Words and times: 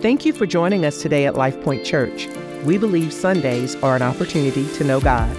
Thank 0.00 0.24
you 0.24 0.32
for 0.32 0.46
joining 0.46 0.84
us 0.84 1.02
today 1.02 1.26
at 1.26 1.34
LifePoint 1.34 1.84
Church. 1.84 2.28
We 2.64 2.78
believe 2.78 3.12
Sundays 3.12 3.74
are 3.82 3.96
an 3.96 4.02
opportunity 4.02 4.72
to 4.74 4.84
know 4.84 5.00
God. 5.00 5.36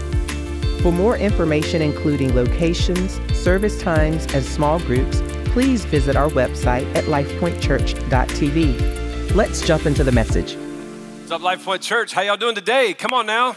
For 0.81 0.91
more 0.91 1.15
information, 1.15 1.81
including 1.81 2.35
locations, 2.35 3.21
service 3.33 3.81
times, 3.81 4.25
and 4.33 4.43
small 4.43 4.79
groups, 4.79 5.21
please 5.45 5.85
visit 5.85 6.17
our 6.17 6.27
website 6.27 6.93
at 6.93 7.05
lifepointchurch.tv. 7.05 9.33
Let's 9.33 9.65
jump 9.65 9.85
into 9.85 10.03
the 10.03 10.11
message. 10.11 10.57
What's 11.19 11.31
up, 11.31 11.39
LifePoint 11.39 11.81
Church? 11.81 12.11
How 12.11 12.23
y'all 12.23 12.35
doing 12.35 12.55
today? 12.55 12.93
Come 12.93 13.13
on 13.13 13.25
now. 13.25 13.55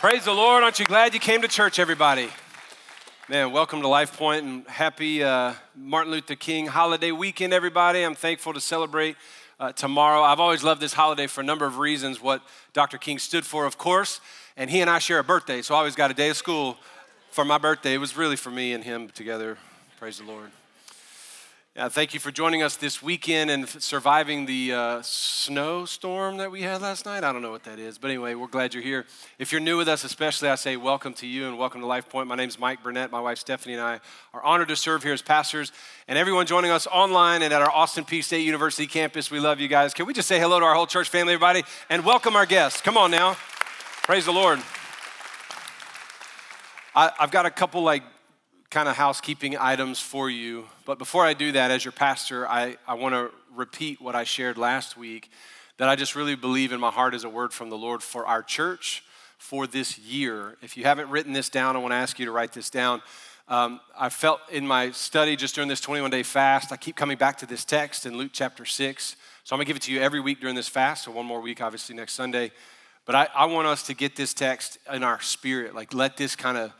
Praise 0.00 0.24
the 0.24 0.32
Lord. 0.32 0.64
Aren't 0.64 0.78
you 0.78 0.86
glad 0.86 1.12
you 1.12 1.20
came 1.20 1.42
to 1.42 1.48
church, 1.48 1.78
everybody? 1.78 2.30
Man, 3.28 3.52
welcome 3.52 3.82
to 3.82 3.88
LifePoint 3.88 4.38
and 4.38 4.66
happy 4.68 5.22
uh, 5.22 5.52
Martin 5.76 6.12
Luther 6.12 6.34
King 6.34 6.68
holiday 6.68 7.12
weekend, 7.12 7.52
everybody. 7.52 8.02
I'm 8.02 8.14
thankful 8.14 8.54
to 8.54 8.60
celebrate 8.60 9.16
uh, 9.62 9.70
tomorrow. 9.70 10.22
I've 10.22 10.40
always 10.40 10.64
loved 10.64 10.80
this 10.80 10.92
holiday 10.92 11.28
for 11.28 11.40
a 11.40 11.44
number 11.44 11.64
of 11.64 11.78
reasons. 11.78 12.20
What 12.20 12.42
Dr. 12.72 12.98
King 12.98 13.20
stood 13.20 13.46
for, 13.46 13.64
of 13.64 13.78
course, 13.78 14.20
and 14.56 14.68
he 14.68 14.80
and 14.80 14.90
I 14.90 14.98
share 14.98 15.20
a 15.20 15.24
birthday, 15.24 15.62
so 15.62 15.76
I 15.76 15.78
always 15.78 15.94
got 15.94 16.10
a 16.10 16.14
day 16.14 16.30
of 16.30 16.36
school 16.36 16.76
for 17.30 17.44
my 17.44 17.58
birthday. 17.58 17.94
It 17.94 17.98
was 17.98 18.16
really 18.16 18.36
for 18.36 18.50
me 18.50 18.72
and 18.72 18.82
him 18.82 19.08
together. 19.10 19.58
Praise 20.00 20.18
the 20.18 20.24
Lord. 20.24 20.50
Yeah, 21.74 21.88
thank 21.88 22.12
you 22.12 22.20
for 22.20 22.30
joining 22.30 22.62
us 22.62 22.76
this 22.76 23.02
weekend 23.02 23.50
and 23.50 23.66
surviving 23.66 24.44
the 24.44 24.74
uh, 24.74 25.00
snowstorm 25.00 26.36
that 26.36 26.50
we 26.50 26.60
had 26.60 26.82
last 26.82 27.06
night. 27.06 27.24
I 27.24 27.32
don't 27.32 27.40
know 27.40 27.50
what 27.50 27.64
that 27.64 27.78
is, 27.78 27.96
but 27.96 28.10
anyway, 28.10 28.34
we're 28.34 28.46
glad 28.46 28.74
you're 28.74 28.82
here. 28.82 29.06
If 29.38 29.52
you're 29.52 29.60
new 29.62 29.78
with 29.78 29.88
us, 29.88 30.04
especially, 30.04 30.50
I 30.50 30.56
say 30.56 30.76
welcome 30.76 31.14
to 31.14 31.26
you 31.26 31.48
and 31.48 31.56
welcome 31.56 31.80
to 31.80 31.86
Life 31.86 32.10
Point. 32.10 32.28
My 32.28 32.34
name 32.34 32.50
is 32.50 32.58
Mike 32.58 32.82
Burnette. 32.82 33.10
My 33.10 33.22
wife 33.22 33.38
Stephanie 33.38 33.72
and 33.72 33.82
I 33.82 34.00
are 34.34 34.42
honored 34.42 34.68
to 34.68 34.76
serve 34.76 35.02
here 35.02 35.14
as 35.14 35.22
pastors. 35.22 35.72
And 36.08 36.18
everyone 36.18 36.44
joining 36.44 36.70
us 36.70 36.86
online 36.88 37.40
and 37.40 37.54
at 37.54 37.62
our 37.62 37.70
Austin 37.70 38.04
Peay 38.04 38.22
State 38.22 38.44
University 38.44 38.86
campus, 38.86 39.30
we 39.30 39.40
love 39.40 39.58
you 39.58 39.68
guys. 39.68 39.94
Can 39.94 40.04
we 40.04 40.12
just 40.12 40.28
say 40.28 40.38
hello 40.38 40.60
to 40.60 40.66
our 40.66 40.74
whole 40.74 40.86
church 40.86 41.08
family, 41.08 41.32
everybody, 41.32 41.62
and 41.88 42.04
welcome 42.04 42.36
our 42.36 42.44
guests? 42.44 42.82
Come 42.82 42.98
on 42.98 43.10
now. 43.10 43.38
Praise 44.02 44.26
the 44.26 44.32
Lord. 44.32 44.58
I, 46.94 47.12
I've 47.18 47.30
got 47.30 47.46
a 47.46 47.50
couple 47.50 47.82
like 47.82 48.02
kind 48.72 48.88
of 48.88 48.96
housekeeping 48.96 49.54
items 49.58 50.00
for 50.00 50.30
you. 50.30 50.64
But 50.86 50.98
before 50.98 51.26
I 51.26 51.34
do 51.34 51.52
that, 51.52 51.70
as 51.70 51.84
your 51.84 51.92
pastor, 51.92 52.48
I, 52.48 52.78
I 52.88 52.94
want 52.94 53.14
to 53.14 53.30
repeat 53.54 54.00
what 54.00 54.14
I 54.14 54.24
shared 54.24 54.56
last 54.56 54.96
week 54.96 55.30
that 55.76 55.90
I 55.90 55.94
just 55.94 56.16
really 56.16 56.36
believe 56.36 56.72
in 56.72 56.80
my 56.80 56.90
heart 56.90 57.14
is 57.14 57.24
a 57.24 57.28
word 57.28 57.52
from 57.52 57.68
the 57.68 57.76
Lord 57.76 58.02
for 58.02 58.24
our 58.24 58.42
church 58.42 59.04
for 59.36 59.66
this 59.66 59.98
year. 59.98 60.56
If 60.62 60.78
you 60.78 60.84
haven't 60.84 61.10
written 61.10 61.34
this 61.34 61.50
down, 61.50 61.76
I 61.76 61.80
want 61.80 61.92
to 61.92 61.96
ask 61.96 62.18
you 62.18 62.24
to 62.24 62.32
write 62.32 62.52
this 62.52 62.70
down. 62.70 63.02
Um, 63.46 63.78
I 63.98 64.08
felt 64.08 64.40
in 64.50 64.66
my 64.66 64.90
study 64.92 65.36
just 65.36 65.54
during 65.54 65.68
this 65.68 65.82
21 65.82 66.10
day 66.10 66.22
fast, 66.22 66.72
I 66.72 66.78
keep 66.78 66.96
coming 66.96 67.18
back 67.18 67.36
to 67.38 67.46
this 67.46 67.66
text 67.66 68.06
in 68.06 68.16
Luke 68.16 68.30
chapter 68.32 68.64
6. 68.64 69.16
So 69.44 69.54
I'm 69.54 69.58
going 69.58 69.66
to 69.66 69.68
give 69.68 69.76
it 69.76 69.82
to 69.82 69.92
you 69.92 70.00
every 70.00 70.20
week 70.20 70.40
during 70.40 70.56
this 70.56 70.68
fast. 70.68 71.04
So 71.04 71.10
one 71.10 71.26
more 71.26 71.42
week, 71.42 71.60
obviously, 71.60 71.94
next 71.94 72.14
Sunday. 72.14 72.52
But 73.04 73.16
I, 73.16 73.28
I 73.34 73.44
want 73.44 73.66
us 73.66 73.82
to 73.88 73.94
get 73.94 74.16
this 74.16 74.32
text 74.32 74.78
in 74.90 75.02
our 75.02 75.20
spirit. 75.20 75.74
Like, 75.74 75.92
let 75.92 76.16
this 76.16 76.34
kind 76.36 76.56
of 76.56 76.72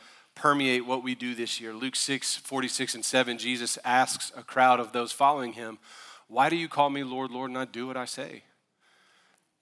permeate 0.43 0.85
what 0.85 1.05
we 1.05 1.15
do 1.15 1.37
this 1.37 1.61
year. 1.61 1.73
Luke 1.73 1.95
6, 1.95 2.35
46 2.35 2.97
and 2.97 3.05
7, 3.05 3.39
Jesus 3.39 3.79
asks 3.85 4.33
a 4.37 4.43
crowd 4.43 4.81
of 4.81 4.91
those 4.91 5.12
following 5.12 5.53
him, 5.53 5.79
Why 6.27 6.48
do 6.48 6.57
you 6.57 6.69
call 6.69 6.91
me 6.91 7.05
Lord, 7.05 7.31
Lord, 7.31 7.51
and 7.51 7.55
not 7.55 7.73
do 7.73 7.87
what 7.87 7.97
I 7.97 8.07
say? 8.07 8.43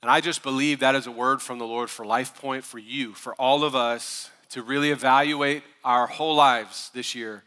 And 0.00 0.10
I 0.10 0.22
just 0.22 0.42
believe 0.42 0.80
that 0.80 0.94
is 0.94 1.06
a 1.06 1.12
word 1.12 1.42
from 1.42 1.58
the 1.58 1.66
Lord 1.66 1.90
for 1.90 2.06
Life 2.06 2.34
Point, 2.34 2.64
for 2.64 2.78
you, 2.78 3.12
for 3.12 3.34
all 3.34 3.62
of 3.62 3.76
us 3.76 4.30
to 4.52 4.62
really 4.62 4.90
evaluate 4.90 5.64
our 5.84 6.06
whole 6.06 6.34
lives 6.34 6.90
this 6.94 7.14
year. 7.14 7.42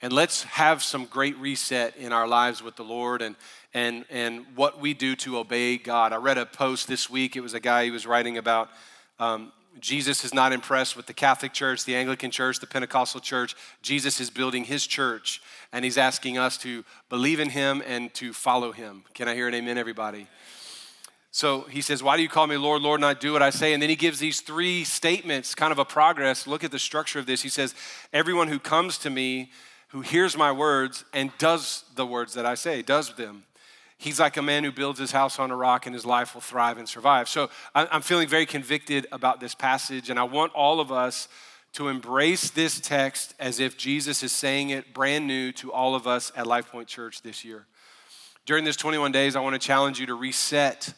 And 0.00 0.12
let's 0.12 0.44
have 0.44 0.80
some 0.80 1.06
great 1.06 1.36
reset 1.38 1.96
in 1.96 2.12
our 2.12 2.28
lives 2.28 2.62
with 2.62 2.76
the 2.76 2.84
Lord 2.84 3.22
and, 3.22 3.34
and, 3.74 4.04
and 4.08 4.46
what 4.54 4.78
we 4.78 4.94
do 4.94 5.16
to 5.16 5.38
obey 5.38 5.78
God. 5.78 6.12
I 6.12 6.16
read 6.16 6.38
a 6.38 6.46
post 6.46 6.86
this 6.86 7.10
week. 7.10 7.34
It 7.34 7.40
was 7.40 7.54
a 7.54 7.60
guy 7.60 7.86
who 7.86 7.92
was 7.92 8.06
writing 8.06 8.38
about 8.38 8.70
um, 9.18 9.50
Jesus 9.80 10.24
is 10.24 10.34
not 10.34 10.52
impressed 10.52 10.96
with 10.96 11.06
the 11.06 11.12
Catholic 11.12 11.52
Church, 11.52 11.84
the 11.84 11.96
Anglican 11.96 12.30
Church, 12.30 12.60
the 12.60 12.66
Pentecostal 12.66 13.20
Church. 13.20 13.54
Jesus 13.82 14.20
is 14.20 14.30
building 14.30 14.64
his 14.64 14.86
church, 14.86 15.42
and 15.72 15.84
he's 15.84 15.98
asking 15.98 16.38
us 16.38 16.56
to 16.58 16.84
believe 17.08 17.40
in 17.40 17.50
him 17.50 17.82
and 17.86 18.12
to 18.14 18.32
follow 18.32 18.72
him. 18.72 19.04
Can 19.14 19.28
I 19.28 19.34
hear 19.34 19.48
an 19.48 19.54
amen, 19.54 19.78
everybody? 19.78 20.26
So 21.30 21.62
he 21.62 21.80
says, 21.80 22.02
Why 22.02 22.16
do 22.16 22.22
you 22.22 22.28
call 22.28 22.46
me 22.46 22.56
Lord, 22.56 22.82
Lord, 22.82 23.00
and 23.00 23.06
I 23.06 23.14
do 23.14 23.32
what 23.32 23.42
I 23.42 23.50
say? 23.50 23.72
And 23.72 23.82
then 23.82 23.90
he 23.90 23.96
gives 23.96 24.18
these 24.18 24.40
three 24.40 24.84
statements, 24.84 25.54
kind 25.54 25.72
of 25.72 25.78
a 25.78 25.84
progress. 25.84 26.46
Look 26.46 26.64
at 26.64 26.70
the 26.70 26.78
structure 26.78 27.18
of 27.18 27.26
this. 27.26 27.42
He 27.42 27.48
says, 27.48 27.74
Everyone 28.12 28.48
who 28.48 28.58
comes 28.58 28.98
to 28.98 29.10
me, 29.10 29.50
who 29.88 30.00
hears 30.02 30.36
my 30.36 30.52
words 30.52 31.04
and 31.12 31.30
does 31.38 31.84
the 31.94 32.06
words 32.06 32.34
that 32.34 32.46
I 32.46 32.54
say, 32.54 32.82
does 32.82 33.14
them. 33.14 33.44
He's 33.98 34.20
like 34.20 34.36
a 34.36 34.42
man 34.42 34.62
who 34.62 34.70
builds 34.70 35.00
his 35.00 35.10
house 35.10 35.40
on 35.40 35.50
a 35.50 35.56
rock 35.56 35.86
and 35.86 35.94
his 35.94 36.06
life 36.06 36.34
will 36.34 36.40
thrive 36.40 36.78
and 36.78 36.88
survive. 36.88 37.28
So 37.28 37.50
I'm 37.74 38.00
feeling 38.00 38.28
very 38.28 38.46
convicted 38.46 39.08
about 39.10 39.40
this 39.40 39.56
passage, 39.56 40.08
and 40.08 40.18
I 40.18 40.22
want 40.22 40.52
all 40.54 40.78
of 40.78 40.92
us 40.92 41.26
to 41.72 41.88
embrace 41.88 42.50
this 42.50 42.80
text 42.80 43.34
as 43.38 43.60
if 43.60 43.76
Jesus 43.76 44.22
is 44.22 44.32
saying 44.32 44.70
it 44.70 44.94
brand 44.94 45.26
new 45.26 45.52
to 45.52 45.72
all 45.72 45.94
of 45.94 46.06
us 46.06 46.32
at 46.36 46.46
Life 46.46 46.70
Point 46.70 46.88
Church 46.88 47.22
this 47.22 47.44
year. 47.44 47.66
During 48.46 48.64
this 48.64 48.76
21 48.76 49.12
days, 49.12 49.36
I 49.36 49.40
want 49.40 49.60
to 49.60 49.66
challenge 49.66 50.00
you 50.00 50.06
to 50.06 50.14
reset 50.14 50.94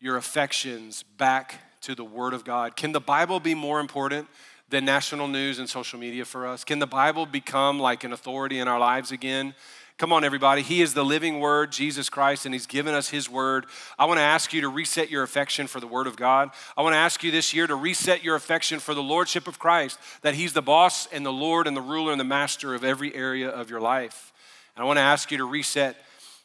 your 0.00 0.16
affections 0.16 1.02
back 1.02 1.60
to 1.82 1.94
the 1.94 2.04
Word 2.04 2.34
of 2.34 2.44
God. 2.44 2.76
Can 2.76 2.92
the 2.92 3.00
Bible 3.00 3.40
be 3.40 3.54
more 3.54 3.80
important 3.80 4.28
than 4.68 4.84
national 4.84 5.28
news 5.28 5.58
and 5.58 5.70
social 5.70 5.98
media 5.98 6.24
for 6.24 6.46
us? 6.46 6.64
Can 6.64 6.80
the 6.80 6.86
Bible 6.86 7.26
become 7.26 7.78
like 7.78 8.04
an 8.04 8.12
authority 8.12 8.58
in 8.58 8.68
our 8.68 8.80
lives 8.80 9.12
again? 9.12 9.54
Come 9.96 10.12
on, 10.12 10.24
everybody. 10.24 10.62
He 10.62 10.82
is 10.82 10.92
the 10.92 11.04
living 11.04 11.38
word, 11.38 11.70
Jesus 11.70 12.08
Christ, 12.08 12.46
and 12.46 12.52
He's 12.52 12.66
given 12.66 12.94
us 12.94 13.10
His 13.10 13.30
word. 13.30 13.66
I 13.96 14.06
want 14.06 14.18
to 14.18 14.24
ask 14.24 14.52
you 14.52 14.62
to 14.62 14.68
reset 14.68 15.08
your 15.08 15.22
affection 15.22 15.68
for 15.68 15.78
the 15.78 15.86
word 15.86 16.08
of 16.08 16.16
God. 16.16 16.50
I 16.76 16.82
want 16.82 16.94
to 16.94 16.98
ask 16.98 17.22
you 17.22 17.30
this 17.30 17.54
year 17.54 17.68
to 17.68 17.76
reset 17.76 18.24
your 18.24 18.34
affection 18.34 18.80
for 18.80 18.92
the 18.92 19.02
lordship 19.04 19.46
of 19.46 19.60
Christ, 19.60 20.00
that 20.22 20.34
He's 20.34 20.52
the 20.52 20.62
boss 20.62 21.06
and 21.12 21.24
the 21.24 21.32
Lord 21.32 21.68
and 21.68 21.76
the 21.76 21.80
ruler 21.80 22.10
and 22.10 22.18
the 22.20 22.24
master 22.24 22.74
of 22.74 22.82
every 22.82 23.14
area 23.14 23.48
of 23.48 23.70
your 23.70 23.80
life. 23.80 24.32
And 24.74 24.82
I 24.82 24.86
want 24.86 24.96
to 24.96 25.02
ask 25.02 25.30
you 25.30 25.38
to 25.38 25.44
reset 25.44 25.96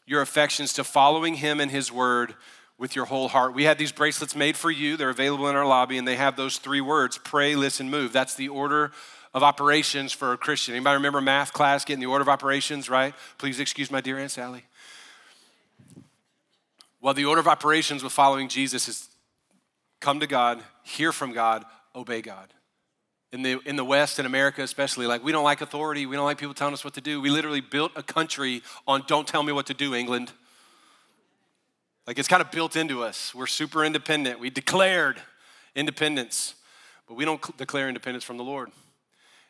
your 0.05 0.21
affections 0.21 0.73
to 0.73 0.83
following 0.83 1.33
Him 1.33 1.59
and 1.59 1.71
His 1.71 1.91
word 1.91 2.35
with 2.77 2.95
your 2.95 3.05
whole 3.05 3.29
heart. 3.29 3.55
We 3.55 3.63
had 3.63 3.79
these 3.79 3.91
bracelets 3.91 4.35
made 4.35 4.57
for 4.57 4.69
you. 4.69 4.95
They're 4.95 5.09
available 5.09 5.49
in 5.49 5.55
our 5.55 5.65
lobby, 5.65 5.97
and 5.97 6.07
they 6.07 6.17
have 6.17 6.35
those 6.35 6.59
three 6.59 6.81
words 6.81 7.17
pray, 7.17 7.55
listen, 7.55 7.89
move. 7.89 8.13
That's 8.13 8.35
the 8.35 8.49
order 8.49 8.91
of 9.33 9.43
operations 9.43 10.11
for 10.11 10.33
a 10.33 10.37
Christian. 10.37 10.73
Anybody 10.73 10.95
remember 10.95 11.21
math 11.21 11.53
class 11.53 11.85
getting 11.85 11.99
the 11.99 12.07
order 12.07 12.21
of 12.21 12.29
operations, 12.29 12.89
right? 12.89 13.13
Please 13.37 13.59
excuse 13.59 13.91
my 13.91 14.01
dear 14.01 14.17
Aunt 14.17 14.31
Sally. 14.31 14.63
Well, 17.01 17.13
the 17.13 17.25
order 17.25 17.39
of 17.39 17.47
operations 17.47 18.03
with 18.03 18.11
following 18.11 18.49
Jesus 18.49 18.87
is 18.87 19.09
come 19.99 20.19
to 20.19 20.27
God, 20.27 20.61
hear 20.83 21.11
from 21.11 21.31
God, 21.31 21.63
obey 21.95 22.21
God. 22.21 22.53
In 23.31 23.43
the, 23.43 23.59
in 23.65 23.75
the 23.75 23.85
West, 23.85 24.17
in 24.17 24.25
America 24.25 24.63
especially, 24.63 25.05
like 25.05 25.23
we 25.23 25.31
don't 25.31 25.43
like 25.43 25.61
authority. 25.61 26.07
We 26.07 26.15
don't 26.15 26.25
like 26.25 26.39
people 26.39 26.55
telling 26.55 26.73
us 26.73 26.83
what 26.83 26.95
to 26.95 27.01
do. 27.01 27.21
We 27.21 27.29
literally 27.29 27.61
built 27.61 27.91
a 27.95 28.01
country 28.01 28.63
on 28.87 29.03
don't 29.07 29.27
tell 29.27 29.43
me 29.43 29.53
what 29.53 29.67
to 29.67 29.75
do, 29.75 29.93
England. 29.93 30.31
Like 32.07 32.17
it's 32.17 32.27
kind 32.27 32.41
of 32.41 32.49
built 32.49 32.75
into 32.75 33.03
us. 33.03 33.35
We're 33.35 33.45
super 33.45 33.85
independent. 33.85 34.39
We 34.39 34.49
declared 34.49 35.21
independence, 35.75 36.55
but 37.07 37.13
we 37.13 37.23
don't 37.23 37.55
declare 37.55 37.87
independence 37.87 38.23
from 38.23 38.37
the 38.37 38.43
Lord. 38.43 38.71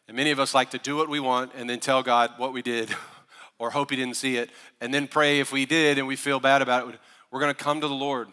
And 0.10 0.16
many 0.16 0.32
of 0.32 0.40
us 0.40 0.56
like 0.56 0.72
to 0.72 0.80
do 0.80 0.96
what 0.96 1.08
we 1.08 1.20
want 1.20 1.52
and 1.56 1.70
then 1.70 1.80
tell 1.80 2.02
God 2.02 2.32
what 2.38 2.52
we 2.52 2.64
did 2.64 2.90
or 3.60 3.70
hope 3.70 3.92
He 3.92 3.96
didn't 3.96 4.16
see 4.16 4.38
it 4.38 4.50
and 4.82 4.92
then 4.92 5.08
pray 5.08 5.40
if 5.40 5.52
we 5.52 5.68
did 5.68 6.00
and 6.00 6.08
we 6.08 6.16
feel 6.16 6.40
bad 6.40 6.64
about 6.64 6.90
it. 6.92 7.00
We're 7.30 7.40
going 7.40 7.54
to 7.54 7.64
come 7.64 7.80
to 7.82 7.88
the 7.88 7.94
Lord, 7.94 8.30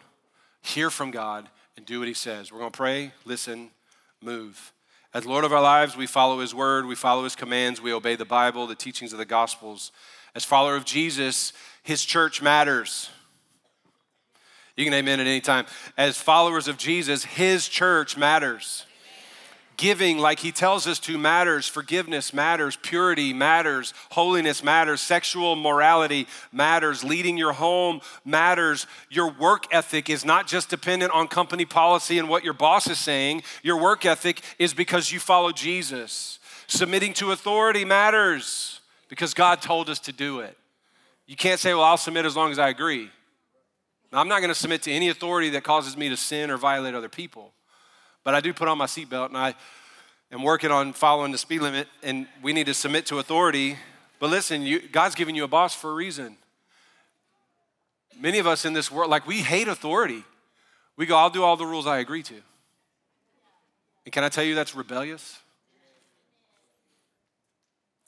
hear 0.63 0.89
from 0.89 1.11
God, 1.11 1.47
and 1.75 1.85
do 1.85 1.99
what 1.99 2.07
He 2.07 2.15
says. 2.15 2.51
We're 2.51 2.57
going 2.57 2.71
to 2.71 2.77
pray, 2.77 3.11
listen, 3.25 3.69
move. 4.23 4.73
As 5.13 5.27
Lord 5.27 5.43
of 5.43 5.53
our 5.53 5.61
lives, 5.61 5.95
we 5.95 6.07
follow 6.07 6.39
His 6.39 6.55
word, 6.55 6.87
we 6.87 6.95
follow 6.95 7.23
His 7.23 7.35
commands, 7.35 7.79
we 7.79 7.93
obey 7.93 8.15
the 8.15 8.25
Bible, 8.25 8.65
the 8.65 8.73
teachings 8.73 9.13
of 9.13 9.19
the 9.19 9.25
Gospels. 9.25 9.91
As 10.33 10.43
follower 10.43 10.77
of 10.77 10.83
Jesus, 10.83 11.53
His 11.83 12.03
church 12.03 12.41
matters. 12.41 13.11
You 14.75 14.83
can 14.83 14.95
amen 14.95 15.19
at 15.19 15.27
any 15.27 15.41
time. 15.41 15.67
As 15.95 16.17
followers 16.17 16.67
of 16.67 16.79
Jesus, 16.79 17.23
His 17.23 17.67
church 17.67 18.17
matters. 18.17 18.86
Giving, 19.77 20.17
like 20.17 20.39
he 20.39 20.51
tells 20.51 20.87
us 20.87 20.97
to, 21.01 21.19
matters. 21.19 21.67
Forgiveness 21.67 22.33
matters. 22.33 22.75
Purity 22.77 23.31
matters. 23.31 23.93
Holiness 24.09 24.63
matters. 24.63 25.01
Sexual 25.01 25.55
morality 25.55 26.27
matters. 26.51 27.03
Leading 27.03 27.37
your 27.37 27.53
home 27.53 28.01
matters. 28.25 28.87
Your 29.11 29.29
work 29.31 29.65
ethic 29.71 30.09
is 30.09 30.25
not 30.25 30.47
just 30.47 30.69
dependent 30.69 31.11
on 31.11 31.27
company 31.27 31.63
policy 31.63 32.17
and 32.17 32.27
what 32.27 32.43
your 32.43 32.53
boss 32.53 32.87
is 32.87 32.97
saying. 32.97 33.43
Your 33.61 33.79
work 33.79 34.03
ethic 34.03 34.41
is 34.57 34.73
because 34.73 35.11
you 35.11 35.19
follow 35.19 35.51
Jesus. 35.51 36.39
Submitting 36.65 37.13
to 37.13 37.31
authority 37.31 37.85
matters 37.85 38.81
because 39.09 39.35
God 39.35 39.61
told 39.61 39.91
us 39.91 39.99
to 39.99 40.11
do 40.11 40.39
it. 40.39 40.57
You 41.27 41.35
can't 41.35 41.59
say, 41.59 41.75
well, 41.75 41.83
I'll 41.83 41.97
submit 41.97 42.25
as 42.25 42.35
long 42.35 42.51
as 42.51 42.57
I 42.57 42.69
agree. 42.69 43.11
Now, 44.11 44.21
I'm 44.21 44.27
not 44.27 44.39
going 44.39 44.49
to 44.49 44.55
submit 44.55 44.81
to 44.83 44.91
any 44.91 45.09
authority 45.09 45.49
that 45.51 45.63
causes 45.63 45.95
me 45.95 46.09
to 46.09 46.17
sin 46.17 46.49
or 46.49 46.57
violate 46.57 46.95
other 46.95 47.09
people. 47.09 47.51
But 48.27 48.35
I 48.35 48.41
do 48.41 48.51
put 48.51 48.67
on 48.67 48.77
my 48.77 48.87
seatbelt 48.87 49.27
and 49.27 49.37
I 49.37 49.55
am 50.33 50.43
working 50.43 50.69
on 50.69 50.91
following 50.91 51.31
the 51.31 51.37
speed 51.37 51.61
limit, 51.61 51.87
and 52.03 52.27
we 52.43 52.51
need 52.51 52.65
to 52.65 52.73
submit 52.73 53.05
to 53.05 53.19
authority. 53.19 53.77
But 54.19 54.29
listen, 54.29 54.63
you, 54.63 54.81
God's 54.81 55.15
giving 55.15 55.33
you 55.33 55.45
a 55.45 55.47
boss 55.47 55.73
for 55.73 55.91
a 55.91 55.93
reason. 55.93 56.35
Many 58.19 58.39
of 58.39 58.45
us 58.45 58.65
in 58.65 58.73
this 58.73 58.91
world, 58.91 59.09
like 59.09 59.25
we 59.25 59.37
hate 59.37 59.69
authority. 59.69 60.25
We 60.97 61.05
go, 61.05 61.15
I'll 61.15 61.29
do 61.29 61.41
all 61.41 61.55
the 61.55 61.65
rules 61.65 61.87
I 61.87 61.99
agree 61.99 62.21
to. 62.23 62.33
And 64.03 64.11
can 64.11 64.25
I 64.25 64.27
tell 64.27 64.43
you 64.43 64.55
that's 64.55 64.75
rebellious? 64.75 65.39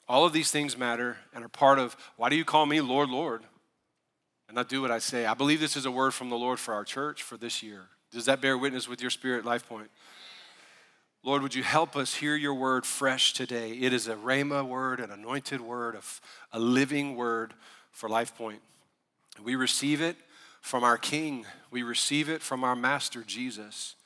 All 0.06 0.26
of 0.26 0.34
these 0.34 0.50
things 0.50 0.76
matter 0.76 1.16
and 1.32 1.42
are 1.42 1.48
part 1.48 1.78
of 1.78 1.96
why 2.18 2.28
do 2.28 2.36
you 2.36 2.44
call 2.44 2.66
me 2.66 2.82
Lord, 2.82 3.08
Lord? 3.08 3.40
And 4.50 4.58
I 4.58 4.64
do 4.64 4.82
what 4.82 4.90
I 4.90 4.98
say. 4.98 5.24
I 5.24 5.32
believe 5.32 5.60
this 5.60 5.78
is 5.78 5.86
a 5.86 5.90
word 5.90 6.12
from 6.12 6.28
the 6.28 6.36
Lord 6.36 6.58
for 6.58 6.74
our 6.74 6.84
church 6.84 7.22
for 7.22 7.38
this 7.38 7.62
year. 7.62 7.86
Does 8.12 8.26
that 8.26 8.40
bear 8.40 8.58
witness 8.58 8.88
with 8.88 9.00
your 9.00 9.10
spirit, 9.10 9.44
Life 9.44 9.68
Point? 9.68 9.90
Lord, 11.22 11.42
would 11.42 11.54
you 11.54 11.62
help 11.62 11.96
us 11.96 12.14
hear 12.14 12.34
your 12.34 12.54
word 12.54 12.86
fresh 12.86 13.34
today? 13.34 13.72
It 13.72 13.92
is 13.92 14.08
a 14.08 14.14
Rhema 14.14 14.66
word, 14.66 15.00
an 15.00 15.10
anointed 15.10 15.60
word, 15.60 15.98
a, 16.52 16.58
living 16.58 17.14
word 17.14 17.52
for 17.92 18.08
Life 18.08 18.36
Point. 18.36 18.60
We 19.42 19.54
receive 19.54 20.00
it 20.00 20.16
from 20.62 20.82
our 20.82 20.98
King, 20.98 21.46
we 21.70 21.82
receive 21.82 22.28
it 22.28 22.42
from 22.42 22.64
our 22.64 22.76
Master 22.76 23.22
Jesus. 23.22 23.96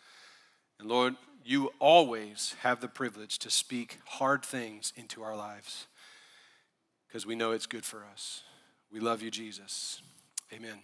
And 0.79 0.89
Lord, 0.89 1.17
you 1.45 1.73
always 1.79 2.55
have 2.61 2.81
the 2.81 2.89
privilege 2.89 3.39
to 3.41 3.51
speak 3.51 3.99
hard 4.07 4.45
things 4.45 4.93
into 4.97 5.23
our 5.23 5.37
lives 5.37 5.87
because 7.07 7.27
we 7.27 7.35
know 7.35 7.53
it's 7.53 7.67
good 7.67 7.85
for 7.85 8.05
us. 8.13 8.43
We 8.93 9.01
love 9.01 9.23
you, 9.23 9.31
Jesus. 9.31 10.01
Amen. 10.53 10.79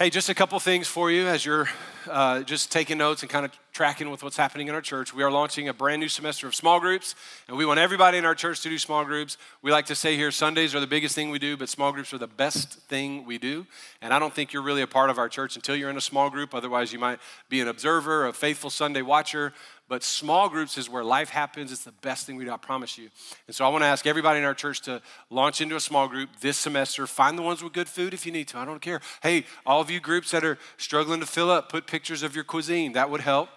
Hey, 0.00 0.08
just 0.08 0.30
a 0.30 0.34
couple 0.34 0.58
things 0.60 0.88
for 0.88 1.10
you 1.10 1.28
as 1.28 1.44
you're 1.44 1.68
uh, 2.08 2.40
just 2.40 2.72
taking 2.72 2.96
notes 2.96 3.20
and 3.20 3.30
kind 3.30 3.44
of 3.44 3.52
tracking 3.74 4.10
with 4.10 4.22
what's 4.22 4.38
happening 4.38 4.68
in 4.68 4.74
our 4.74 4.80
church. 4.80 5.12
We 5.12 5.22
are 5.22 5.30
launching 5.30 5.68
a 5.68 5.74
brand 5.74 6.00
new 6.00 6.08
semester 6.08 6.46
of 6.46 6.54
small 6.54 6.80
groups, 6.80 7.14
and 7.48 7.56
we 7.58 7.66
want 7.66 7.80
everybody 7.80 8.16
in 8.16 8.24
our 8.24 8.34
church 8.34 8.62
to 8.62 8.70
do 8.70 8.78
small 8.78 9.04
groups. 9.04 9.36
We 9.60 9.70
like 9.70 9.84
to 9.86 9.94
say 9.94 10.16
here 10.16 10.30
Sundays 10.30 10.74
are 10.74 10.80
the 10.80 10.86
biggest 10.86 11.14
thing 11.14 11.28
we 11.28 11.38
do, 11.38 11.54
but 11.54 11.68
small 11.68 11.92
groups 11.92 12.14
are 12.14 12.18
the 12.18 12.26
best 12.26 12.78
thing 12.88 13.26
we 13.26 13.36
do. 13.36 13.66
And 14.00 14.14
I 14.14 14.18
don't 14.18 14.34
think 14.34 14.54
you're 14.54 14.62
really 14.62 14.80
a 14.80 14.86
part 14.86 15.10
of 15.10 15.18
our 15.18 15.28
church 15.28 15.54
until 15.54 15.76
you're 15.76 15.90
in 15.90 15.98
a 15.98 16.00
small 16.00 16.30
group. 16.30 16.54
Otherwise, 16.54 16.94
you 16.94 16.98
might 16.98 17.18
be 17.50 17.60
an 17.60 17.68
observer, 17.68 18.26
a 18.26 18.32
faithful 18.32 18.70
Sunday 18.70 19.02
watcher, 19.02 19.52
but 19.90 20.04
small 20.04 20.48
groups 20.48 20.78
is 20.78 20.88
where 20.88 21.02
life 21.02 21.30
happens. 21.30 21.72
It's 21.72 21.82
the 21.82 21.90
best 21.90 22.24
thing 22.24 22.36
we 22.36 22.44
do, 22.44 22.52
I 22.52 22.56
promise 22.58 22.96
you. 22.96 23.10
And 23.48 23.56
so 23.56 23.66
I 23.66 23.68
want 23.70 23.82
to 23.82 23.86
ask 23.86 24.06
everybody 24.06 24.38
in 24.38 24.44
our 24.44 24.54
church 24.54 24.82
to 24.82 25.02
launch 25.30 25.60
into 25.60 25.74
a 25.74 25.80
small 25.80 26.06
group 26.06 26.30
this 26.40 26.56
semester. 26.56 27.08
Find 27.08 27.36
the 27.36 27.42
ones 27.42 27.60
with 27.60 27.72
good 27.72 27.88
food 27.88 28.14
if 28.14 28.24
you 28.24 28.30
need 28.30 28.46
to. 28.48 28.58
I 28.58 28.64
don't 28.64 28.80
care. 28.80 29.00
Hey, 29.20 29.46
all 29.66 29.80
of 29.80 29.90
you 29.90 29.98
groups 29.98 30.30
that 30.30 30.44
are 30.44 30.58
struggling 30.76 31.18
to 31.18 31.26
fill 31.26 31.50
up, 31.50 31.70
put 31.70 31.88
pictures 31.88 32.22
of 32.22 32.36
your 32.36 32.44
cuisine. 32.44 32.92
That 32.92 33.10
would 33.10 33.20
help. 33.20 33.48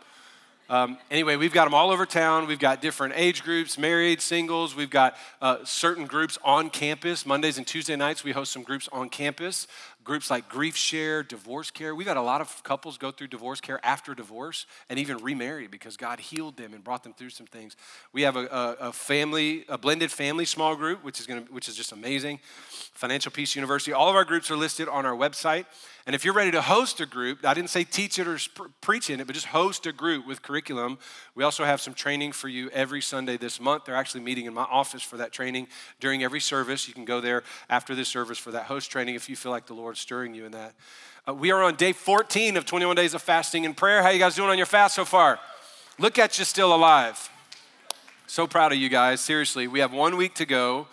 Um, 0.69 0.97
anyway, 1.11 1.35
we've 1.35 1.53
got 1.53 1.65
them 1.65 1.75
all 1.75 1.91
over 1.91 2.05
town. 2.07 2.47
We've 2.47 2.57
got 2.57 2.81
different 2.81 3.13
age 3.15 3.43
groups, 3.43 3.77
married, 3.77 4.19
singles. 4.19 4.75
We've 4.75 4.89
got 4.89 5.15
uh, 5.39 5.57
certain 5.65 6.07
groups 6.07 6.39
on 6.43 6.71
campus. 6.71 7.27
Mondays 7.27 7.59
and 7.59 7.67
Tuesday 7.67 7.95
nights, 7.95 8.23
we 8.23 8.31
host 8.31 8.51
some 8.51 8.63
groups 8.63 8.89
on 8.91 9.09
campus 9.09 9.67
groups 10.03 10.29
like 10.29 10.49
Grief 10.49 10.75
Share, 10.75 11.23
Divorce 11.23 11.71
Care. 11.71 11.95
We've 11.95 12.07
had 12.07 12.17
a 12.17 12.21
lot 12.21 12.41
of 12.41 12.63
couples 12.63 12.97
go 12.97 13.11
through 13.11 13.27
divorce 13.27 13.61
care 13.61 13.79
after 13.83 14.13
divorce 14.13 14.65
and 14.89 14.99
even 14.99 15.17
remarry 15.17 15.67
because 15.67 15.97
God 15.97 16.19
healed 16.19 16.57
them 16.57 16.73
and 16.73 16.83
brought 16.83 17.03
them 17.03 17.13
through 17.13 17.29
some 17.29 17.47
things. 17.47 17.75
We 18.11 18.23
have 18.23 18.35
a, 18.35 18.45
a, 18.45 18.87
a 18.87 18.93
family, 18.93 19.65
a 19.69 19.77
blended 19.77 20.11
family 20.11 20.45
small 20.45 20.75
group, 20.75 21.03
which 21.03 21.19
is 21.19 21.27
going 21.27 21.43
which 21.51 21.67
is 21.67 21.75
just 21.75 21.91
amazing. 21.91 22.39
Financial 22.93 23.31
Peace 23.31 23.55
University. 23.55 23.93
All 23.93 24.09
of 24.09 24.15
our 24.15 24.25
groups 24.25 24.51
are 24.51 24.57
listed 24.57 24.87
on 24.87 25.05
our 25.05 25.15
website. 25.15 25.65
And 26.05 26.13
if 26.13 26.25
you're 26.25 26.33
ready 26.33 26.51
to 26.51 26.61
host 26.61 26.99
a 26.99 27.05
group, 27.05 27.45
I 27.45 27.53
didn't 27.53 27.69
say 27.69 27.85
teach 27.85 28.19
it 28.19 28.27
or 28.27 28.37
preach 28.81 29.09
in 29.09 29.21
it, 29.21 29.27
but 29.27 29.33
just 29.33 29.45
host 29.45 29.85
a 29.85 29.93
group 29.93 30.27
with 30.27 30.41
curriculum. 30.41 30.97
We 31.33 31.45
also 31.45 31.63
have 31.63 31.79
some 31.79 31.93
training 31.93 32.33
for 32.33 32.49
you 32.49 32.69
every 32.71 33.01
Sunday 33.01 33.37
this 33.37 33.59
month. 33.61 33.85
They're 33.85 33.95
actually 33.95 34.19
meeting 34.21 34.45
in 34.45 34.53
my 34.53 34.63
office 34.63 35.01
for 35.01 35.15
that 35.17 35.31
training 35.31 35.67
during 36.01 36.21
every 36.21 36.41
service. 36.41 36.89
You 36.89 36.93
can 36.93 37.05
go 37.05 37.21
there 37.21 37.43
after 37.69 37.95
this 37.95 38.09
service 38.09 38.37
for 38.37 38.51
that 38.51 38.65
host 38.65 38.91
training 38.91 39.15
if 39.15 39.29
you 39.29 39.37
feel 39.37 39.51
like 39.53 39.65
the 39.65 39.73
Lord 39.73 39.92
stirring 39.95 40.33
you 40.33 40.45
in 40.45 40.51
that. 40.51 40.73
Uh, 41.27 41.33
we 41.33 41.51
are 41.51 41.63
on 41.63 41.75
day 41.75 41.93
14 41.93 42.57
of 42.57 42.65
21 42.65 42.95
days 42.95 43.13
of 43.13 43.21
fasting 43.21 43.65
and 43.65 43.75
prayer. 43.75 44.03
How 44.03 44.09
you 44.09 44.19
guys 44.19 44.35
doing 44.35 44.49
on 44.49 44.57
your 44.57 44.65
fast 44.65 44.95
so 44.95 45.05
far? 45.05 45.39
Look 45.99 46.19
at 46.19 46.37
you 46.37 46.45
still 46.45 46.75
alive. 46.75 47.29
So 48.27 48.47
proud 48.47 48.71
of 48.71 48.77
you 48.77 48.89
guys. 48.89 49.21
Seriously, 49.21 49.67
we 49.67 49.79
have 49.79 49.93
one 49.93 50.17
week 50.17 50.35
to 50.35 50.45
go 50.45 50.87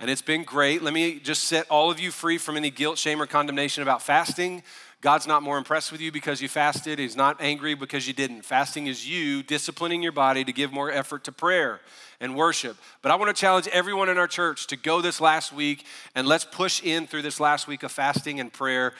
and 0.00 0.10
it's 0.10 0.22
been 0.22 0.44
great. 0.44 0.82
Let 0.82 0.92
me 0.92 1.18
just 1.18 1.44
set 1.44 1.66
all 1.70 1.90
of 1.90 1.98
you 1.98 2.10
free 2.10 2.38
from 2.38 2.56
any 2.56 2.70
guilt, 2.70 2.98
shame, 2.98 3.22
or 3.22 3.26
condemnation 3.26 3.82
about 3.82 4.02
fasting. 4.02 4.62
God's 5.00 5.26
not 5.26 5.42
more 5.42 5.58
impressed 5.58 5.92
with 5.92 6.00
you 6.00 6.10
because 6.10 6.40
you 6.40 6.48
fasted. 6.48 6.98
He's 6.98 7.16
not 7.16 7.36
angry 7.40 7.74
because 7.74 8.06
you 8.08 8.14
didn't. 8.14 8.42
Fasting 8.42 8.86
is 8.86 9.08
you 9.08 9.42
disciplining 9.42 10.02
your 10.02 10.12
body 10.12 10.44
to 10.44 10.52
give 10.52 10.72
more 10.72 10.90
effort 10.90 11.24
to 11.24 11.32
prayer 11.32 11.80
and 12.24 12.34
worship. 12.34 12.76
But 13.02 13.12
I 13.12 13.16
want 13.16 13.34
to 13.34 13.38
challenge 13.38 13.68
everyone 13.68 14.08
in 14.08 14.18
our 14.18 14.26
church 14.26 14.66
to 14.68 14.76
go 14.76 15.00
this 15.00 15.20
last 15.20 15.52
week 15.52 15.84
and 16.14 16.26
let's 16.26 16.44
push 16.44 16.82
in 16.82 17.06
through 17.06 17.22
this 17.22 17.38
last 17.38 17.68
week 17.68 17.82
of 17.82 17.92
fasting 17.92 18.40
and 18.40 18.52
prayer 18.52 18.94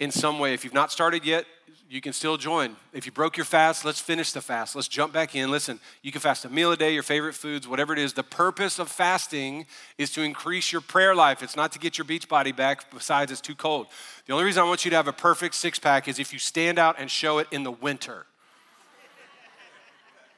in 0.00 0.10
some 0.10 0.38
way. 0.38 0.52
If 0.52 0.64
you've 0.64 0.74
not 0.74 0.90
started 0.90 1.24
yet, 1.24 1.46
you 1.88 2.00
can 2.00 2.12
still 2.12 2.36
join. 2.36 2.74
If 2.92 3.06
you 3.06 3.12
broke 3.12 3.36
your 3.36 3.44
fast, 3.44 3.84
let's 3.84 4.00
finish 4.00 4.32
the 4.32 4.40
fast. 4.40 4.74
Let's 4.74 4.88
jump 4.88 5.12
back 5.12 5.36
in. 5.36 5.50
Listen, 5.50 5.78
you 6.02 6.10
can 6.10 6.20
fast 6.20 6.44
a 6.44 6.48
meal 6.48 6.72
a 6.72 6.76
day, 6.76 6.92
your 6.92 7.04
favorite 7.04 7.34
foods, 7.34 7.68
whatever 7.68 7.92
it 7.92 8.00
is. 8.00 8.14
The 8.14 8.24
purpose 8.24 8.80
of 8.80 8.88
fasting 8.88 9.66
is 9.96 10.10
to 10.12 10.22
increase 10.22 10.72
your 10.72 10.80
prayer 10.80 11.14
life. 11.14 11.42
It's 11.42 11.56
not 11.56 11.70
to 11.72 11.78
get 11.78 11.96
your 11.96 12.06
beach 12.06 12.28
body 12.28 12.50
back, 12.50 12.90
besides, 12.90 13.30
it's 13.30 13.40
too 13.40 13.54
cold. 13.54 13.86
The 14.26 14.32
only 14.32 14.44
reason 14.44 14.62
I 14.64 14.66
want 14.66 14.84
you 14.84 14.90
to 14.90 14.96
have 14.96 15.06
a 15.06 15.12
perfect 15.12 15.54
six 15.54 15.78
pack 15.78 16.08
is 16.08 16.18
if 16.18 16.32
you 16.32 16.40
stand 16.40 16.78
out 16.78 16.96
and 16.98 17.08
show 17.08 17.38
it 17.38 17.46
in 17.52 17.62
the 17.62 17.70
winter. 17.70 18.26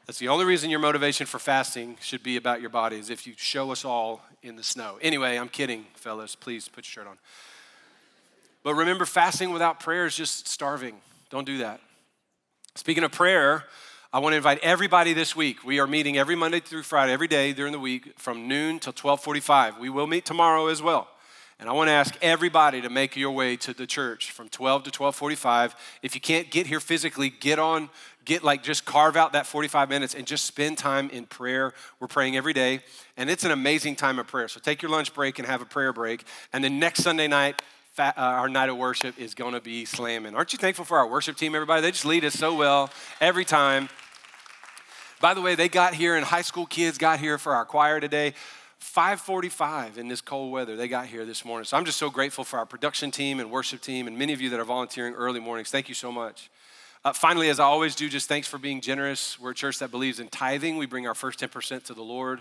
That's 0.07 0.21
the 0.21 0.29
only 0.29 0.45
reason 0.45 0.71
your 0.71 0.79
motivation 0.79 1.27
for 1.27 1.41
fasting 1.41 1.99
should 2.01 2.23
be 2.23 2.37
about 2.37 2.61
your 2.61 2.71
body, 2.71 2.97
is 2.97 3.11
if 3.11 3.27
you 3.27 3.35
show 3.37 3.73
us 3.73 3.85
all 3.85 4.23
in 4.41 4.55
the 4.55 4.63
snow. 4.63 4.99
Anyway, 5.03 5.37
I'm 5.37 5.49
kidding, 5.49 5.87
fellas. 5.95 6.37
Please 6.37 6.69
put 6.69 6.85
your 6.85 7.05
shirt 7.05 7.11
on. 7.11 7.19
But 8.63 8.75
remember, 8.75 9.05
fasting 9.05 9.51
without 9.51 9.81
prayer 9.81 10.07
is 10.07 10.15
just 10.15 10.47
starving. 10.47 10.95
Don't 11.29 11.45
do 11.45 11.59
that. 11.59 11.81
Speaking 12.77 13.03
of 13.03 13.11
prayer, 13.11 13.65
I 14.13 14.21
want 14.21 14.35
to 14.35 14.37
invite 14.37 14.61
everybody 14.63 15.13
this 15.13 15.35
week. 15.35 15.65
We 15.65 15.81
are 15.81 15.87
meeting 15.89 16.17
every 16.17 16.37
Monday 16.37 16.61
through 16.61 16.85
Friday, 16.85 17.13
every 17.13 17.29
day 17.29 17.53
during 17.53 17.73
the 17.73 17.81
week 17.81 18.13
from 18.17 18.47
noon 18.47 18.79
till 18.79 18.93
12:45. 18.93 19.79
We 19.79 19.91
will 19.91 20.07
meet 20.07 20.25
tomorrow 20.25 20.69
as 20.69 20.81
well. 20.81 21.09
And 21.59 21.69
I 21.71 21.73
want 21.73 21.89
to 21.89 21.93
ask 21.93 22.15
everybody 22.21 22.83
to 22.83 22.91
make 22.91 23.17
your 23.17 23.31
way 23.31 23.57
to 23.57 23.73
the 23.73 23.87
church 23.87 24.31
from 24.31 24.49
12 24.51 24.85
to 24.85 24.91
12:45. 24.91 25.75
If 26.03 26.15
you 26.15 26.21
can't 26.21 26.51
get 26.51 26.67
here 26.67 26.81
physically, 26.81 27.31
get 27.31 27.59
on 27.59 27.89
get 28.27 28.45
like 28.45 28.63
just 28.63 28.85
carve 28.85 29.17
out 29.17 29.33
that 29.33 29.47
45 29.47 29.89
minutes 29.89 30.15
and 30.15 30.27
just 30.27 30.45
spend 30.45 30.77
time 30.77 31.09
in 31.11 31.25
prayer. 31.25 31.73
We're 31.99 32.09
praying 32.09 32.37
every 32.37 32.53
day, 32.53 32.81
and 33.17 33.31
it's 33.31 33.45
an 33.45 33.53
amazing 33.53 33.97
time 33.97 34.19
of 34.19 34.27
prayer. 34.27 34.49
So 34.49 34.61
take 34.61 34.83
your 34.83 34.91
lunch 34.91 35.15
break 35.15 35.39
and 35.39 35.49
have 35.49 35.63
a 35.63 35.65
prayer 35.65 35.93
break. 35.93 36.25
And 36.53 36.63
then 36.63 36.79
next 36.79 37.03
Sunday 37.03 37.29
night, 37.29 37.63
uh, 37.99 38.13
our 38.17 38.49
night 38.49 38.69
of 38.69 38.77
worship 38.77 39.19
is 39.19 39.35
going 39.35 39.55
to 39.55 39.61
be 39.61 39.87
slamming. 39.87 40.35
Aren't 40.35 40.53
you 40.53 40.59
thankful 40.59 40.85
for 40.85 40.99
our 40.99 41.09
worship 41.09 41.37
team, 41.37 41.55
everybody? 41.55 41.81
They 41.81 41.93
just 41.93 42.05
lead 42.05 42.25
us 42.25 42.35
so 42.35 42.55
well 42.55 42.91
every 43.21 43.47
time. 43.47 43.89
By 45.21 45.33
the 45.33 45.41
way, 45.41 45.55
they 45.55 45.71
got 45.71 45.95
here, 45.95 46.15
and 46.15 46.25
high 46.25 46.43
school 46.43 46.67
kids 46.67 46.99
got 46.99 47.21
here 47.21 47.39
for 47.39 47.55
our 47.55 47.65
choir 47.65 48.01
today. 48.01 48.35
5:45 48.79 49.97
in 49.97 50.09
this 50.09 50.21
cold 50.21 50.53
weather. 50.53 50.77
They 50.77 50.89
got 50.89 51.07
here 51.07 51.25
this 51.25 51.45
morning. 51.45 51.65
So 51.65 51.77
I'm 51.77 51.87
just 51.87 51.99
so 51.99 52.11
grateful 52.11 52.45
for 52.45 52.59
our 52.59 52.67
production 52.67 53.11
team 53.11 53.41
and 53.41 53.51
worship 53.51 53.81
team, 53.81 54.07
and 54.07 54.19
many 54.19 54.33
of 54.35 54.41
you 54.41 54.51
that 54.51 54.61
are 54.61 54.65
volunteering 54.65 55.15
early 55.15 55.41
mornings. 55.41 55.71
Thank 55.71 55.89
you 55.89 55.95
so 55.95 56.13
much. 56.13 56.51
Uh, 57.07 57.13
finally, 57.13 57.49
as 57.51 57.61
I 57.61 57.65
always 57.65 57.95
do, 57.95 58.09
just 58.09 58.29
thanks 58.29 58.49
for 58.49 58.59
being 58.59 58.81
generous. 58.81 59.39
We're 59.39 59.53
a 59.53 59.55
church 59.55 59.79
that 59.79 59.93
believes 59.93 60.19
in 60.19 60.27
tithing. 60.27 60.77
We 60.77 60.87
bring 60.87 61.07
our 61.07 61.15
first 61.15 61.39
10% 61.39 61.85
to 61.85 61.95
the 61.95 62.03
Lord, 62.03 62.41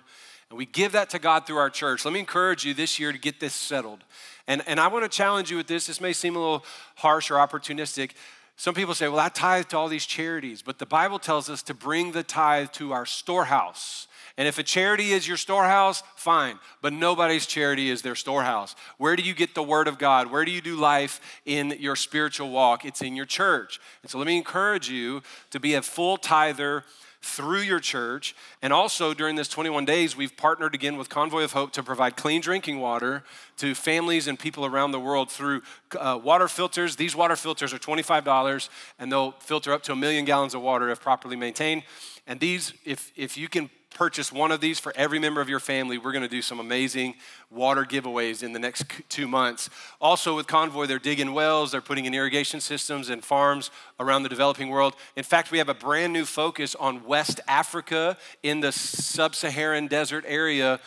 and 0.50 0.58
we 0.58 0.66
give 0.66 0.94
that 0.94 1.12
to 1.12 1.20
God 1.20 1.46
through 1.46 1.58
our 1.58 1.70
church. 1.70 2.04
Let 2.04 2.16
me 2.16 2.20
encourage 2.20 2.66
you 2.66 2.74
this 2.74 3.00
year 3.00 3.12
to 3.12 3.20
get 3.20 3.40
this 3.40 3.54
settled. 3.54 4.04
And, 4.48 4.64
and 4.66 4.80
I 4.80 4.88
want 4.88 5.06
to 5.06 5.18
challenge 5.18 5.52
you 5.52 5.58
with 5.58 5.68
this. 5.68 5.86
This 5.86 6.02
may 6.02 6.14
seem 6.14 6.36
a 6.36 6.40
little 6.40 6.66
harsh 6.96 7.30
or 7.30 7.36
opportunistic. 7.36 8.14
Some 8.56 8.74
people 8.74 8.96
say, 8.96 9.08
well, 9.08 9.20
I 9.20 9.30
tithe 9.30 9.68
to 9.68 9.78
all 9.78 9.88
these 9.88 10.08
charities, 10.08 10.64
but 10.64 10.80
the 10.80 10.88
Bible 10.88 11.20
tells 11.20 11.48
us 11.48 11.62
to 11.62 11.76
bring 11.76 12.14
the 12.14 12.24
tithe 12.24 12.72
to 12.72 12.92
our 12.92 13.06
storehouse. 13.06 14.08
And 14.38 14.48
if 14.48 14.60
a 14.60 14.64
charity 14.64 15.12
is 15.14 15.28
your 15.28 15.38
storehouse, 15.38 16.04
fine, 16.16 16.60
but 16.82 16.92
nobody's 16.92 17.46
charity 17.46 17.90
is 17.90 18.02
their 18.02 18.16
storehouse. 18.16 18.76
Where 18.98 19.16
do 19.16 19.24
you 19.24 19.34
get 19.34 19.56
the 19.56 19.64
word 19.64 19.88
of 19.88 19.98
God? 19.98 20.30
Where 20.30 20.44
do 20.44 20.52
you 20.52 20.62
do 20.62 20.76
life 20.76 21.22
in 21.46 21.76
your 21.80 21.96
spiritual 21.96 22.50
walk? 22.50 22.84
It's 22.84 23.02
in 23.02 23.16
your 23.16 23.26
church. 23.26 23.80
And 24.02 24.12
so 24.12 24.18
let 24.18 24.28
me 24.28 24.36
encourage 24.36 24.90
you 24.90 25.22
to 25.52 25.60
be 25.60 25.76
a 25.76 25.82
full 25.82 26.18
tither 26.18 26.84
through 27.26 27.62
your 27.62 27.80
church. 27.80 28.36
And 28.62 28.72
also 28.72 29.14
during 29.14 29.36
this 29.36 29.48
21 29.48 29.86
days, 29.86 30.16
we've 30.16 30.36
partnered 30.38 30.76
again 30.76 30.98
with 30.98 31.10
Convoy 31.10 31.44
of 31.44 31.54
Hope 31.54 31.72
to 31.72 31.82
provide 31.82 32.16
clean 32.16 32.40
drinking 32.40 32.80
water 32.80 33.24
to 33.58 33.74
families 33.74 34.28
and 34.28 34.38
people 34.38 34.66
around 34.66 34.92
the 34.92 35.00
world 35.00 35.32
through 35.32 35.62
uh, 35.98 36.20
water 36.22 36.48
filters. 36.48 36.98
These 36.98 37.16
water 37.16 37.36
filters 37.36 37.74
are 37.74 37.80
$25 37.80 38.70
and 39.00 39.12
they'll 39.12 39.32
filter 39.32 39.74
up 39.74 39.82
to 39.84 39.94
a 39.94 39.96
million 39.96 40.24
gallons 40.24 40.54
of 40.54 40.62
water 40.62 40.90
if 40.90 41.00
properly 41.00 41.36
maintained. 41.36 41.84
And 42.28 42.40
these, 42.40 42.74
if, 42.86 43.12
if 43.16 43.38
you 43.38 43.48
can 43.48 43.70
purchase 43.96 44.32
one 44.32 44.52
of 44.52 44.62
these 44.62 44.78
for 44.78 44.94
every 44.96 45.18
member 45.18 45.42
of 45.42 45.50
your 45.50 45.60
family, 45.60 45.98
we're 45.98 46.12
going 46.12 46.22
to 46.22 46.28
do 46.28 46.42
some 46.42 46.60
amazing 46.60 47.16
water 47.50 47.84
giveaways 47.84 48.44
in 48.44 48.54
the 48.54 48.60
next 48.60 48.86
two 49.10 49.28
months. 49.28 49.70
Also, 50.00 50.36
with 50.36 50.46
Convoy, 50.46 50.86
they're 50.86 51.00
digging 51.00 51.34
wells, 51.34 51.72
they're 51.72 51.82
putting 51.82 52.06
in 52.06 52.14
irrigation 52.14 52.60
systems 52.60 53.10
and 53.10 53.24
farms 53.24 53.72
around 54.00 54.24
the 54.24 54.30
developing 54.30 54.70
world. 54.70 54.96
In 55.16 55.24
fact, 55.24 55.50
we 55.50 55.58
have 55.58 55.70
a 55.70 55.74
brand 55.74 56.14
new 56.14 56.26
focus 56.26 56.76
on 56.76 57.06
West 57.06 57.40
Africa 57.48 58.18
in 58.44 58.60
the 58.60 58.72
sub 58.72 59.34
Saharan 59.34 59.88
desert 59.88 60.26
area. 60.28 60.80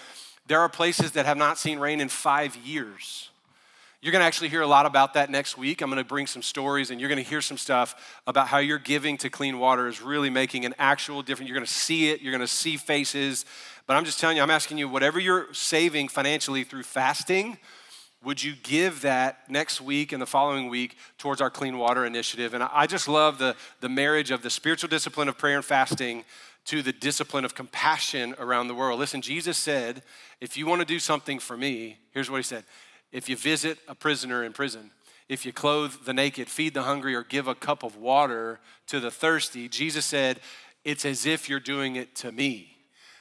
There 0.47 0.61
are 0.61 0.69
places 0.69 1.13
that 1.13 1.27
have 1.27 1.37
not 1.37 1.59
seen 1.59 1.79
rain 1.79 2.01
in 2.01 2.09
five 2.09 2.57
years. 2.57 3.31
You're 4.01 4.13
going 4.13 4.21
to 4.21 4.27
actually 4.27 4.49
hear 4.49 4.63
a 4.63 4.67
lot 4.67 4.87
about 4.87 5.15
that 5.15 5.29
next 5.29 5.59
week. 5.59 5.83
I'm 5.83 5.91
going 5.91 6.03
to 6.03 6.09
bring 6.09 6.29
some 6.29 6.43
stories 6.43 6.91
and 6.91 7.01
you're 7.01 7.09
going 7.09 7.23
to 7.23 7.29
hear 7.29 7.41
some 7.41 7.59
stuff 7.59 8.21
about 8.29 8.47
how 8.47 8.59
your 8.59 8.79
giving 8.79 9.17
to 9.19 9.29
clean 9.29 9.59
water 9.59 9.89
is 9.89 10.01
really 10.01 10.31
making 10.31 10.65
an 10.65 10.75
actual 10.79 11.21
difference. 11.21 11.49
You're 11.49 11.57
going 11.57 11.67
to 11.67 11.73
see 11.73 12.11
it, 12.11 12.23
you're 12.23 12.31
going 12.31 12.41
to 12.41 12.47
see 12.47 12.77
faces. 12.77 13.45
But 13.89 13.97
I'm 13.97 14.05
just 14.05 14.21
telling 14.21 14.37
you, 14.37 14.43
I'm 14.45 14.51
asking 14.51 14.79
you, 14.79 14.89
whatever 14.89 15.19
you're 15.19 15.53
saving 15.53 16.09
financially 16.09 16.63
through 16.63 16.85
fasting, 16.85 17.59
would 18.23 18.41
you 18.41 18.55
give 18.63 19.01
that 19.03 19.51
next 19.51 19.81
week 19.81 20.13
and 20.13 20.23
the 20.23 20.27
following 20.27 20.69
week 20.69 20.97
towards 21.19 21.41
our 21.41 21.51
clean 21.51 21.77
water 21.77 22.05
initiative? 22.05 22.55
And 22.55 22.63
I 22.63 22.87
just 22.87 23.09
love 23.09 23.39
the, 23.39 23.57
the 23.81 23.89
marriage 23.89 24.31
of 24.31 24.43
the 24.43 24.51
spiritual 24.51 24.89
discipline 24.89 25.29
of 25.29 25.37
prayer 25.37 25.57
and 25.57 25.65
fasting 25.65 26.25
to 26.67 26.83
the 26.83 26.93
discipline 26.93 27.45
of 27.45 27.57
compassion 27.57 28.37
around 28.39 28.69
the 28.69 28.75
world. 28.75 29.01
Listen, 29.01 29.23
Jesus 29.23 29.57
said, 29.57 30.03
if 30.41 30.57
you 30.57 30.67
want 30.67 30.83
to 30.83 30.85
do 30.85 31.01
something 31.01 31.41
for 31.41 31.57
me, 31.57 31.99
here's 32.13 32.31
what 32.31 32.37
he 32.37 32.43
said 32.45 32.63
if 33.13 33.29
you 33.29 33.37
visit 33.37 33.79
a 33.89 33.95
prisoner 33.95 34.45
in 34.45 34.53
prison, 34.53 34.91
if 35.29 35.45
you 35.45 35.53
clothe 35.53 35.93
the 36.05 36.15
naked, 36.15 36.49
feed 36.49 36.75
the 36.75 36.83
hungry, 36.83 37.15
or 37.15 37.23
give 37.23 37.49
a 37.49 37.55
cup 37.55 37.83
of 37.83 37.97
water 37.97 38.61
to 38.87 39.01
the 39.01 39.11
thirsty, 39.11 39.69
Jesus 39.69 40.07
said, 40.07 40.41
it's 40.85 41.05
as 41.05 41.27
if 41.27 41.49
you're 41.49 41.61
doing 41.61 41.97
it 41.97 42.15
to 42.17 42.33
me. 42.33 42.75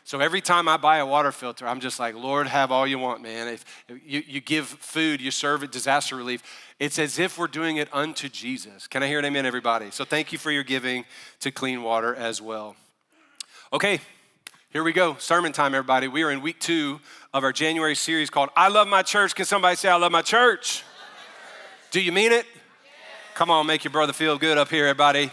So 0.05 0.21
every 0.21 0.39
time 0.39 0.69
I 0.69 0.77
buy 0.77 0.99
a 0.99 1.05
water 1.05 1.33
filter, 1.33 1.67
I'm 1.67 1.81
just 1.81 1.99
like, 1.99 2.15
Lord, 2.15 2.47
have 2.47 2.71
all 2.71 2.87
you 2.87 2.97
want, 2.97 3.21
man. 3.21 3.49
If 3.49 3.65
you, 4.05 4.23
you 4.25 4.39
give 4.39 4.67
food, 4.67 5.19
you 5.19 5.31
serve 5.31 5.63
it, 5.63 5.71
disaster 5.73 6.15
relief. 6.15 6.41
It's 6.79 6.97
as 6.97 7.19
if 7.19 7.37
we're 7.37 7.47
doing 7.47 7.75
it 7.75 7.89
unto 7.91 8.29
Jesus. 8.29 8.87
Can 8.87 9.03
I 9.03 9.07
hear 9.07 9.19
an 9.19 9.25
amen, 9.25 9.45
everybody? 9.45 9.91
So 9.91 10.05
thank 10.05 10.31
you 10.31 10.37
for 10.37 10.49
your 10.49 10.63
giving 10.63 11.03
to 11.41 11.51
clean 11.51 11.83
water 11.83 12.15
as 12.15 12.41
well. 12.41 12.77
Okay, 13.73 13.99
here 14.77 14.83
we 14.83 14.93
go. 14.93 15.15
Sermon 15.17 15.51
time, 15.51 15.73
everybody. 15.73 16.07
We 16.07 16.21
are 16.21 16.29
in 16.29 16.39
week 16.39 16.59
two 16.59 16.99
of 17.33 17.43
our 17.43 17.51
January 17.51 17.95
series 17.95 18.29
called 18.29 18.49
I 18.55 18.67
Love 18.67 18.87
My 18.87 19.01
Church. 19.01 19.33
Can 19.33 19.45
somebody 19.45 19.75
say, 19.75 19.89
I 19.89 19.95
love 19.95 20.11
my 20.11 20.21
church? 20.21 20.83
Love 20.83 20.93
my 21.09 21.15
church. 21.15 21.89
Do 21.89 21.99
you 21.99 22.11
mean 22.11 22.31
it? 22.31 22.45
Come 23.33 23.49
on, 23.49 23.65
make 23.65 23.83
your 23.83 23.91
brother 23.91 24.13
feel 24.13 24.37
good 24.37 24.59
up 24.59 24.69
here, 24.69 24.85
everybody. 24.85 25.31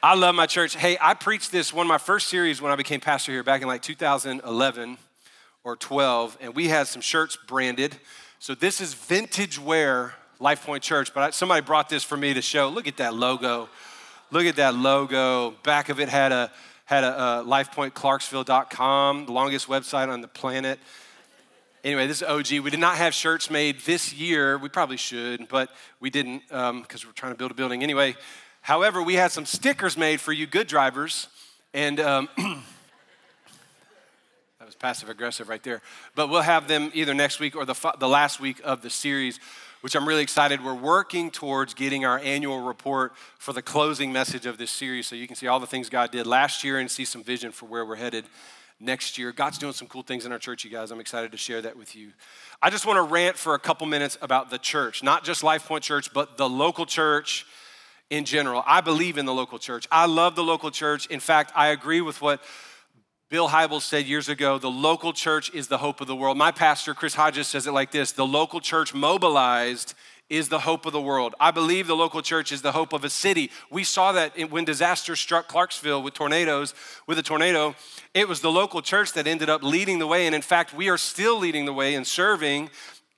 I 0.00 0.14
love 0.14 0.36
my 0.36 0.46
church. 0.46 0.76
Hey, 0.76 0.96
I 1.00 1.14
preached 1.14 1.50
this 1.50 1.72
one 1.72 1.86
of 1.86 1.88
my 1.88 1.98
first 1.98 2.28
series 2.28 2.62
when 2.62 2.70
I 2.70 2.76
became 2.76 3.00
pastor 3.00 3.32
here 3.32 3.42
back 3.42 3.62
in 3.62 3.66
like 3.66 3.82
2011 3.82 4.96
or 5.64 5.74
12, 5.74 6.38
and 6.40 6.54
we 6.54 6.68
had 6.68 6.86
some 6.86 7.02
shirts 7.02 7.36
branded. 7.48 7.96
So 8.38 8.54
this 8.54 8.80
is 8.80 8.94
vintage 8.94 9.58
wear 9.58 10.14
Life 10.38 10.64
Point 10.64 10.84
Church, 10.84 11.12
but 11.12 11.34
somebody 11.34 11.62
brought 11.62 11.88
this 11.88 12.04
for 12.04 12.16
me 12.16 12.32
to 12.32 12.42
show. 12.42 12.68
Look 12.68 12.86
at 12.86 12.98
that 12.98 13.12
logo. 13.12 13.68
Look 14.30 14.46
at 14.46 14.54
that 14.54 14.76
logo. 14.76 15.56
Back 15.64 15.88
of 15.88 15.98
it 15.98 16.08
had 16.08 16.30
a 16.30 16.52
had 16.88 17.04
a, 17.04 17.40
a 17.40 17.44
lifepointclarksville.com, 17.44 19.26
the 19.26 19.32
longest 19.32 19.68
website 19.68 20.08
on 20.08 20.22
the 20.22 20.28
planet. 20.28 20.78
Anyway, 21.84 22.06
this 22.06 22.22
is 22.22 22.26
OG. 22.26 22.60
We 22.64 22.70
did 22.70 22.80
not 22.80 22.96
have 22.96 23.12
shirts 23.12 23.50
made 23.50 23.80
this 23.80 24.14
year. 24.14 24.56
We 24.56 24.70
probably 24.70 24.96
should, 24.96 25.48
but 25.48 25.68
we 26.00 26.08
didn't 26.08 26.44
because 26.48 26.70
um, 26.70 26.86
we're 27.04 27.12
trying 27.14 27.32
to 27.32 27.38
build 27.38 27.50
a 27.50 27.54
building. 27.54 27.82
Anyway, 27.82 28.16
however, 28.62 29.02
we 29.02 29.16
had 29.16 29.32
some 29.32 29.44
stickers 29.44 29.98
made 29.98 30.18
for 30.18 30.32
you 30.32 30.46
good 30.46 30.66
drivers, 30.66 31.28
and 31.74 32.00
um, 32.00 32.26
that 32.38 32.56
was 34.64 34.74
passive 34.74 35.10
aggressive 35.10 35.50
right 35.50 35.62
there. 35.62 35.82
But 36.14 36.30
we'll 36.30 36.40
have 36.40 36.68
them 36.68 36.90
either 36.94 37.12
next 37.12 37.38
week 37.38 37.54
or 37.54 37.66
the, 37.66 37.74
the 37.98 38.08
last 38.08 38.40
week 38.40 38.62
of 38.64 38.80
the 38.80 38.88
series 38.88 39.40
which 39.80 39.94
I'm 39.94 40.06
really 40.06 40.22
excited. 40.22 40.64
We're 40.64 40.74
working 40.74 41.30
towards 41.30 41.74
getting 41.74 42.04
our 42.04 42.18
annual 42.18 42.60
report 42.60 43.12
for 43.38 43.52
the 43.52 43.62
closing 43.62 44.12
message 44.12 44.46
of 44.46 44.58
this 44.58 44.70
series 44.70 45.06
so 45.06 45.14
you 45.14 45.26
can 45.26 45.36
see 45.36 45.46
all 45.46 45.60
the 45.60 45.66
things 45.66 45.88
God 45.88 46.10
did 46.10 46.26
last 46.26 46.64
year 46.64 46.78
and 46.78 46.90
see 46.90 47.04
some 47.04 47.22
vision 47.22 47.52
for 47.52 47.66
where 47.66 47.84
we're 47.84 47.96
headed 47.96 48.24
next 48.80 49.18
year. 49.18 49.32
God's 49.32 49.58
doing 49.58 49.72
some 49.72 49.88
cool 49.88 50.02
things 50.02 50.26
in 50.26 50.32
our 50.32 50.38
church, 50.38 50.64
you 50.64 50.70
guys. 50.70 50.90
I'm 50.90 51.00
excited 51.00 51.32
to 51.32 51.38
share 51.38 51.62
that 51.62 51.76
with 51.76 51.96
you. 51.96 52.12
I 52.60 52.70
just 52.70 52.86
want 52.86 52.96
to 52.96 53.02
rant 53.02 53.36
for 53.36 53.54
a 53.54 53.58
couple 53.58 53.86
minutes 53.86 54.18
about 54.20 54.50
the 54.50 54.58
church, 54.58 55.02
not 55.02 55.24
just 55.24 55.42
Life 55.42 55.66
Point 55.66 55.84
Church, 55.84 56.12
but 56.12 56.36
the 56.36 56.48
local 56.48 56.86
church 56.86 57.46
in 58.10 58.24
general. 58.24 58.62
I 58.66 58.80
believe 58.80 59.18
in 59.18 59.26
the 59.26 59.34
local 59.34 59.58
church. 59.58 59.86
I 59.90 60.06
love 60.06 60.34
the 60.34 60.44
local 60.44 60.70
church. 60.70 61.06
In 61.06 61.20
fact, 61.20 61.52
I 61.54 61.68
agree 61.68 62.00
with 62.00 62.22
what 62.22 62.42
Bill 63.30 63.48
Hybels 63.48 63.82
said 63.82 64.06
years 64.06 64.30
ago 64.30 64.58
the 64.58 64.70
local 64.70 65.12
church 65.12 65.52
is 65.52 65.68
the 65.68 65.78
hope 65.78 66.00
of 66.00 66.06
the 66.06 66.16
world. 66.16 66.38
My 66.38 66.50
pastor, 66.50 66.94
Chris 66.94 67.14
Hodges, 67.14 67.46
says 67.46 67.66
it 67.66 67.72
like 67.72 67.90
this 67.90 68.12
the 68.12 68.26
local 68.26 68.60
church 68.60 68.94
mobilized 68.94 69.94
is 70.30 70.48
the 70.48 70.60
hope 70.60 70.86
of 70.86 70.92
the 70.92 71.00
world. 71.00 71.34
I 71.40 71.50
believe 71.50 71.86
the 71.86 71.96
local 71.96 72.22
church 72.22 72.52
is 72.52 72.62
the 72.62 72.72
hope 72.72 72.92
of 72.92 73.04
a 73.04 73.10
city. 73.10 73.50
We 73.70 73.84
saw 73.84 74.12
that 74.12 74.32
when 74.50 74.64
disaster 74.64 75.16
struck 75.16 75.48
Clarksville 75.48 76.02
with 76.02 76.14
tornadoes, 76.14 76.74
with 77.06 77.18
a 77.18 77.22
tornado, 77.22 77.74
it 78.12 78.28
was 78.28 78.40
the 78.40 78.50
local 78.50 78.82
church 78.82 79.12
that 79.14 79.26
ended 79.26 79.48
up 79.48 79.62
leading 79.62 79.98
the 79.98 80.06
way. 80.06 80.26
And 80.26 80.34
in 80.34 80.42
fact, 80.42 80.74
we 80.74 80.88
are 80.88 80.98
still 80.98 81.38
leading 81.38 81.64
the 81.64 81.72
way 81.72 81.94
and 81.94 82.06
serving 82.06 82.68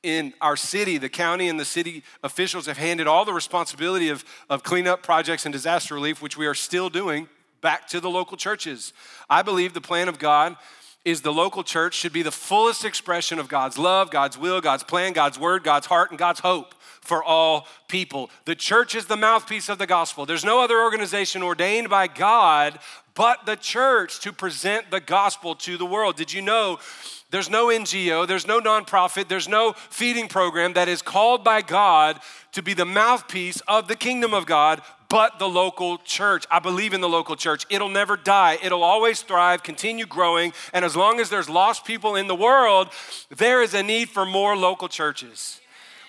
in 0.05 0.35
our 0.41 0.57
city. 0.57 0.99
The 0.99 1.09
county 1.09 1.49
and 1.49 1.59
the 1.59 1.65
city 1.65 2.05
officials 2.23 2.67
have 2.67 2.79
handed 2.79 3.07
all 3.07 3.25
the 3.25 3.33
responsibility 3.33 4.09
of, 4.09 4.25
of 4.49 4.63
cleanup 4.63 5.03
projects 5.03 5.45
and 5.47 5.53
disaster 5.53 5.95
relief, 5.95 6.23
which 6.23 6.37
we 6.37 6.47
are 6.47 6.55
still 6.55 6.91
doing 6.91 7.29
back 7.61 7.89
to 7.89 8.01
the 8.01 8.11
local 8.11 8.37
churches. 8.37 8.93
I 9.29 9.43
believe 9.43 9.75
the 9.75 9.81
plan 9.81 10.09
of 10.09 10.19
God 10.19 10.57
is 11.05 11.23
the 11.23 11.33
local 11.33 11.63
church 11.63 11.95
should 11.95 12.13
be 12.13 12.23
the 12.23 12.31
fullest 12.31 12.85
expression 12.85 13.39
of 13.39 13.49
God's 13.49 13.79
love, 13.79 14.11
God's 14.11 14.37
will, 14.37 14.61
God's 14.61 14.85
plan, 14.85 15.13
God's 15.13 15.39
word, 15.39 15.65
God's 15.65 15.87
heart, 15.87 16.11
and 16.11 16.19
God's 16.19 16.41
hope 16.41 16.75
for 17.01 17.25
all 17.25 17.67
people. 17.89 18.31
The 18.45 18.55
church 18.55 18.95
is 18.95 19.07
the 19.07 19.17
mouthpiece 19.17 19.69
of 19.69 19.79
the 19.79 19.87
gospel. 19.87 20.27
There's 20.27 20.45
no 20.45 20.63
other 20.63 20.81
organization 20.81 21.43
ordained 21.43 21.89
by 21.89 22.07
God 22.07 22.79
but 23.15 23.45
the 23.47 23.57
church 23.57 24.21
to 24.21 24.33
present 24.33 24.91
the 24.91 25.01
gospel 25.01 25.55
to 25.55 25.77
the 25.77 25.87
world. 25.87 26.17
Did 26.17 26.33
you 26.33 26.43
know 26.43 26.79
there's 27.31 27.51
no 27.51 27.67
NGO, 27.67 28.27
there's 28.27 28.47
no 28.47 28.61
nonprofit, 28.61 29.29
there's 29.29 29.49
no 29.49 29.73
feeding 29.73 30.29
program 30.29 30.75
that 30.75 30.89
is 30.89 31.03
called 31.03 31.45
by 31.45 31.63
God 31.63 32.21
to 32.53 32.63
be 32.63 32.75
the 32.75 32.85
mouthpiece 32.85 33.61
of 33.69 33.89
the 33.89 33.97
kingdom 33.97 34.35
of 34.35 34.47
God, 34.47 34.83
but 35.11 35.39
the 35.39 35.49
local 35.49 35.99
church. 35.99 36.47
I 36.51 36.61
believe 36.61 36.95
in 36.95 37.03
the 37.03 37.09
local 37.09 37.37
church. 37.37 37.67
It'll 37.69 37.91
never 37.91 38.17
die, 38.17 38.57
it'll 38.63 38.85
always 38.85 39.21
thrive, 39.21 39.63
continue 39.63 40.07
growing. 40.07 40.55
And 40.73 40.83
as 40.83 40.97
long 40.97 41.21
as 41.21 41.29
there's 41.29 41.51
lost 41.51 41.85
people 41.85 42.17
in 42.17 42.29
the 42.29 42.35
world, 42.35 42.89
there 43.29 43.61
is 43.63 43.75
a 43.75 43.83
need 43.83 44.09
for 44.09 44.25
more 44.25 44.57
local 44.57 44.89
churches. 44.89 45.61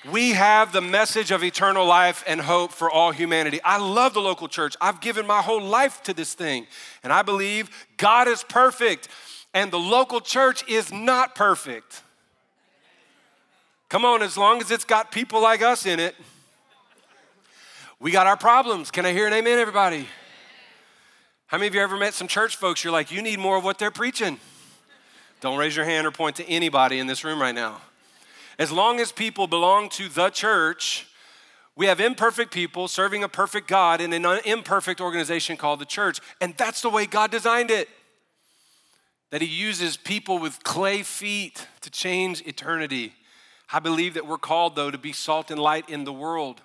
We 0.09 0.29
have 0.31 0.71
the 0.71 0.81
message 0.81 1.31
of 1.31 1.43
eternal 1.43 1.85
life 1.85 2.23
and 2.25 2.39
hope 2.39 2.71
for 2.71 2.89
all 2.89 3.11
humanity. 3.11 3.59
I 3.63 3.77
love 3.77 4.13
the 4.13 4.21
local 4.21 4.47
church. 4.47 4.75
I've 4.79 5.01
given 5.01 5.27
my 5.27 5.41
whole 5.41 5.61
life 5.61 6.01
to 6.03 6.13
this 6.13 6.33
thing. 6.33 6.65
And 7.03 7.11
I 7.11 7.21
believe 7.21 7.69
God 7.97 8.27
is 8.27 8.43
perfect 8.43 9.09
and 9.53 9.71
the 9.71 9.79
local 9.79 10.21
church 10.21 10.67
is 10.67 10.91
not 10.91 11.35
perfect. 11.35 12.03
Come 13.89 14.05
on, 14.05 14.21
as 14.21 14.37
long 14.37 14.61
as 14.61 14.71
it's 14.71 14.85
got 14.85 15.11
people 15.11 15.41
like 15.41 15.61
us 15.61 15.85
in 15.85 15.99
it, 15.99 16.15
we 18.01 18.09
got 18.09 18.25
our 18.25 18.35
problems. 18.35 18.89
Can 18.89 19.05
I 19.05 19.13
hear 19.13 19.27
an 19.27 19.33
amen, 19.33 19.59
everybody? 19.59 20.07
How 21.45 21.57
many 21.57 21.67
of 21.67 21.75
you 21.75 21.81
ever 21.81 21.97
met 21.97 22.15
some 22.15 22.27
church 22.27 22.55
folks? 22.55 22.83
You're 22.83 22.91
like, 22.91 23.11
you 23.11 23.21
need 23.21 23.37
more 23.37 23.57
of 23.57 23.63
what 23.63 23.77
they're 23.77 23.91
preaching. 23.91 24.39
Don't 25.39 25.57
raise 25.57 25.75
your 25.75 25.85
hand 25.85 26.07
or 26.07 26.11
point 26.11 26.35
to 26.37 26.49
anybody 26.49 26.97
in 26.97 27.05
this 27.05 27.23
room 27.23 27.39
right 27.39 27.53
now. 27.53 27.79
As 28.57 28.71
long 28.71 28.99
as 28.99 29.11
people 29.11 29.45
belong 29.45 29.87
to 29.89 30.09
the 30.09 30.31
church, 30.31 31.07
we 31.75 31.85
have 31.85 31.99
imperfect 31.99 32.51
people 32.51 32.87
serving 32.87 33.23
a 33.23 33.29
perfect 33.29 33.67
God 33.67 34.01
in 34.01 34.13
an 34.13 34.25
imperfect 34.45 34.99
organization 34.99 35.55
called 35.55 35.79
the 35.79 35.85
church. 35.85 36.19
And 36.41 36.55
that's 36.57 36.81
the 36.81 36.89
way 36.89 37.05
God 37.05 37.29
designed 37.29 37.69
it 37.69 37.87
that 39.29 39.41
He 39.41 39.47
uses 39.47 39.95
people 39.95 40.39
with 40.39 40.63
clay 40.63 41.03
feet 41.03 41.67
to 41.81 41.91
change 41.91 42.41
eternity. 42.47 43.13
I 43.71 43.79
believe 43.79 44.15
that 44.15 44.25
we're 44.25 44.39
called, 44.39 44.75
though, 44.75 44.89
to 44.89 44.97
be 44.97 45.13
salt 45.13 45.51
and 45.51 45.59
light 45.59 45.87
in 45.87 46.03
the 46.03 46.11
world. 46.11 46.61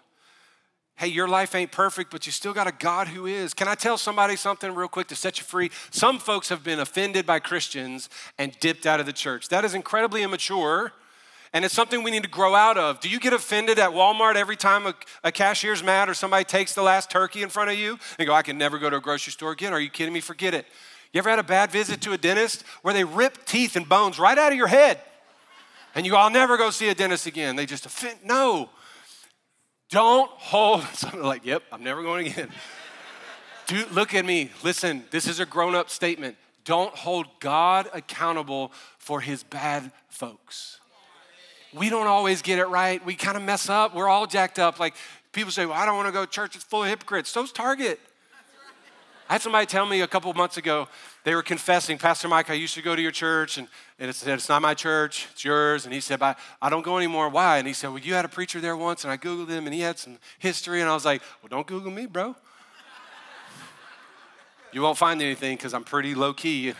Hey, 0.99 1.09
your 1.09 1.29
life 1.29 1.55
ain't 1.55 1.73
perfect, 1.73 2.11
but 2.11 2.25
you 2.25 2.33
still 2.33 2.55
got 2.55 2.67
a 2.67 2.73
God 2.73 3.09
who 3.09 3.26
is. 3.26 3.53
Can 3.53 3.69
I 3.69 3.75
tell 3.75 3.99
somebody 3.99 4.35
something 4.35 4.75
real 4.75 4.88
quick 4.88 5.09
to 5.09 5.17
set 5.17 5.38
you 5.38 5.45
free? 5.45 5.71
Some 5.91 6.19
folks 6.19 6.49
have 6.49 6.65
been 6.65 6.81
offended 6.81 7.26
by 7.26 7.38
Christians 7.38 8.09
and 8.38 8.59
dipped 8.61 8.87
out 8.87 8.99
of 8.99 9.05
the 9.05 9.12
church. 9.12 9.50
That 9.50 9.62
is 9.62 9.75
incredibly 9.75 10.23
immature, 10.23 10.93
and 11.53 11.67
it's 11.67 11.75
something 11.75 12.03
we 12.03 12.11
need 12.11 12.23
to 12.23 12.31
grow 12.31 12.55
out 12.55 12.79
of. 12.79 13.00
Do 13.00 13.11
you 13.11 13.21
get 13.21 13.35
offended 13.35 13.79
at 13.79 13.91
Walmart 13.91 14.37
every 14.37 14.57
time 14.57 14.87
a, 14.87 14.95
a 15.23 15.31
cashier's 15.31 15.83
mad 15.83 16.09
or 16.09 16.15
somebody 16.15 16.45
takes 16.45 16.75
the 16.75 16.83
last 16.83 17.11
turkey 17.11 17.43
in 17.43 17.50
front 17.50 17.71
of 17.71 17.76
you 17.76 17.99
and 18.19 18.26
go, 18.26 18.33
I 18.33 18.41
can 18.41 18.57
never 18.57 18.79
go 18.79 18.88
to 18.88 18.97
a 18.97 19.00
grocery 19.00 19.33
store 19.33 19.53
again? 19.53 19.75
Are 19.75 19.81
you 19.81 19.91
kidding 19.91 20.15
me? 20.15 20.21
Forget 20.21 20.55
it. 20.55 20.65
You 21.12 21.19
ever 21.19 21.29
had 21.29 21.38
a 21.38 21.45
bad 21.45 21.71
visit 21.71 22.00
to 22.03 22.12
a 22.12 22.19
dentist 22.19 22.65
where 22.81 22.95
they 22.95 23.05
rip 23.05 23.45
teeth 23.45 23.76
and 23.76 23.87
bones 23.87 24.19
right 24.19 24.37
out 24.37 24.53
of 24.53 24.57
your 24.57 24.67
head? 24.67 25.00
And 25.95 26.07
you 26.07 26.12
go, 26.12 26.19
I'll 26.19 26.31
never 26.31 26.57
go 26.57 26.71
see 26.71 26.88
a 26.88 26.95
dentist 26.95 27.26
again. 27.26 27.57
They 27.57 27.67
just 27.67 27.85
offend. 27.85 28.19
No. 28.25 28.71
Don't 29.90 30.31
hold 30.31 30.83
something 30.95 31.23
like, 31.23 31.45
yep, 31.45 31.62
I'm 31.73 31.83
never 31.83 32.02
going 32.02 32.28
again. 32.28 32.50
Dude, 33.66 33.90
look 33.90 34.14
at 34.14 34.25
me. 34.25 34.50
Listen, 34.62 35.05
this 35.11 35.26
is 35.26 35.40
a 35.40 35.47
grown 35.47 35.75
up 35.75 35.90
statement. 35.90 36.37
Don't 36.64 36.95
hold 36.95 37.26
God 37.40 37.88
accountable 37.93 38.73
for 38.99 39.21
his 39.21 39.43
bad 39.43 39.90
folks. 40.09 40.78
We 41.75 41.90
don't 41.90 42.07
always 42.07 42.43
get 42.43 42.59
it 42.59 42.66
right. 42.66 43.05
We 43.05 43.14
kind 43.14 43.37
of 43.37 43.43
mess 43.43 43.69
up. 43.69 43.95
We're 43.95 44.09
all 44.09 44.26
jacked 44.26 44.59
up. 44.59 44.78
Like 44.78 44.95
people 45.33 45.50
say, 45.50 45.66
well, 45.66 45.76
I 45.76 45.85
don't 45.85 45.97
want 45.97 46.07
to 46.09 46.12
go 46.12 46.25
to 46.25 46.31
church. 46.31 46.55
It's 46.55 46.64
full 46.64 46.83
of 46.83 46.88
hypocrites. 46.88 47.31
So's 47.31 47.52
Target. 47.52 48.00
I 49.28 49.35
had 49.35 49.43
somebody 49.43 49.66
tell 49.66 49.87
me 49.87 50.00
a 50.02 50.07
couple 50.07 50.33
months 50.35 50.57
ago, 50.57 50.88
they 51.26 51.35
were 51.35 51.42
confessing, 51.42 51.99
Pastor 51.99 52.28
Mike, 52.28 52.50
I 52.50 52.54
used 52.54 52.75
to 52.75 52.83
go 52.83 52.95
to 52.95 53.02
your 53.02 53.11
church, 53.11 53.59
and, 53.59 53.66
and 53.99 54.09
it 54.09 54.14
said, 54.14 54.35
It's 54.35 54.49
not 54.49 54.62
my 54.62 54.75
church, 54.75 55.26
it's 55.33 55.45
yours. 55.45 55.85
And 55.85 55.92
he 55.92 55.99
said, 55.99 56.23
I, 56.23 56.37
I 56.62 56.71
don't 56.71 56.85
go 56.85 56.99
anymore. 56.99 57.28
Why? 57.28 57.59
And 57.59 57.66
he 57.66 57.75
said, 57.75 57.88
Well, 57.88 57.99
you 57.99 58.14
had 58.14 58.25
a 58.25 58.28
preacher 58.28 58.61
there 58.61 58.76
once, 58.76 59.02
and 59.02 59.12
I 59.12 59.16
Googled 59.16 59.49
him, 59.49 59.66
and 59.66 59.75
he 59.75 59.80
had 59.80 59.99
some 59.99 60.18
history. 60.38 60.80
And 60.80 60.88
I 60.88 60.95
was 60.95 61.04
like, 61.04 61.23
Well, 61.42 61.49
don't 61.49 61.66
Google 61.66 61.90
me, 61.90 62.06
bro. 62.06 62.37
you 64.73 64.80
won't 64.83 64.99
find 64.99 65.21
anything 65.21 65.56
because 65.56 65.75
I'm 65.75 65.83
pretty 65.83 66.14
low 66.14 66.33
key. 66.33 66.75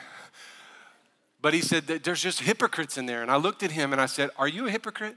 But 1.43 1.53
he 1.53 1.61
said, 1.61 1.89
There's 1.89 2.23
just 2.23 2.39
hypocrites 2.39 2.97
in 2.97 3.07
there. 3.07 3.23
And 3.23 3.33
I 3.33 3.39
looked 3.39 3.65
at 3.65 3.73
him 3.73 3.91
and 3.91 4.01
I 4.01 4.07
said, 4.07 4.31
Are 4.39 4.47
you 4.47 4.69
a 4.69 4.71
hypocrite? 4.71 5.17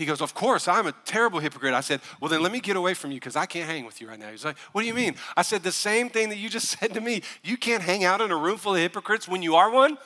He 0.00 0.06
goes, 0.06 0.22
Of 0.22 0.32
course, 0.32 0.66
I'm 0.66 0.86
a 0.86 0.94
terrible 1.04 1.40
hypocrite. 1.40 1.74
I 1.74 1.82
said, 1.82 2.00
Well, 2.22 2.30
then 2.30 2.42
let 2.42 2.52
me 2.52 2.60
get 2.60 2.74
away 2.74 2.94
from 2.94 3.10
you 3.10 3.20
because 3.20 3.36
I 3.36 3.44
can't 3.44 3.68
hang 3.68 3.84
with 3.84 4.00
you 4.00 4.08
right 4.08 4.18
now. 4.18 4.30
He's 4.30 4.46
like, 4.46 4.56
What 4.72 4.80
do 4.80 4.86
you 4.86 4.94
mean? 4.94 5.14
I 5.36 5.42
said, 5.42 5.62
The 5.62 5.70
same 5.70 6.08
thing 6.08 6.30
that 6.30 6.38
you 6.38 6.48
just 6.48 6.68
said 6.80 6.94
to 6.94 7.02
me. 7.02 7.20
You 7.44 7.58
can't 7.58 7.82
hang 7.82 8.02
out 8.02 8.22
in 8.22 8.30
a 8.30 8.36
room 8.36 8.56
full 8.56 8.74
of 8.74 8.80
hypocrites 8.80 9.28
when 9.28 9.42
you 9.42 9.56
are 9.56 9.70
one? 9.70 9.98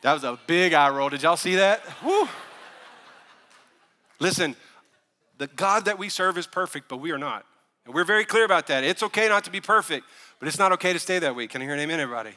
That 0.00 0.12
was 0.12 0.24
a 0.24 0.36
big 0.48 0.72
eye 0.72 0.90
roll. 0.90 1.08
Did 1.08 1.22
y'all 1.22 1.36
see 1.36 1.54
that? 1.54 1.84
Woo. 2.04 2.28
Listen, 4.18 4.56
the 5.38 5.46
God 5.46 5.84
that 5.84 6.00
we 6.00 6.08
serve 6.08 6.36
is 6.38 6.48
perfect, 6.48 6.88
but 6.88 6.96
we 6.96 7.12
are 7.12 7.18
not. 7.18 7.46
And 7.84 7.94
we're 7.94 8.02
very 8.02 8.24
clear 8.24 8.44
about 8.44 8.66
that. 8.66 8.82
It's 8.82 9.04
okay 9.04 9.28
not 9.28 9.44
to 9.44 9.52
be 9.52 9.60
perfect, 9.60 10.04
but 10.40 10.48
it's 10.48 10.58
not 10.58 10.72
okay 10.72 10.92
to 10.92 10.98
stay 10.98 11.20
that 11.20 11.36
way. 11.36 11.46
Can 11.46 11.62
I 11.62 11.66
hear 11.66 11.74
an 11.74 11.80
amen, 11.80 12.00
everybody? 12.00 12.32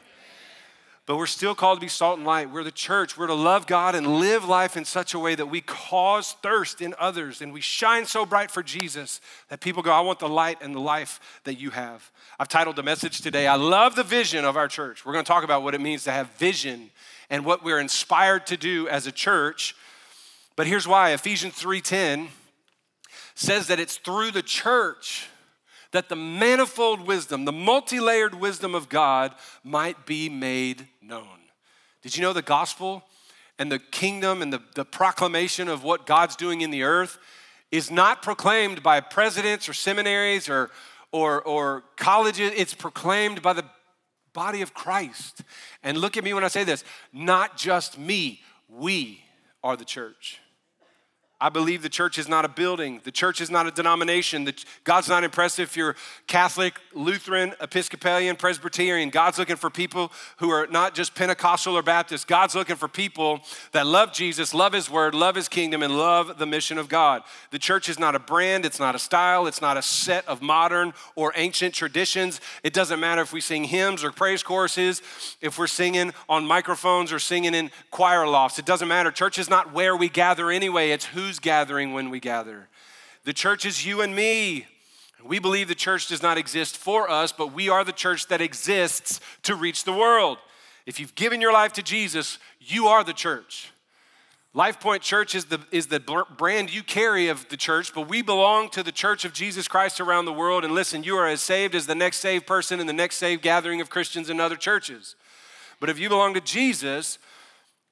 But 1.06 1.16
we're 1.16 1.26
still 1.26 1.54
called 1.54 1.78
to 1.78 1.84
be 1.84 1.88
salt 1.88 2.18
and 2.18 2.26
light. 2.26 2.50
We're 2.50 2.64
the 2.64 2.72
church. 2.72 3.16
We're 3.16 3.28
to 3.28 3.34
love 3.34 3.68
God 3.68 3.94
and 3.94 4.18
live 4.18 4.44
life 4.44 4.76
in 4.76 4.84
such 4.84 5.14
a 5.14 5.20
way 5.20 5.36
that 5.36 5.46
we 5.46 5.60
cause 5.60 6.32
thirst 6.42 6.80
in 6.80 6.96
others 6.98 7.40
and 7.40 7.52
we 7.52 7.60
shine 7.60 8.06
so 8.06 8.26
bright 8.26 8.50
for 8.50 8.60
Jesus 8.60 9.20
that 9.48 9.60
people 9.60 9.84
go, 9.84 9.92
I 9.92 10.00
want 10.00 10.18
the 10.18 10.28
light 10.28 10.58
and 10.60 10.74
the 10.74 10.80
life 10.80 11.20
that 11.44 11.60
you 11.60 11.70
have. 11.70 12.10
I've 12.40 12.48
titled 12.48 12.74
the 12.74 12.82
message 12.82 13.20
today, 13.20 13.46
I 13.46 13.54
love 13.54 13.94
the 13.94 14.02
vision 14.02 14.44
of 14.44 14.56
our 14.56 14.66
church. 14.66 15.06
We're 15.06 15.12
going 15.12 15.24
to 15.24 15.28
talk 15.28 15.44
about 15.44 15.62
what 15.62 15.76
it 15.76 15.80
means 15.80 16.02
to 16.04 16.10
have 16.10 16.28
vision 16.38 16.90
and 17.30 17.44
what 17.44 17.62
we're 17.62 17.78
inspired 17.80 18.44
to 18.48 18.56
do 18.56 18.88
as 18.88 19.06
a 19.06 19.12
church. 19.12 19.76
But 20.56 20.66
here's 20.66 20.88
why 20.88 21.10
Ephesians 21.10 21.54
3:10 21.54 22.28
says 23.36 23.68
that 23.68 23.78
it's 23.78 23.98
through 23.98 24.32
the 24.32 24.42
church 24.42 25.28
that 25.92 26.08
the 26.08 26.16
manifold 26.16 27.06
wisdom, 27.06 27.44
the 27.44 27.52
multi 27.52 28.00
layered 28.00 28.34
wisdom 28.34 28.74
of 28.74 28.88
God 28.88 29.34
might 29.64 30.06
be 30.06 30.28
made 30.28 30.86
known. 31.00 31.38
Did 32.02 32.16
you 32.16 32.22
know 32.22 32.32
the 32.32 32.42
gospel 32.42 33.04
and 33.58 33.70
the 33.70 33.78
kingdom 33.78 34.42
and 34.42 34.52
the, 34.52 34.62
the 34.74 34.84
proclamation 34.84 35.68
of 35.68 35.82
what 35.82 36.06
God's 36.06 36.36
doing 36.36 36.60
in 36.60 36.70
the 36.70 36.82
earth 36.82 37.18
is 37.70 37.90
not 37.90 38.22
proclaimed 38.22 38.82
by 38.82 39.00
presidents 39.00 39.68
or 39.68 39.72
seminaries 39.72 40.48
or, 40.48 40.70
or, 41.12 41.42
or 41.42 41.84
colleges? 41.96 42.52
It's 42.54 42.74
proclaimed 42.74 43.42
by 43.42 43.54
the 43.54 43.64
body 44.32 44.62
of 44.62 44.74
Christ. 44.74 45.42
And 45.82 45.98
look 45.98 46.16
at 46.16 46.24
me 46.24 46.34
when 46.34 46.44
I 46.44 46.48
say 46.48 46.62
this 46.62 46.84
not 47.12 47.56
just 47.56 47.98
me, 47.98 48.42
we 48.68 49.24
are 49.64 49.76
the 49.76 49.84
church. 49.84 50.40
I 51.38 51.50
believe 51.50 51.82
the 51.82 51.90
church 51.90 52.16
is 52.18 52.28
not 52.28 52.46
a 52.46 52.48
building. 52.48 53.02
The 53.04 53.12
church 53.12 53.42
is 53.42 53.50
not 53.50 53.66
a 53.66 53.70
denomination. 53.70 54.50
God's 54.84 55.06
not 55.06 55.22
impressed 55.22 55.58
if 55.58 55.76
you're 55.76 55.94
Catholic, 56.26 56.80
Lutheran, 56.94 57.52
Episcopalian, 57.60 58.36
Presbyterian. 58.36 59.10
God's 59.10 59.38
looking 59.38 59.56
for 59.56 59.68
people 59.68 60.10
who 60.38 60.48
are 60.48 60.66
not 60.68 60.94
just 60.94 61.14
Pentecostal 61.14 61.76
or 61.76 61.82
Baptist. 61.82 62.26
God's 62.26 62.54
looking 62.54 62.76
for 62.76 62.88
people 62.88 63.40
that 63.72 63.86
love 63.86 64.14
Jesus, 64.14 64.54
love 64.54 64.72
His 64.72 64.88
Word, 64.88 65.14
love 65.14 65.34
His 65.34 65.46
kingdom, 65.46 65.82
and 65.82 65.98
love 65.98 66.38
the 66.38 66.46
mission 66.46 66.78
of 66.78 66.88
God. 66.88 67.22
The 67.50 67.58
church 67.58 67.90
is 67.90 67.98
not 67.98 68.14
a 68.14 68.18
brand, 68.18 68.64
it's 68.64 68.80
not 68.80 68.94
a 68.94 68.98
style, 68.98 69.46
it's 69.46 69.60
not 69.60 69.76
a 69.76 69.82
set 69.82 70.26
of 70.26 70.40
modern 70.40 70.94
or 71.16 71.34
ancient 71.36 71.74
traditions. 71.74 72.40
It 72.62 72.72
doesn't 72.72 72.98
matter 72.98 73.20
if 73.20 73.34
we 73.34 73.42
sing 73.42 73.64
hymns 73.64 74.02
or 74.02 74.10
praise 74.10 74.42
choruses, 74.42 75.02
if 75.42 75.58
we're 75.58 75.66
singing 75.66 76.14
on 76.30 76.46
microphones 76.46 77.12
or 77.12 77.18
singing 77.18 77.52
in 77.52 77.70
choir 77.90 78.26
lofts. 78.26 78.58
It 78.58 78.64
doesn't 78.64 78.88
matter. 78.88 79.10
Church 79.10 79.38
is 79.38 79.50
not 79.50 79.74
where 79.74 79.94
we 79.94 80.08
gather 80.08 80.50
anyway, 80.50 80.92
it's 80.92 81.04
who 81.04 81.25
who's 81.26 81.38
gathering 81.40 81.92
when 81.92 82.08
we 82.08 82.20
gather. 82.20 82.68
The 83.24 83.32
church 83.32 83.66
is 83.66 83.84
you 83.84 84.00
and 84.00 84.14
me. 84.14 84.66
We 85.24 85.40
believe 85.40 85.66
the 85.66 85.74
church 85.74 86.06
does 86.06 86.22
not 86.22 86.38
exist 86.38 86.76
for 86.76 87.10
us, 87.10 87.32
but 87.32 87.52
we 87.52 87.68
are 87.68 87.82
the 87.82 87.92
church 87.92 88.28
that 88.28 88.40
exists 88.40 89.20
to 89.42 89.56
reach 89.56 89.82
the 89.82 89.92
world. 89.92 90.38
If 90.86 91.00
you've 91.00 91.16
given 91.16 91.40
your 91.40 91.52
life 91.52 91.72
to 91.74 91.82
Jesus, 91.82 92.38
you 92.60 92.86
are 92.86 93.02
the 93.02 93.12
church. 93.12 93.72
Life 94.54 94.78
Point 94.78 95.02
Church 95.02 95.34
is 95.34 95.46
the, 95.46 95.58
is 95.72 95.88
the 95.88 95.98
brand 96.38 96.72
you 96.72 96.84
carry 96.84 97.28
of 97.28 97.48
the 97.48 97.56
church, 97.56 97.92
but 97.92 98.08
we 98.08 98.22
belong 98.22 98.70
to 98.70 98.84
the 98.84 98.92
church 98.92 99.24
of 99.24 99.32
Jesus 99.32 99.66
Christ 99.66 100.00
around 100.00 100.26
the 100.26 100.32
world. 100.32 100.64
And 100.64 100.72
listen, 100.72 101.02
you 101.02 101.16
are 101.16 101.26
as 101.26 101.40
saved 101.40 101.74
as 101.74 101.86
the 101.86 101.94
next 101.96 102.18
saved 102.18 102.46
person 102.46 102.78
in 102.78 102.86
the 102.86 102.92
next 102.92 103.16
saved 103.16 103.42
gathering 103.42 103.80
of 103.80 103.90
Christians 103.90 104.30
in 104.30 104.38
other 104.38 104.56
churches. 104.56 105.16
But 105.80 105.90
if 105.90 105.98
you 105.98 106.08
belong 106.08 106.34
to 106.34 106.40
Jesus, 106.40 107.18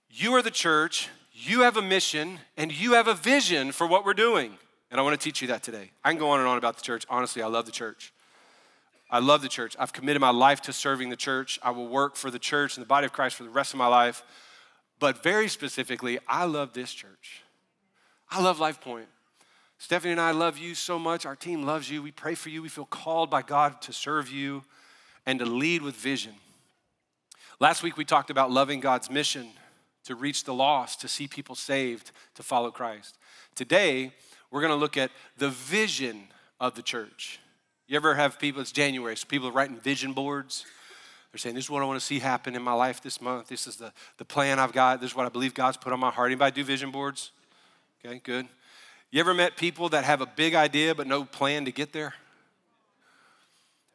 you 0.08 0.32
are 0.34 0.42
the 0.42 0.50
church, 0.50 1.08
you 1.34 1.62
have 1.62 1.76
a 1.76 1.82
mission 1.82 2.38
and 2.56 2.72
you 2.72 2.92
have 2.92 3.08
a 3.08 3.14
vision 3.14 3.72
for 3.72 3.86
what 3.86 4.04
we're 4.04 4.14
doing. 4.14 4.56
And 4.90 5.00
I 5.00 5.02
want 5.02 5.18
to 5.20 5.22
teach 5.22 5.42
you 5.42 5.48
that 5.48 5.64
today. 5.64 5.90
I 6.04 6.10
can 6.10 6.18
go 6.18 6.30
on 6.30 6.38
and 6.38 6.48
on 6.48 6.56
about 6.56 6.76
the 6.76 6.82
church. 6.82 7.04
Honestly, 7.10 7.42
I 7.42 7.48
love 7.48 7.66
the 7.66 7.72
church. 7.72 8.12
I 9.10 9.18
love 9.18 9.42
the 9.42 9.48
church. 9.48 9.74
I've 9.78 9.92
committed 9.92 10.20
my 10.20 10.30
life 10.30 10.62
to 10.62 10.72
serving 10.72 11.10
the 11.10 11.16
church. 11.16 11.58
I 11.62 11.72
will 11.72 11.88
work 11.88 12.14
for 12.14 12.30
the 12.30 12.38
church 12.38 12.76
and 12.76 12.82
the 12.82 12.88
body 12.88 13.04
of 13.04 13.12
Christ 13.12 13.34
for 13.34 13.42
the 13.42 13.50
rest 13.50 13.74
of 13.74 13.78
my 13.78 13.88
life. 13.88 14.22
But 15.00 15.24
very 15.24 15.48
specifically, 15.48 16.20
I 16.28 16.44
love 16.44 16.72
this 16.72 16.92
church. 16.92 17.42
I 18.30 18.40
love 18.40 18.60
Life 18.60 18.80
Point. 18.80 19.08
Stephanie 19.78 20.12
and 20.12 20.20
I 20.20 20.30
love 20.30 20.56
you 20.56 20.74
so 20.74 20.98
much. 20.98 21.26
Our 21.26 21.36
team 21.36 21.64
loves 21.64 21.90
you. 21.90 22.00
We 22.00 22.12
pray 22.12 22.36
for 22.36 22.48
you. 22.48 22.62
We 22.62 22.68
feel 22.68 22.86
called 22.86 23.28
by 23.28 23.42
God 23.42 23.82
to 23.82 23.92
serve 23.92 24.30
you 24.30 24.62
and 25.26 25.40
to 25.40 25.44
lead 25.44 25.82
with 25.82 25.96
vision. 25.96 26.34
Last 27.58 27.82
week, 27.82 27.96
we 27.96 28.04
talked 28.04 28.30
about 28.30 28.50
loving 28.50 28.80
God's 28.80 29.10
mission 29.10 29.48
to 30.04 30.14
reach 30.14 30.44
the 30.44 30.54
lost, 30.54 31.00
to 31.00 31.08
see 31.08 31.26
people 31.26 31.54
saved, 31.54 32.12
to 32.34 32.42
follow 32.42 32.70
Christ. 32.70 33.18
Today, 33.54 34.12
we're 34.50 34.60
going 34.60 34.72
to 34.72 34.76
look 34.78 34.96
at 34.96 35.10
the 35.36 35.50
vision 35.50 36.28
of 36.60 36.74
the 36.74 36.82
church. 36.82 37.40
You 37.86 37.96
ever 37.96 38.14
have 38.14 38.38
people, 38.38 38.60
it's 38.60 38.72
January, 38.72 39.16
so 39.16 39.26
people 39.26 39.48
are 39.48 39.52
writing 39.52 39.76
vision 39.76 40.12
boards. 40.12 40.64
They're 41.32 41.38
saying, 41.38 41.54
This 41.54 41.64
is 41.64 41.70
what 41.70 41.82
I 41.82 41.86
want 41.86 41.98
to 41.98 42.06
see 42.06 42.18
happen 42.18 42.54
in 42.54 42.62
my 42.62 42.72
life 42.72 43.02
this 43.02 43.20
month. 43.20 43.48
This 43.48 43.66
is 43.66 43.76
the, 43.76 43.92
the 44.18 44.24
plan 44.24 44.58
I've 44.58 44.72
got. 44.72 45.00
This 45.00 45.10
is 45.10 45.16
what 45.16 45.26
I 45.26 45.28
believe 45.28 45.54
God's 45.54 45.76
put 45.76 45.92
on 45.92 46.00
my 46.00 46.10
heart. 46.10 46.30
Anybody 46.30 46.54
do 46.54 46.64
vision 46.64 46.90
boards? 46.90 47.32
Okay, 48.04 48.20
good. 48.22 48.46
You 49.10 49.20
ever 49.20 49.34
met 49.34 49.56
people 49.56 49.88
that 49.90 50.04
have 50.04 50.20
a 50.20 50.26
big 50.26 50.54
idea 50.54 50.94
but 50.94 51.06
no 51.06 51.24
plan 51.24 51.64
to 51.64 51.72
get 51.72 51.92
there? 51.92 52.14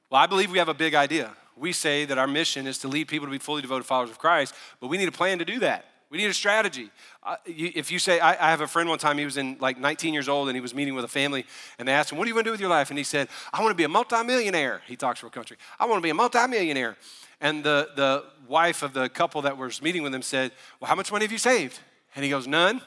Well, 0.09 0.21
I 0.21 0.27
believe 0.27 0.51
we 0.51 0.57
have 0.57 0.69
a 0.69 0.73
big 0.73 0.95
idea. 0.95 1.31
We 1.55 1.71
say 1.71 2.05
that 2.05 2.17
our 2.17 2.27
mission 2.27 2.67
is 2.67 2.77
to 2.79 2.87
lead 2.87 3.07
people 3.07 3.27
to 3.27 3.31
be 3.31 3.37
fully 3.37 3.61
devoted 3.61 3.85
followers 3.85 4.09
of 4.09 4.17
Christ, 4.17 4.53
but 4.79 4.87
we 4.87 4.97
need 4.97 5.07
a 5.07 5.11
plan 5.13 5.39
to 5.39 5.45
do 5.45 5.59
that. 5.59 5.85
We 6.09 6.17
need 6.17 6.25
a 6.25 6.33
strategy. 6.33 6.89
Uh, 7.21 7.35
you, 7.45 7.71
if 7.75 7.91
you 7.91 7.99
say, 7.99 8.19
I, 8.19 8.31
I, 8.31 8.49
have 8.49 8.61
a 8.61 8.67
friend 8.67 8.89
one 8.89 8.97
time, 8.97 9.19
he 9.19 9.25
was 9.25 9.37
in 9.37 9.57
like 9.59 9.77
19 9.77 10.11
years 10.13 10.27
old 10.27 10.47
and 10.47 10.55
he 10.55 10.61
was 10.61 10.73
meeting 10.73 10.95
with 10.95 11.05
a 11.05 11.09
family 11.09 11.45
and 11.77 11.87
they 11.87 11.91
asked 11.91 12.11
him, 12.11 12.17
What 12.17 12.23
do 12.23 12.29
you 12.29 12.35
want 12.35 12.45
to 12.45 12.49
do 12.49 12.51
with 12.51 12.61
your 12.61 12.69
life? 12.69 12.89
And 12.89 12.97
he 12.97 13.03
said, 13.03 13.27
I 13.53 13.61
want 13.61 13.71
to 13.71 13.75
be 13.75 13.83
a 13.83 13.89
multimillionaire. 13.89 14.81
He 14.87 14.95
talks 14.95 15.21
a 15.21 15.29
country. 15.29 15.57
I 15.79 15.85
want 15.85 15.99
to 15.99 16.01
be 16.01 16.09
a 16.09 16.15
multimillionaire. 16.15 16.97
And 17.41 17.63
the, 17.63 17.89
the 17.95 18.23
wife 18.47 18.81
of 18.81 18.93
the 18.93 19.07
couple 19.07 19.43
that 19.43 19.57
was 19.57 19.81
meeting 19.81 20.01
with 20.01 20.13
him 20.13 20.23
said, 20.23 20.51
Well, 20.79 20.89
how 20.89 20.95
much 20.95 21.11
money 21.11 21.25
have 21.25 21.31
you 21.31 21.37
saved? 21.37 21.79
And 22.15 22.23
he 22.25 22.31
goes, 22.31 22.47
None. 22.47 22.81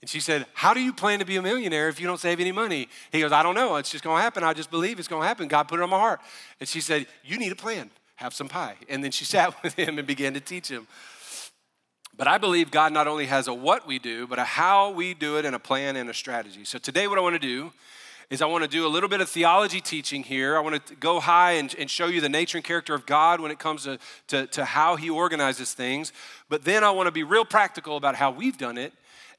And 0.00 0.10
she 0.10 0.20
said, 0.20 0.44
How 0.54 0.74
do 0.74 0.80
you 0.80 0.92
plan 0.92 1.20
to 1.20 1.24
be 1.24 1.36
a 1.36 1.42
millionaire 1.42 1.88
if 1.88 2.00
you 2.00 2.06
don't 2.06 2.20
save 2.20 2.40
any 2.40 2.52
money? 2.52 2.88
He 3.12 3.20
goes, 3.20 3.32
I 3.32 3.42
don't 3.44 3.54
know. 3.54 3.76
It's 3.76 3.90
just 3.90 4.02
going 4.02 4.18
to 4.18 4.22
happen. 4.22 4.42
I 4.42 4.52
just 4.52 4.70
believe 4.70 4.98
it's 4.98 5.08
going 5.08 5.22
to 5.22 5.28
happen. 5.28 5.46
God 5.46 5.68
put 5.68 5.78
it 5.78 5.82
on 5.82 5.90
my 5.90 5.98
heart. 5.98 6.20
And 6.58 6.68
she 6.68 6.80
said, 6.80 7.06
You 7.22 7.38
need 7.38 7.52
a 7.52 7.56
plan. 7.56 7.90
Have 8.16 8.34
some 8.34 8.48
pie. 8.48 8.74
And 8.88 9.02
then 9.02 9.12
she 9.12 9.24
sat 9.24 9.62
with 9.62 9.74
him 9.74 9.98
and 9.98 10.06
began 10.06 10.34
to 10.34 10.40
teach 10.40 10.68
him. 10.68 10.86
But 12.16 12.28
I 12.28 12.38
believe 12.38 12.70
God 12.70 12.92
not 12.92 13.08
only 13.08 13.26
has 13.26 13.48
a 13.48 13.54
what 13.54 13.86
we 13.86 13.98
do, 13.98 14.26
but 14.26 14.38
a 14.38 14.44
how 14.44 14.90
we 14.90 15.14
do 15.14 15.36
it 15.36 15.44
and 15.44 15.54
a 15.54 15.58
plan 15.58 15.96
and 15.96 16.08
a 16.08 16.14
strategy. 16.14 16.64
So 16.64 16.78
today, 16.78 17.08
what 17.08 17.18
I 17.18 17.20
want 17.20 17.34
to 17.34 17.40
do 17.40 17.72
is 18.30 18.40
I 18.40 18.46
want 18.46 18.62
to 18.62 18.70
do 18.70 18.86
a 18.86 18.88
little 18.88 19.08
bit 19.08 19.20
of 19.20 19.28
theology 19.28 19.80
teaching 19.80 20.22
here. 20.22 20.56
I 20.56 20.60
want 20.60 20.86
to 20.86 20.94
go 20.94 21.20
high 21.20 21.52
and, 21.52 21.74
and 21.78 21.90
show 21.90 22.06
you 22.06 22.20
the 22.20 22.28
nature 22.28 22.56
and 22.56 22.64
character 22.64 22.94
of 22.94 23.04
God 23.04 23.40
when 23.40 23.50
it 23.50 23.58
comes 23.58 23.84
to, 23.84 23.98
to, 24.28 24.46
to 24.48 24.64
how 24.64 24.96
He 24.96 25.10
organizes 25.10 25.74
things. 25.74 26.12
But 26.48 26.64
then 26.64 26.84
I 26.84 26.90
want 26.90 27.08
to 27.08 27.12
be 27.12 27.24
real 27.24 27.44
practical 27.44 27.96
about 27.96 28.14
how 28.14 28.30
we've 28.30 28.56
done 28.56 28.78
it 28.78 28.92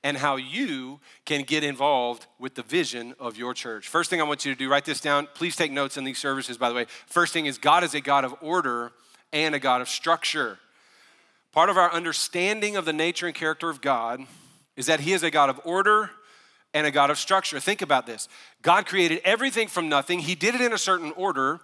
and 0.03 0.17
how 0.17 0.35
you 0.35 0.99
can 1.25 1.41
get 1.43 1.63
involved 1.63 2.27
with 2.37 2.55
the 2.55 2.61
vision 2.61 3.15
of 3.19 3.37
your 3.37 3.53
church. 3.53 3.87
First 3.87 4.09
thing 4.09 4.21
I 4.21 4.23
want 4.23 4.45
you 4.45 4.53
to 4.53 4.57
do, 4.57 4.69
write 4.69 4.85
this 4.85 5.01
down. 5.01 5.27
Please 5.33 5.55
take 5.55 5.71
notes 5.71 5.97
in 5.97 6.03
these 6.03 6.19
services, 6.19 6.57
by 6.57 6.69
the 6.69 6.75
way. 6.75 6.85
First 7.07 7.33
thing 7.33 7.47
is 7.47 7.57
God 7.57 7.83
is 7.83 7.95
a 7.95 8.01
God 8.01 8.23
of 8.23 8.35
order 8.41 8.91
and 9.33 9.55
a 9.55 9.59
God 9.59 9.81
of 9.81 9.89
structure. 9.89 10.59
Part 11.55 11.69
of 11.69 11.77
our 11.77 11.89
understanding 11.89 12.75
of 12.75 12.83
the 12.83 12.91
nature 12.91 13.27
and 13.27 13.33
character 13.33 13.69
of 13.69 13.79
God 13.79 14.19
is 14.75 14.87
that 14.87 14.99
He 14.99 15.13
is 15.13 15.23
a 15.23 15.31
God 15.31 15.49
of 15.49 15.61
order 15.63 16.11
and 16.73 16.85
a 16.85 16.91
God 16.91 17.09
of 17.09 17.17
structure. 17.17 17.61
Think 17.61 17.81
about 17.81 18.05
this 18.05 18.27
God 18.61 18.85
created 18.85 19.21
everything 19.23 19.69
from 19.69 19.87
nothing, 19.87 20.19
He 20.19 20.35
did 20.35 20.53
it 20.53 20.59
in 20.59 20.73
a 20.73 20.77
certain 20.77 21.13
order. 21.13 21.61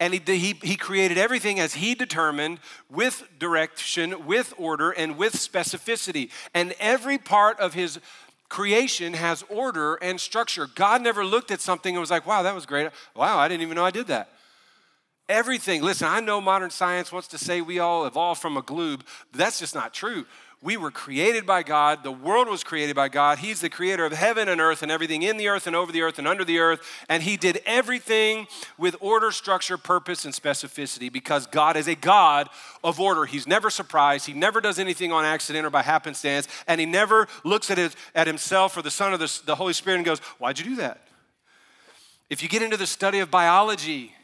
And 0.00 0.12
he, 0.12 0.20
he, 0.36 0.58
he 0.60 0.74
created 0.74 1.18
everything 1.18 1.60
as 1.60 1.74
he 1.74 1.94
determined 1.94 2.58
with 2.90 3.22
direction, 3.38 4.26
with 4.26 4.52
order, 4.58 4.90
and 4.90 5.16
with 5.16 5.34
specificity. 5.34 6.30
And 6.52 6.74
every 6.80 7.16
part 7.16 7.60
of 7.60 7.74
his 7.74 8.00
creation 8.48 9.14
has 9.14 9.44
order 9.48 9.94
and 9.94 10.20
structure. 10.20 10.66
God 10.66 11.00
never 11.00 11.24
looked 11.24 11.52
at 11.52 11.60
something 11.60 11.94
and 11.94 12.00
was 12.00 12.10
like, 12.10 12.26
wow, 12.26 12.42
that 12.42 12.56
was 12.56 12.66
great. 12.66 12.90
Wow, 13.14 13.38
I 13.38 13.46
didn't 13.46 13.62
even 13.62 13.76
know 13.76 13.84
I 13.84 13.92
did 13.92 14.08
that. 14.08 14.33
Everything, 15.28 15.82
listen, 15.82 16.06
I 16.06 16.20
know 16.20 16.40
modern 16.40 16.70
science 16.70 17.10
wants 17.10 17.28
to 17.28 17.38
say 17.38 17.62
we 17.62 17.78
all 17.78 18.04
evolved 18.04 18.42
from 18.42 18.58
a 18.58 18.62
glue. 18.62 18.98
That's 19.32 19.58
just 19.58 19.74
not 19.74 19.94
true. 19.94 20.26
We 20.64 20.78
were 20.78 20.90
created 20.90 21.44
by 21.44 21.62
God. 21.62 22.02
The 22.02 22.10
world 22.10 22.48
was 22.48 22.64
created 22.64 22.96
by 22.96 23.08
God. 23.10 23.38
He's 23.38 23.60
the 23.60 23.68
creator 23.68 24.06
of 24.06 24.12
heaven 24.12 24.48
and 24.48 24.62
earth 24.62 24.82
and 24.82 24.90
everything 24.90 25.22
in 25.22 25.36
the 25.36 25.48
earth 25.48 25.66
and 25.66 25.76
over 25.76 25.92
the 25.92 26.00
earth 26.00 26.18
and 26.18 26.26
under 26.26 26.42
the 26.42 26.58
earth. 26.58 26.80
And 27.06 27.22
He 27.22 27.36
did 27.36 27.60
everything 27.66 28.46
with 28.78 28.96
order, 29.00 29.30
structure, 29.30 29.76
purpose, 29.76 30.24
and 30.24 30.32
specificity 30.32 31.12
because 31.12 31.46
God 31.46 31.76
is 31.76 31.86
a 31.86 31.94
God 31.94 32.48
of 32.82 32.98
order. 32.98 33.26
He's 33.26 33.46
never 33.46 33.68
surprised. 33.68 34.26
He 34.26 34.32
never 34.32 34.62
does 34.62 34.78
anything 34.78 35.12
on 35.12 35.26
accident 35.26 35.66
or 35.66 35.70
by 35.70 35.82
happenstance. 35.82 36.48
And 36.66 36.80
He 36.80 36.86
never 36.86 37.28
looks 37.44 37.70
at, 37.70 37.76
his, 37.76 37.94
at 38.14 38.26
Himself 38.26 38.74
or 38.74 38.80
the 38.80 38.90
Son 38.90 39.12
or 39.12 39.18
the, 39.18 39.40
the 39.44 39.56
Holy 39.56 39.74
Spirit 39.74 39.96
and 39.96 40.06
goes, 40.06 40.20
Why'd 40.38 40.58
you 40.58 40.64
do 40.64 40.76
that? 40.76 41.06
If 42.30 42.42
you 42.42 42.48
get 42.48 42.62
into 42.62 42.78
the 42.78 42.86
study 42.86 43.18
of 43.18 43.30
biology, 43.30 44.14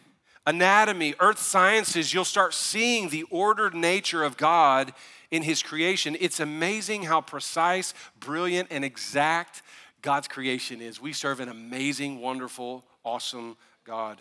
anatomy, 0.50 1.14
earth 1.20 1.38
sciences, 1.38 2.12
you'll 2.12 2.24
start 2.24 2.52
seeing 2.52 3.08
the 3.08 3.22
ordered 3.30 3.72
nature 3.72 4.24
of 4.24 4.36
God 4.36 4.92
in 5.30 5.42
his 5.42 5.62
creation. 5.62 6.16
It's 6.18 6.40
amazing 6.40 7.04
how 7.04 7.20
precise, 7.20 7.94
brilliant, 8.18 8.68
and 8.72 8.84
exact 8.84 9.62
God's 10.02 10.26
creation 10.26 10.80
is. 10.80 11.00
We 11.00 11.12
serve 11.12 11.38
an 11.38 11.48
amazing, 11.48 12.20
wonderful, 12.20 12.84
awesome 13.04 13.56
God. 13.84 14.18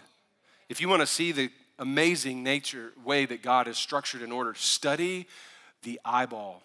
If 0.69 0.79
you 0.79 0.87
want 0.87 1.01
to 1.01 1.07
see 1.07 1.31
the 1.31 1.49
amazing 1.79 2.43
nature 2.43 2.91
way 3.03 3.25
that 3.25 3.41
God 3.41 3.67
is 3.67 3.77
structured 3.77 4.21
in 4.21 4.31
order, 4.31 4.53
study 4.53 5.25
the 5.81 5.99
eyeball. 6.05 6.61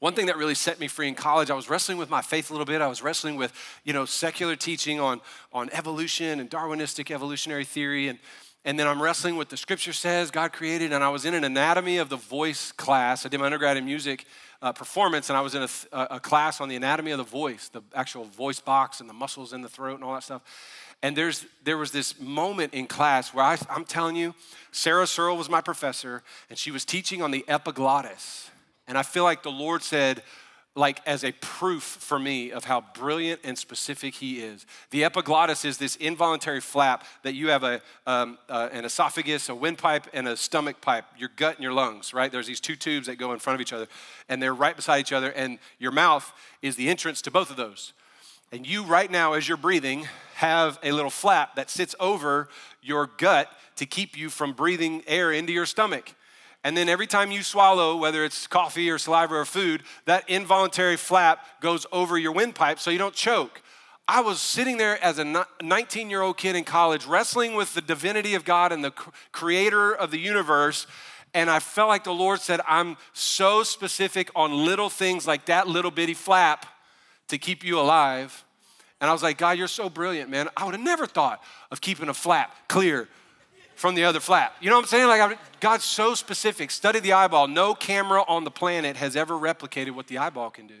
One 0.00 0.14
thing 0.14 0.26
that 0.26 0.36
really 0.36 0.54
set 0.54 0.78
me 0.78 0.86
free 0.86 1.08
in 1.08 1.16
college, 1.16 1.50
I 1.50 1.54
was 1.54 1.68
wrestling 1.68 1.98
with 1.98 2.08
my 2.08 2.22
faith 2.22 2.50
a 2.50 2.52
little 2.52 2.66
bit. 2.66 2.80
I 2.80 2.86
was 2.86 3.02
wrestling 3.02 3.34
with, 3.34 3.52
you 3.82 3.92
know, 3.92 4.04
secular 4.04 4.54
teaching 4.54 5.00
on, 5.00 5.20
on 5.52 5.70
evolution 5.70 6.38
and 6.38 6.48
Darwinistic 6.48 7.10
evolutionary 7.10 7.64
theory. 7.64 8.06
And, 8.06 8.20
and 8.64 8.78
then 8.78 8.86
I'm 8.86 9.02
wrestling 9.02 9.36
with 9.36 9.48
the 9.48 9.56
scripture 9.56 9.92
says 9.92 10.30
God 10.30 10.52
created, 10.52 10.92
and 10.92 11.02
I 11.02 11.08
was 11.08 11.24
in 11.24 11.34
an 11.34 11.42
anatomy 11.42 11.98
of 11.98 12.10
the 12.10 12.16
voice 12.16 12.70
class. 12.70 13.26
I 13.26 13.28
did 13.28 13.40
my 13.40 13.46
undergrad 13.46 13.76
in 13.76 13.84
music 13.84 14.26
uh, 14.62 14.72
performance, 14.72 15.30
and 15.30 15.36
I 15.36 15.40
was 15.40 15.56
in 15.56 15.62
a, 15.62 15.68
a, 16.10 16.20
class 16.20 16.60
on 16.60 16.68
the 16.68 16.76
anatomy 16.76 17.10
of 17.10 17.18
the 17.18 17.24
voice, 17.24 17.68
the 17.68 17.82
actual 17.92 18.24
voice 18.24 18.60
box 18.60 19.00
and 19.00 19.08
the 19.08 19.14
muscles 19.14 19.52
in 19.52 19.62
the 19.62 19.68
throat 19.68 19.96
and 19.96 20.04
all 20.04 20.14
that 20.14 20.22
stuff. 20.22 20.42
And 21.02 21.16
there's, 21.16 21.46
there 21.64 21.78
was 21.78 21.90
this 21.90 22.20
moment 22.20 22.74
in 22.74 22.86
class 22.86 23.34
where 23.34 23.44
I, 23.44 23.56
I'm 23.70 23.84
telling 23.84 24.14
you, 24.14 24.34
Sarah 24.70 25.06
Searle 25.06 25.36
was 25.36 25.48
my 25.48 25.60
professor, 25.60 26.22
and 26.50 26.58
she 26.58 26.70
was 26.70 26.84
teaching 26.84 27.20
on 27.20 27.32
the 27.32 27.44
epiglottis. 27.48 28.50
And 28.88 28.98
I 28.98 29.02
feel 29.02 29.22
like 29.22 29.42
the 29.42 29.50
Lord 29.50 29.82
said, 29.82 30.22
like 30.78 31.00
as 31.06 31.24
a 31.24 31.32
proof 31.32 31.82
for 31.82 32.18
me 32.18 32.52
of 32.52 32.64
how 32.64 32.80
brilliant 32.94 33.40
and 33.42 33.58
specific 33.58 34.14
he 34.14 34.40
is. 34.40 34.64
The 34.90 35.04
epiglottis 35.04 35.64
is 35.64 35.76
this 35.76 35.96
involuntary 35.96 36.60
flap 36.60 37.04
that 37.24 37.34
you 37.34 37.48
have 37.48 37.64
a, 37.64 37.82
um, 38.06 38.38
uh, 38.48 38.68
an 38.70 38.84
esophagus, 38.84 39.48
a 39.48 39.54
windpipe, 39.54 40.06
and 40.12 40.28
a 40.28 40.36
stomach 40.36 40.80
pipe, 40.80 41.04
your 41.18 41.30
gut 41.34 41.56
and 41.56 41.64
your 41.64 41.72
lungs, 41.72 42.14
right? 42.14 42.30
There's 42.30 42.46
these 42.46 42.60
two 42.60 42.76
tubes 42.76 43.08
that 43.08 43.16
go 43.16 43.32
in 43.32 43.40
front 43.40 43.56
of 43.56 43.60
each 43.60 43.72
other, 43.72 43.88
and 44.28 44.40
they're 44.40 44.54
right 44.54 44.76
beside 44.76 45.00
each 45.00 45.12
other, 45.12 45.30
and 45.30 45.58
your 45.78 45.92
mouth 45.92 46.32
is 46.62 46.76
the 46.76 46.88
entrance 46.88 47.20
to 47.22 47.30
both 47.30 47.50
of 47.50 47.56
those. 47.56 47.92
And 48.52 48.66
you, 48.66 48.84
right 48.84 49.10
now, 49.10 49.34
as 49.34 49.46
you're 49.46 49.58
breathing, 49.58 50.08
have 50.36 50.78
a 50.82 50.92
little 50.92 51.10
flap 51.10 51.56
that 51.56 51.68
sits 51.68 51.94
over 52.00 52.48
your 52.80 53.10
gut 53.18 53.50
to 53.76 53.84
keep 53.84 54.16
you 54.16 54.30
from 54.30 54.52
breathing 54.52 55.02
air 55.06 55.32
into 55.32 55.52
your 55.52 55.66
stomach. 55.66 56.14
And 56.64 56.76
then 56.76 56.88
every 56.88 57.06
time 57.06 57.30
you 57.30 57.42
swallow, 57.42 57.96
whether 57.96 58.24
it's 58.24 58.46
coffee 58.46 58.90
or 58.90 58.98
saliva 58.98 59.34
or 59.34 59.44
food, 59.44 59.82
that 60.06 60.28
involuntary 60.28 60.96
flap 60.96 61.44
goes 61.60 61.86
over 61.92 62.18
your 62.18 62.32
windpipe 62.32 62.78
so 62.78 62.90
you 62.90 62.98
don't 62.98 63.14
choke. 63.14 63.62
I 64.08 64.22
was 64.22 64.40
sitting 64.40 64.78
there 64.78 65.02
as 65.04 65.18
a 65.18 65.46
19 65.62 66.10
year 66.10 66.22
old 66.22 66.38
kid 66.38 66.56
in 66.56 66.64
college 66.64 67.06
wrestling 67.06 67.54
with 67.54 67.74
the 67.74 67.82
divinity 67.82 68.34
of 68.34 68.44
God 68.44 68.72
and 68.72 68.82
the 68.82 68.90
creator 69.32 69.94
of 69.94 70.10
the 70.10 70.18
universe. 70.18 70.86
And 71.34 71.50
I 71.50 71.58
felt 71.58 71.88
like 71.88 72.04
the 72.04 72.12
Lord 72.14 72.40
said, 72.40 72.60
I'm 72.66 72.96
so 73.12 73.62
specific 73.62 74.30
on 74.34 74.64
little 74.64 74.88
things 74.88 75.26
like 75.26 75.46
that 75.46 75.68
little 75.68 75.90
bitty 75.90 76.14
flap 76.14 76.64
to 77.28 77.36
keep 77.36 77.62
you 77.62 77.78
alive. 77.78 78.44
And 79.00 79.08
I 79.08 79.12
was 79.12 79.22
like, 79.22 79.38
God, 79.38 79.58
you're 79.58 79.68
so 79.68 79.90
brilliant, 79.90 80.30
man. 80.30 80.48
I 80.56 80.64
would 80.64 80.74
have 80.74 80.82
never 80.82 81.06
thought 81.06 81.42
of 81.70 81.80
keeping 81.80 82.08
a 82.08 82.14
flap 82.14 82.54
clear 82.68 83.08
from 83.78 83.94
the 83.94 84.04
other 84.04 84.18
flap. 84.18 84.56
You 84.60 84.70
know 84.70 84.76
what 84.76 84.82
I'm 84.82 84.88
saying? 84.88 85.06
Like, 85.06 85.38
God's 85.60 85.84
so 85.84 86.14
specific. 86.14 86.72
Study 86.72 86.98
the 86.98 87.12
eyeball. 87.12 87.46
No 87.46 87.74
camera 87.74 88.24
on 88.26 88.42
the 88.42 88.50
planet 88.50 88.96
has 88.96 89.14
ever 89.14 89.34
replicated 89.34 89.92
what 89.92 90.08
the 90.08 90.18
eyeball 90.18 90.50
can 90.50 90.66
do. 90.66 90.74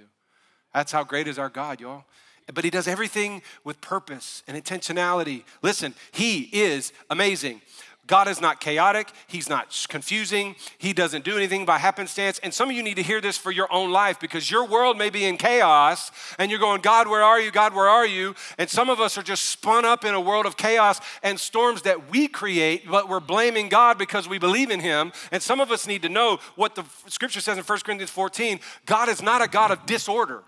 That's 0.74 0.90
how 0.90 1.04
great 1.04 1.28
is 1.28 1.38
our 1.38 1.48
God, 1.48 1.80
y'all. 1.80 2.04
But 2.52 2.64
He 2.64 2.70
does 2.70 2.88
everything 2.88 3.42
with 3.62 3.80
purpose 3.80 4.42
and 4.48 4.60
intentionality. 4.60 5.44
Listen, 5.62 5.94
He 6.10 6.42
is 6.52 6.92
amazing. 7.08 7.60
God 8.08 8.26
is 8.26 8.40
not 8.40 8.58
chaotic. 8.58 9.12
He's 9.26 9.48
not 9.48 9.86
confusing. 9.88 10.56
He 10.78 10.94
doesn't 10.94 11.24
do 11.24 11.36
anything 11.36 11.66
by 11.66 11.76
happenstance. 11.76 12.40
And 12.42 12.52
some 12.52 12.70
of 12.70 12.74
you 12.74 12.82
need 12.82 12.96
to 12.96 13.02
hear 13.02 13.20
this 13.20 13.36
for 13.36 13.52
your 13.52 13.70
own 13.70 13.92
life 13.92 14.18
because 14.18 14.50
your 14.50 14.66
world 14.66 14.96
may 14.96 15.10
be 15.10 15.26
in 15.26 15.36
chaos 15.36 16.10
and 16.38 16.50
you're 16.50 16.58
going, 16.58 16.80
God, 16.80 17.06
where 17.06 17.22
are 17.22 17.38
you? 17.38 17.50
God, 17.50 17.74
where 17.74 17.88
are 17.88 18.06
you? 18.06 18.34
And 18.56 18.68
some 18.68 18.88
of 18.88 18.98
us 18.98 19.18
are 19.18 19.22
just 19.22 19.44
spun 19.44 19.84
up 19.84 20.06
in 20.06 20.14
a 20.14 20.20
world 20.20 20.46
of 20.46 20.56
chaos 20.56 21.00
and 21.22 21.38
storms 21.38 21.82
that 21.82 22.10
we 22.10 22.28
create, 22.28 22.88
but 22.90 23.10
we're 23.10 23.20
blaming 23.20 23.68
God 23.68 23.98
because 23.98 24.26
we 24.26 24.38
believe 24.38 24.70
in 24.70 24.80
Him. 24.80 25.12
And 25.30 25.42
some 25.42 25.60
of 25.60 25.70
us 25.70 25.86
need 25.86 26.00
to 26.02 26.08
know 26.08 26.38
what 26.56 26.74
the 26.74 26.84
scripture 27.08 27.42
says 27.42 27.58
in 27.58 27.64
1 27.64 27.78
Corinthians 27.80 28.10
14 28.10 28.58
God 28.86 29.10
is 29.10 29.20
not 29.20 29.42
a 29.42 29.48
God 29.48 29.70
of 29.70 29.84
disorder, 29.84 30.44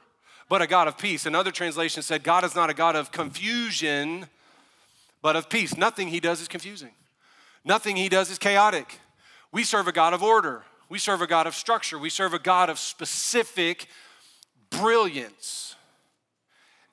but 0.49 0.62
a 0.62 0.66
God 0.66 0.88
of 0.88 0.96
peace. 0.96 1.27
Another 1.27 1.51
translation 1.51 2.03
said, 2.03 2.23
God 2.23 2.42
is 2.42 2.55
not 2.55 2.70
a 2.70 2.75
God 2.75 2.96
of 2.96 3.12
confusion, 3.12 4.27
but 5.20 5.37
of 5.37 5.51
peace. 5.51 5.77
Nothing 5.77 6.09
He 6.09 6.20
does 6.20 6.40
is 6.40 6.49
confusing. 6.49 6.92
Nothing 7.64 7.96
he 7.96 8.09
does 8.09 8.31
is 8.31 8.38
chaotic. 8.38 9.01
We 9.53 9.64
serve 9.64 9.88
a 9.88 9.92
God 9.92 10.14
of 10.14 10.23
order. 10.23 10.64
We 10.88 10.99
serve 10.99 11.23
a 11.23 11.27
God 11.27 11.46
of 11.46 11.55
structure. 11.55 11.99
We 11.99 12.11
serve 12.11 12.35
a 12.35 12.38
God 12.38 12.70
of 12.70 12.79
specific 12.79 13.87
brilliance. 14.70 15.77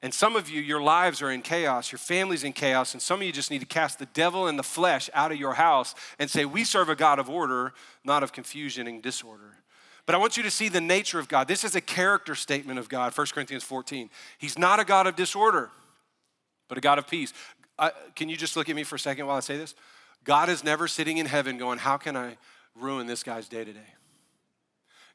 And 0.02 0.14
some 0.14 0.36
of 0.36 0.50
you, 0.50 0.62
your 0.62 0.82
lives 0.82 1.24
are 1.24 1.32
in 1.32 1.42
chaos, 1.42 1.92
your 1.92 2.00
family's 2.00 2.44
in 2.44 2.54
chaos, 2.54 2.94
and 2.94 3.02
some 3.02 3.20
of 3.20 3.26
you 3.26 3.32
just 3.32 3.50
need 3.50 3.62
to 3.62 3.66
cast 3.66 3.98
the 3.98 4.06
devil 4.08 4.48
and 4.48 4.58
the 4.58 4.64
flesh 4.64 5.10
out 5.14 5.32
of 5.32 5.40
your 5.40 5.54
house 5.54 5.96
and 6.20 6.30
say, 6.30 6.46
We 6.46 6.64
serve 6.64 6.90
a 6.90 6.96
God 6.96 7.18
of 7.18 7.30
order, 7.30 7.74
not 8.04 8.22
of 8.22 8.32
confusion 8.32 8.88
and 8.88 9.02
disorder. 9.02 9.56
But 10.06 10.14
I 10.16 10.20
want 10.20 10.38
you 10.38 10.44
to 10.44 10.52
see 10.52 10.70
the 10.70 10.80
nature 10.80 11.20
of 11.20 11.28
God. 11.28 11.48
This 11.48 11.64
is 11.64 11.76
a 11.76 11.82
character 11.82 12.36
statement 12.36 12.78
of 12.80 12.90
God, 12.90 13.18
1 13.18 13.28
Corinthians 13.34 13.64
14. 13.64 14.10
He's 14.38 14.58
not 14.58 14.80
a 14.80 14.86
God 14.86 15.08
of 15.08 15.16
disorder, 15.16 15.72
but 16.70 16.78
a 16.78 16.82
God 16.82 17.00
of 17.00 17.08
peace. 17.08 17.34
Uh, 17.80 17.90
can 18.16 18.30
you 18.30 18.38
just 18.38 18.56
look 18.56 18.70
at 18.70 18.76
me 18.76 18.84
for 18.84 18.96
a 18.96 19.00
second 19.00 19.26
while 19.26 19.38
I 19.38 19.42
say 19.42 19.58
this? 19.58 19.74
God 20.24 20.50
is 20.50 20.64
never 20.64 20.88
sitting 20.88 21.18
in 21.18 21.26
heaven 21.26 21.58
going, 21.58 21.80
How 21.80 21.98
can 21.98 22.16
I 22.16 22.38
ruin 22.76 23.08
this 23.08 23.24
guy's 23.24 23.48
day 23.48 23.64
today? 23.64 23.94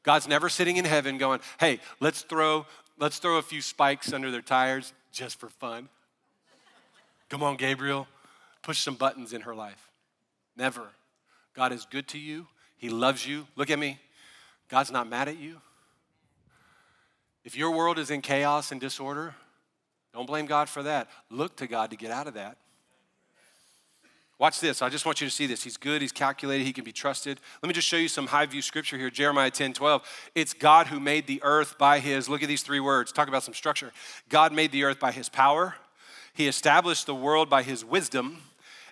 God's 0.03 0.27
never 0.27 0.49
sitting 0.49 0.77
in 0.77 0.85
heaven 0.85 1.17
going, 1.17 1.39
Hey, 1.59 1.79
let's 1.99 2.21
throw, 2.21 2.65
let's 2.99 3.19
throw 3.19 3.37
a 3.37 3.41
few 3.41 3.61
spikes 3.61 4.11
under 4.11 4.31
their 4.31 4.41
tires 4.41 4.93
just 5.11 5.39
for 5.39 5.49
fun. 5.49 5.89
Come 7.29 7.43
on, 7.43 7.55
Gabriel, 7.57 8.07
push 8.61 8.79
some 8.79 8.95
buttons 8.95 9.33
in 9.33 9.41
her 9.41 9.55
life. 9.55 9.89
Never. 10.55 10.89
God 11.55 11.71
is 11.71 11.85
good 11.89 12.07
to 12.09 12.19
you, 12.19 12.47
He 12.77 12.89
loves 12.89 13.25
you. 13.25 13.47
Look 13.55 13.69
at 13.69 13.79
me. 13.79 13.99
God's 14.69 14.91
not 14.91 15.07
mad 15.07 15.27
at 15.27 15.37
you. 15.37 15.61
If 17.43 17.57
your 17.57 17.71
world 17.71 17.99
is 17.99 18.09
in 18.09 18.21
chaos 18.21 18.71
and 18.71 18.79
disorder, 18.79 19.35
don't 20.13 20.25
blame 20.25 20.45
God 20.45 20.69
for 20.69 20.83
that. 20.83 21.09
Look 21.29 21.57
to 21.57 21.67
God 21.67 21.89
to 21.89 21.97
get 21.97 22.09
out 22.11 22.27
of 22.27 22.35
that. 22.35 22.57
Watch 24.43 24.59
this. 24.59 24.81
I 24.81 24.89
just 24.89 25.05
want 25.05 25.21
you 25.21 25.27
to 25.27 25.31
see 25.31 25.47
this. 25.47 25.63
He's 25.63 25.77
good, 25.77 26.01
he's 26.01 26.11
calculated, 26.11 26.65
he 26.65 26.73
can 26.73 26.83
be 26.83 26.91
trusted. 26.91 27.39
Let 27.61 27.67
me 27.69 27.73
just 27.73 27.87
show 27.87 27.95
you 27.95 28.09
some 28.09 28.27
high 28.27 28.45
view 28.45 28.61
scripture 28.61 28.97
here. 28.97 29.09
Jeremiah 29.09 29.49
10 29.49 29.71
12. 29.71 30.03
It's 30.35 30.53
God 30.53 30.87
who 30.87 30.99
made 30.99 31.27
the 31.27 31.41
earth 31.43 31.77
by 31.77 31.99
his, 31.99 32.27
look 32.27 32.43
at 32.43 32.49
these 32.49 32.61
three 32.61 32.81
words. 32.81 33.13
Talk 33.13 33.29
about 33.29 33.43
some 33.43 33.53
structure. 33.53 33.93
God 34.27 34.51
made 34.51 34.73
the 34.73 34.83
earth 34.83 34.99
by 34.99 35.13
his 35.13 35.29
power, 35.29 35.75
he 36.33 36.49
established 36.49 37.05
the 37.05 37.15
world 37.15 37.49
by 37.49 37.63
his 37.63 37.85
wisdom, 37.85 38.39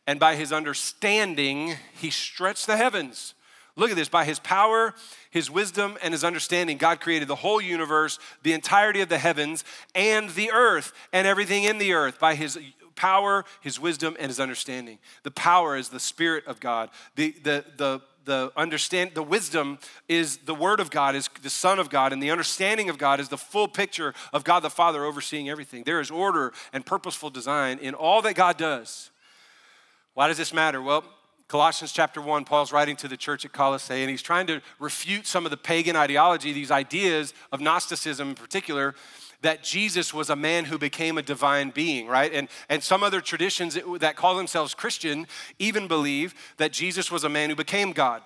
and 0.07 0.21
by 0.21 0.35
his 0.37 0.53
understanding, 0.53 1.75
he 1.95 2.11
stretched 2.11 2.65
the 2.65 2.77
heavens. 2.77 3.33
Look 3.75 3.89
at 3.89 3.97
this. 3.97 4.07
By 4.07 4.23
his 4.23 4.39
power, 4.39 4.93
his 5.31 5.51
wisdom, 5.51 5.97
and 6.01 6.13
his 6.13 6.23
understanding, 6.23 6.77
God 6.77 7.01
created 7.01 7.27
the 7.27 7.35
whole 7.35 7.59
universe, 7.59 8.19
the 8.43 8.53
entirety 8.53 9.01
of 9.01 9.09
the 9.09 9.17
heavens, 9.17 9.65
and 9.95 10.29
the 10.29 10.51
earth, 10.53 10.93
and 11.11 11.27
everything 11.27 11.65
in 11.65 11.77
the 11.77 11.91
earth. 11.91 12.21
By 12.21 12.35
his 12.35 12.57
power, 12.95 13.45
his 13.61 13.79
wisdom, 13.79 14.15
and 14.19 14.29
his 14.29 14.39
understanding. 14.39 14.99
The 15.23 15.31
power 15.31 15.75
is 15.75 15.89
the 15.89 15.99
Spirit 15.99 16.45
of 16.47 16.59
God. 16.59 16.89
The, 17.15 17.31
the, 17.43 17.65
the, 17.77 18.01
the 18.25 18.51
understand 18.55 19.11
the 19.13 19.23
wisdom 19.23 19.79
is 20.07 20.37
the 20.37 20.53
word 20.53 20.79
of 20.79 20.91
god 20.91 21.15
is 21.15 21.27
the 21.41 21.49
son 21.49 21.79
of 21.79 21.89
god 21.89 22.13
and 22.13 22.21
the 22.21 22.29
understanding 22.29 22.87
of 22.87 22.99
god 22.99 23.19
is 23.19 23.29
the 23.29 23.37
full 23.37 23.67
picture 23.67 24.13
of 24.31 24.43
god 24.43 24.59
the 24.59 24.69
father 24.69 25.05
overseeing 25.05 25.49
everything 25.49 25.83
there 25.85 25.99
is 25.99 26.11
order 26.11 26.53
and 26.71 26.85
purposeful 26.85 27.31
design 27.31 27.79
in 27.79 27.95
all 27.95 28.21
that 28.21 28.35
god 28.35 28.57
does 28.57 29.09
why 30.13 30.27
does 30.27 30.37
this 30.37 30.53
matter 30.53 30.81
well 30.81 31.03
Colossians 31.51 31.91
chapter 31.91 32.21
1, 32.21 32.45
Paul's 32.45 32.71
writing 32.71 32.95
to 32.95 33.09
the 33.09 33.17
church 33.17 33.43
at 33.43 33.51
Colossae, 33.51 33.99
and 33.99 34.09
he's 34.09 34.21
trying 34.21 34.47
to 34.47 34.61
refute 34.79 35.27
some 35.27 35.43
of 35.43 35.51
the 35.51 35.57
pagan 35.57 35.97
ideology, 35.97 36.53
these 36.53 36.71
ideas 36.71 37.33
of 37.51 37.59
Gnosticism 37.59 38.29
in 38.29 38.35
particular, 38.35 38.95
that 39.41 39.61
Jesus 39.61 40.13
was 40.13 40.29
a 40.29 40.35
man 40.37 40.63
who 40.63 40.77
became 40.77 41.17
a 41.17 41.21
divine 41.21 41.69
being, 41.69 42.07
right? 42.07 42.31
And, 42.33 42.47
and 42.69 42.81
some 42.81 43.03
other 43.03 43.19
traditions 43.19 43.77
that 43.99 44.15
call 44.15 44.37
themselves 44.37 44.73
Christian 44.73 45.27
even 45.59 45.89
believe 45.89 46.35
that 46.55 46.71
Jesus 46.71 47.11
was 47.11 47.25
a 47.25 47.29
man 47.29 47.49
who 47.49 47.55
became 47.57 47.91
God. 47.91 48.21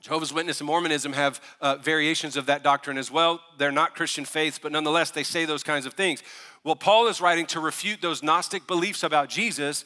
Jehovah's 0.00 0.32
Witness 0.32 0.60
and 0.60 0.66
Mormonism 0.68 1.12
have 1.12 1.42
uh, 1.60 1.76
variations 1.76 2.34
of 2.34 2.46
that 2.46 2.62
doctrine 2.62 2.96
as 2.96 3.10
well. 3.10 3.42
They're 3.58 3.70
not 3.70 3.94
Christian 3.94 4.24
faiths, 4.24 4.58
but 4.58 4.72
nonetheless, 4.72 5.10
they 5.10 5.22
say 5.22 5.44
those 5.44 5.62
kinds 5.62 5.84
of 5.84 5.92
things. 5.92 6.22
Well, 6.64 6.76
Paul 6.76 7.08
is 7.08 7.20
writing 7.20 7.44
to 7.46 7.60
refute 7.60 8.00
those 8.00 8.22
Gnostic 8.22 8.66
beliefs 8.66 9.02
about 9.02 9.28
Jesus 9.28 9.84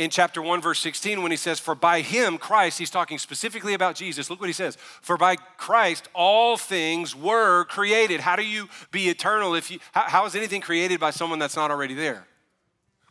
in 0.00 0.08
chapter 0.08 0.40
1, 0.40 0.62
verse 0.62 0.80
16, 0.80 1.20
when 1.20 1.30
he 1.30 1.36
says, 1.36 1.60
For 1.60 1.74
by 1.74 2.00
him, 2.00 2.38
Christ, 2.38 2.78
he's 2.78 2.88
talking 2.88 3.18
specifically 3.18 3.74
about 3.74 3.96
Jesus. 3.96 4.30
Look 4.30 4.40
what 4.40 4.48
he 4.48 4.54
says. 4.54 4.76
For 5.02 5.18
by 5.18 5.36
Christ, 5.36 6.08
all 6.14 6.56
things 6.56 7.14
were 7.14 7.64
created. 7.66 8.20
How 8.20 8.34
do 8.34 8.42
you 8.42 8.70
be 8.92 9.10
eternal 9.10 9.54
if 9.54 9.70
you, 9.70 9.78
how, 9.92 10.04
how 10.08 10.24
is 10.24 10.34
anything 10.34 10.62
created 10.62 11.00
by 11.00 11.10
someone 11.10 11.38
that's 11.38 11.54
not 11.54 11.70
already 11.70 11.92
there? 11.92 12.26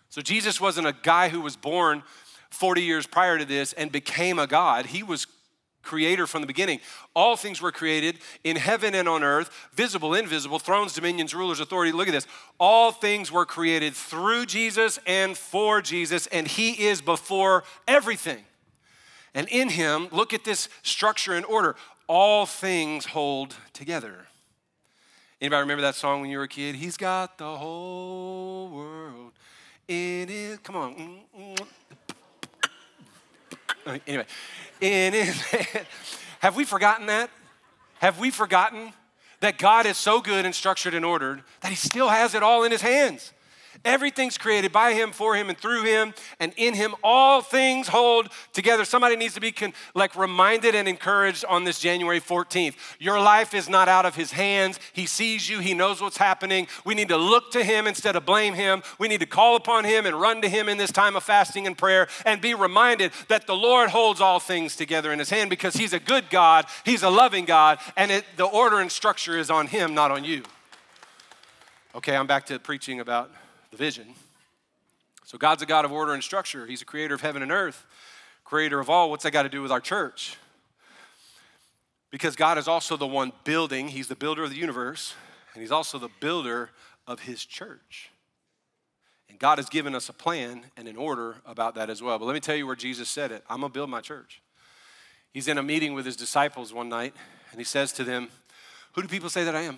So 0.09 0.19
Jesus 0.23 0.59
wasn't 0.59 0.87
a 0.87 0.95
guy 1.03 1.29
who 1.29 1.41
was 1.41 1.55
born 1.55 2.01
40 2.49 2.81
years 2.81 3.05
prior 3.05 3.37
to 3.37 3.45
this 3.45 3.71
and 3.73 3.91
became 3.91 4.39
a 4.39 4.47
God. 4.47 4.87
He 4.87 5.03
was 5.03 5.27
creator 5.81 6.27
from 6.27 6.41
the 6.41 6.47
beginning. 6.47 6.79
All 7.15 7.35
things 7.35 7.61
were 7.61 7.71
created 7.71 8.19
in 8.43 8.55
heaven 8.55 8.95
and 8.95 9.07
on 9.07 9.23
earth, 9.23 9.49
visible, 9.73 10.13
invisible, 10.13 10.59
thrones, 10.59 10.93
dominions, 10.93 11.33
rulers, 11.33 11.59
authority. 11.59 11.91
Look 11.91 12.07
at 12.07 12.13
this. 12.13 12.27
All 12.59 12.91
things 12.91 13.31
were 13.31 13.45
created 13.45 13.93
through 13.93 14.45
Jesus 14.45 14.99
and 15.05 15.37
for 15.37 15.81
Jesus, 15.81 16.27
and 16.27 16.47
He 16.47 16.87
is 16.87 17.01
before 17.01 17.63
everything. 17.87 18.43
And 19.33 19.47
in 19.49 19.69
Him, 19.69 20.07
look 20.11 20.33
at 20.33 20.43
this 20.43 20.69
structure 20.83 21.33
and 21.33 21.45
order. 21.45 21.75
All 22.07 22.45
things 22.45 23.05
hold 23.05 23.55
together. 23.73 24.25
Anybody 25.41 25.61
remember 25.61 25.83
that 25.83 25.95
song 25.95 26.21
when 26.21 26.29
you 26.29 26.37
were 26.37 26.43
a 26.43 26.49
kid? 26.49 26.75
He's 26.75 26.97
got 26.97 27.37
the 27.37 27.55
whole 27.55 28.69
world 28.69 29.31
in 29.87 30.27
it. 30.29 30.63
Come 30.63 30.75
on. 30.75 30.95
Mm, 30.95 31.55
mm. 31.55 31.67
Anyway. 33.85 34.25
Have 36.39 36.55
we 36.55 36.63
forgotten 36.63 37.07
that? 37.07 37.29
Have 37.99 38.19
we 38.19 38.31
forgotten 38.31 38.93
that 39.41 39.57
God 39.57 39.85
is 39.85 39.97
so 39.97 40.21
good 40.21 40.45
and 40.45 40.55
structured 40.55 40.93
and 40.93 41.03
ordered 41.03 41.43
that 41.61 41.69
he 41.69 41.75
still 41.75 42.09
has 42.09 42.33
it 42.33 42.43
all 42.43 42.63
in 42.63 42.71
his 42.71 42.81
hands? 42.81 43.33
Everything's 43.85 44.37
created 44.37 44.71
by 44.73 44.93
him, 44.93 45.11
for 45.11 45.35
him, 45.35 45.49
and 45.49 45.57
through 45.57 45.83
him, 45.83 46.13
and 46.39 46.53
in 46.57 46.73
him 46.73 46.95
all 47.01 47.41
things 47.41 47.87
hold 47.87 48.27
together. 48.51 48.83
Somebody 48.83 49.15
needs 49.15 49.35
to 49.35 49.41
be 49.41 49.53
con- 49.53 49.73
like 49.95 50.15
reminded 50.17 50.75
and 50.75 50.87
encouraged 50.87 51.45
on 51.45 51.63
this 51.63 51.79
January 51.79 52.19
14th. 52.19 52.75
Your 52.99 53.21
life 53.21 53.53
is 53.53 53.69
not 53.69 53.87
out 53.87 54.05
of 54.05 54.15
his 54.15 54.31
hands. 54.31 54.79
He 54.91 55.05
sees 55.05 55.49
you, 55.49 55.59
he 55.59 55.73
knows 55.73 56.01
what's 56.01 56.17
happening. 56.17 56.67
We 56.83 56.93
need 56.93 57.07
to 57.07 57.17
look 57.17 57.51
to 57.51 57.63
him 57.63 57.87
instead 57.87 58.17
of 58.17 58.25
blame 58.25 58.53
him. 58.53 58.83
We 58.97 59.07
need 59.07 59.21
to 59.21 59.25
call 59.25 59.55
upon 59.55 59.85
him 59.85 60.05
and 60.05 60.19
run 60.19 60.41
to 60.41 60.49
him 60.49 60.67
in 60.67 60.77
this 60.77 60.91
time 60.91 61.15
of 61.15 61.23
fasting 61.23 61.65
and 61.65 61.77
prayer 61.77 62.07
and 62.25 62.41
be 62.41 62.53
reminded 62.53 63.11
that 63.29 63.47
the 63.47 63.55
Lord 63.55 63.89
holds 63.89 64.19
all 64.19 64.39
things 64.39 64.75
together 64.75 65.13
in 65.13 65.19
his 65.19 65.29
hand 65.29 65.49
because 65.49 65.75
he's 65.75 65.93
a 65.93 65.99
good 65.99 66.29
God, 66.29 66.65
he's 66.83 67.03
a 67.03 67.09
loving 67.09 67.45
God, 67.45 67.79
and 67.95 68.11
it, 68.11 68.25
the 68.35 68.45
order 68.45 68.79
and 68.79 68.91
structure 68.91 69.37
is 69.37 69.49
on 69.49 69.67
him, 69.67 69.93
not 69.93 70.11
on 70.11 70.25
you. 70.25 70.43
Okay, 71.95 72.15
I'm 72.15 72.27
back 72.27 72.45
to 72.47 72.59
preaching 72.59 72.99
about 72.99 73.31
the 73.71 73.77
vision. 73.77 74.07
So 75.25 75.37
God's 75.37 75.61
a 75.61 75.65
God 75.65 75.85
of 75.85 75.91
order 75.91 76.13
and 76.13 76.23
structure. 76.23 76.65
He's 76.65 76.81
a 76.81 76.85
creator 76.85 77.13
of 77.13 77.21
heaven 77.21 77.41
and 77.41 77.51
earth, 77.51 77.85
creator 78.43 78.79
of 78.79 78.89
all. 78.89 79.09
What's 79.09 79.23
that 79.23 79.31
got 79.31 79.43
to 79.43 79.49
do 79.49 79.61
with 79.61 79.71
our 79.71 79.79
church? 79.79 80.37
Because 82.11 82.35
God 82.35 82.57
is 82.57 82.67
also 82.67 82.97
the 82.97 83.05
one 83.05 83.31
building, 83.43 83.89
He's 83.89 84.07
the 84.07 84.15
builder 84.15 84.43
of 84.43 84.49
the 84.49 84.55
universe, 84.55 85.13
and 85.53 85.61
He's 85.61 85.71
also 85.71 85.99
the 85.99 86.09
builder 86.19 86.71
of 87.05 87.19
His 87.21 87.45
church. 87.45 88.09
And 89.29 89.37
God 89.37 89.59
has 89.59 89.69
given 89.69 89.93
us 89.93 90.09
a 90.09 90.13
plan 90.13 90.65
and 90.75 90.87
an 90.87 90.97
order 90.97 91.35
about 91.45 91.75
that 91.75 91.89
as 91.89 92.01
well. 92.01 92.17
But 92.17 92.25
let 92.25 92.33
me 92.33 92.39
tell 92.39 92.55
you 92.55 92.65
where 92.65 92.75
Jesus 92.75 93.09
said 93.09 93.31
it 93.31 93.43
I'm 93.49 93.59
going 93.59 93.71
to 93.71 93.73
build 93.73 93.89
my 93.89 94.01
church. 94.01 94.41
He's 95.31 95.47
in 95.47 95.59
a 95.59 95.63
meeting 95.63 95.93
with 95.93 96.07
his 96.07 96.15
disciples 96.15 96.73
one 96.73 96.89
night, 96.89 97.13
and 97.51 97.59
he 97.59 97.63
says 97.63 97.93
to 97.93 98.03
them, 98.03 98.29
Who 98.93 99.03
do 99.03 99.07
people 99.07 99.29
say 99.29 99.43
that 99.43 99.55
I 99.55 99.61
am? 99.61 99.77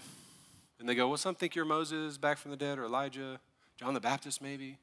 And 0.79 0.87
they 0.87 0.95
go, 0.95 1.09
Well, 1.09 1.17
some 1.17 1.35
think 1.35 1.55
you're 1.55 1.65
Moses 1.65 2.17
back 2.17 2.37
from 2.37 2.51
the 2.51 2.57
dead 2.57 2.79
or 2.79 2.85
Elijah. 2.85 3.39
John 3.81 3.95
the 3.95 3.99
Baptist, 3.99 4.43
maybe? 4.43 4.77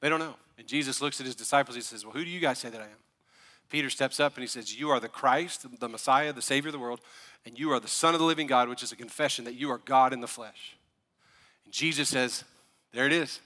They 0.00 0.08
don't 0.08 0.20
know. 0.20 0.36
And 0.56 0.68
Jesus 0.68 1.02
looks 1.02 1.18
at 1.18 1.26
his 1.26 1.34
disciples. 1.34 1.74
He 1.74 1.82
says, 1.82 2.04
Well, 2.04 2.14
who 2.14 2.24
do 2.24 2.30
you 2.30 2.38
guys 2.38 2.60
say 2.60 2.70
that 2.70 2.80
I 2.80 2.84
am? 2.84 2.90
Peter 3.68 3.90
steps 3.90 4.20
up 4.20 4.34
and 4.36 4.42
he 4.42 4.46
says, 4.46 4.78
You 4.78 4.90
are 4.90 5.00
the 5.00 5.08
Christ, 5.08 5.66
the 5.80 5.88
Messiah, 5.88 6.32
the 6.32 6.40
Savior 6.40 6.68
of 6.68 6.72
the 6.72 6.78
world, 6.78 7.00
and 7.44 7.58
you 7.58 7.72
are 7.72 7.80
the 7.80 7.88
Son 7.88 8.14
of 8.14 8.20
the 8.20 8.26
living 8.26 8.46
God, 8.46 8.68
which 8.68 8.84
is 8.84 8.92
a 8.92 8.96
confession 8.96 9.44
that 9.46 9.54
you 9.54 9.68
are 9.72 9.78
God 9.78 10.12
in 10.12 10.20
the 10.20 10.28
flesh. 10.28 10.76
And 11.64 11.74
Jesus 11.74 12.08
says, 12.08 12.44
There 12.92 13.04
it 13.04 13.12
is. 13.12 13.40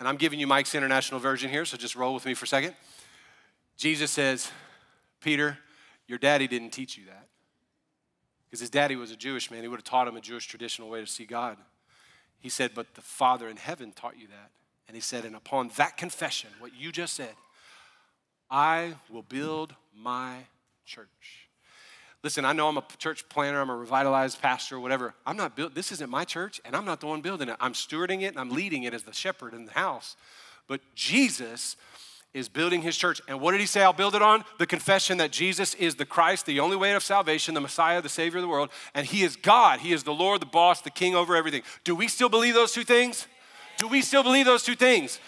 And 0.00 0.08
I'm 0.08 0.16
giving 0.16 0.40
you 0.40 0.48
Mike's 0.48 0.74
international 0.74 1.20
version 1.20 1.48
here, 1.48 1.64
so 1.64 1.76
just 1.76 1.94
roll 1.94 2.12
with 2.12 2.26
me 2.26 2.34
for 2.34 2.44
a 2.44 2.48
second. 2.48 2.74
Jesus 3.76 4.10
says, 4.10 4.50
Peter, 5.20 5.58
your 6.08 6.18
daddy 6.18 6.48
didn't 6.48 6.70
teach 6.70 6.98
you 6.98 7.04
that. 7.04 7.28
Because 8.50 8.58
his 8.58 8.70
daddy 8.70 8.96
was 8.96 9.12
a 9.12 9.16
Jewish 9.16 9.48
man. 9.48 9.62
He 9.62 9.68
would 9.68 9.78
have 9.78 9.84
taught 9.84 10.08
him 10.08 10.16
a 10.16 10.20
Jewish 10.20 10.46
traditional 10.46 10.88
way 10.88 11.00
to 11.00 11.06
see 11.06 11.24
God. 11.24 11.56
He 12.42 12.48
said, 12.48 12.72
But 12.74 12.94
the 12.94 13.00
Father 13.00 13.48
in 13.48 13.56
heaven 13.56 13.92
taught 13.92 14.18
you 14.18 14.26
that. 14.26 14.50
And 14.88 14.96
he 14.96 15.00
said, 15.00 15.24
And 15.24 15.34
upon 15.34 15.70
that 15.76 15.96
confession, 15.96 16.50
what 16.58 16.72
you 16.76 16.92
just 16.92 17.14
said, 17.14 17.34
I 18.50 18.96
will 19.08 19.22
build 19.22 19.74
my 19.96 20.38
church. 20.84 21.48
Listen, 22.22 22.44
I 22.44 22.52
know 22.52 22.68
I'm 22.68 22.76
a 22.76 22.84
church 22.98 23.28
planner, 23.28 23.60
I'm 23.60 23.70
a 23.70 23.76
revitalized 23.76 24.40
pastor, 24.42 24.78
whatever. 24.78 25.14
I'm 25.26 25.36
not 25.36 25.56
built, 25.56 25.74
this 25.74 25.90
isn't 25.90 26.10
my 26.10 26.24
church, 26.24 26.60
and 26.64 26.76
I'm 26.76 26.84
not 26.84 27.00
the 27.00 27.06
one 27.06 27.20
building 27.20 27.48
it. 27.48 27.56
I'm 27.58 27.72
stewarding 27.72 28.22
it 28.22 28.26
and 28.28 28.38
I'm 28.38 28.50
leading 28.50 28.84
it 28.84 28.94
as 28.94 29.02
the 29.02 29.12
shepherd 29.12 29.54
in 29.54 29.64
the 29.64 29.72
house. 29.72 30.16
But 30.68 30.80
Jesus 30.94 31.76
is 32.34 32.48
building 32.48 32.82
his 32.82 32.96
church. 32.96 33.20
And 33.28 33.40
what 33.40 33.52
did 33.52 33.60
he 33.60 33.66
say? 33.66 33.82
I'll 33.82 33.92
build 33.92 34.14
it 34.14 34.22
on 34.22 34.44
the 34.58 34.66
confession 34.66 35.18
that 35.18 35.30
Jesus 35.30 35.74
is 35.74 35.96
the 35.96 36.06
Christ, 36.06 36.46
the 36.46 36.60
only 36.60 36.76
way 36.76 36.92
of 36.92 37.02
salvation, 37.02 37.54
the 37.54 37.60
Messiah, 37.60 38.00
the 38.00 38.08
Savior 38.08 38.38
of 38.38 38.42
the 38.42 38.48
world, 38.48 38.70
and 38.94 39.06
he 39.06 39.22
is 39.22 39.36
God. 39.36 39.80
He 39.80 39.92
is 39.92 40.02
the 40.02 40.14
Lord, 40.14 40.40
the 40.40 40.46
boss, 40.46 40.80
the 40.80 40.90
king 40.90 41.14
over 41.14 41.36
everything. 41.36 41.62
Do 41.84 41.94
we 41.94 42.08
still 42.08 42.28
believe 42.28 42.54
those 42.54 42.72
two 42.72 42.84
things? 42.84 43.26
Do 43.78 43.88
we 43.88 44.02
still 44.02 44.22
believe 44.22 44.46
those 44.46 44.62
two 44.62 44.74
things? 44.74 45.18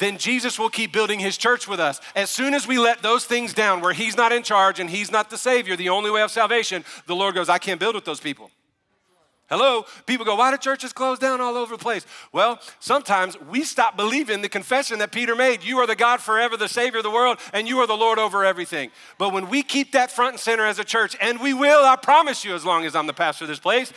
Then 0.00 0.18
Jesus 0.18 0.58
will 0.58 0.70
keep 0.70 0.92
building 0.92 1.20
his 1.20 1.36
church 1.36 1.68
with 1.68 1.80
us. 1.80 2.00
As 2.16 2.30
soon 2.30 2.54
as 2.54 2.66
we 2.66 2.78
let 2.78 3.02
those 3.02 3.24
things 3.24 3.54
down, 3.54 3.80
where 3.80 3.92
he's 3.92 4.16
not 4.16 4.32
in 4.32 4.42
charge 4.42 4.80
and 4.80 4.90
he's 4.90 5.10
not 5.10 5.30
the 5.30 5.38
Savior, 5.38 5.76
the 5.76 5.90
only 5.90 6.10
way 6.10 6.22
of 6.22 6.30
salvation, 6.30 6.84
the 7.06 7.14
Lord 7.14 7.34
goes, 7.34 7.48
I 7.48 7.58
can't 7.58 7.78
build 7.78 7.94
with 7.94 8.04
those 8.04 8.20
people. 8.20 8.50
Hello? 9.50 9.84
People 10.06 10.24
go, 10.24 10.36
why 10.36 10.52
do 10.52 10.56
churches 10.56 10.92
close 10.92 11.18
down 11.18 11.40
all 11.40 11.56
over 11.56 11.76
the 11.76 11.82
place? 11.82 12.06
Well, 12.32 12.60
sometimes 12.78 13.36
we 13.50 13.64
stop 13.64 13.96
believing 13.96 14.42
the 14.42 14.48
confession 14.48 15.00
that 15.00 15.10
Peter 15.10 15.34
made. 15.34 15.64
You 15.64 15.78
are 15.78 15.88
the 15.88 15.96
God 15.96 16.20
forever, 16.20 16.56
the 16.56 16.68
Savior 16.68 16.98
of 16.98 17.04
the 17.04 17.10
world, 17.10 17.38
and 17.52 17.66
you 17.66 17.80
are 17.80 17.86
the 17.88 17.96
Lord 17.96 18.20
over 18.20 18.44
everything. 18.44 18.90
But 19.18 19.32
when 19.32 19.50
we 19.50 19.64
keep 19.64 19.90
that 19.92 20.12
front 20.12 20.34
and 20.34 20.40
center 20.40 20.64
as 20.64 20.78
a 20.78 20.84
church, 20.84 21.16
and 21.20 21.40
we 21.40 21.52
will, 21.52 21.84
I 21.84 21.96
promise 21.96 22.44
you, 22.44 22.54
as 22.54 22.64
long 22.64 22.84
as 22.84 22.94
I'm 22.94 23.08
the 23.08 23.12
pastor 23.12 23.44
of 23.44 23.48
this 23.48 23.58
place, 23.58 23.92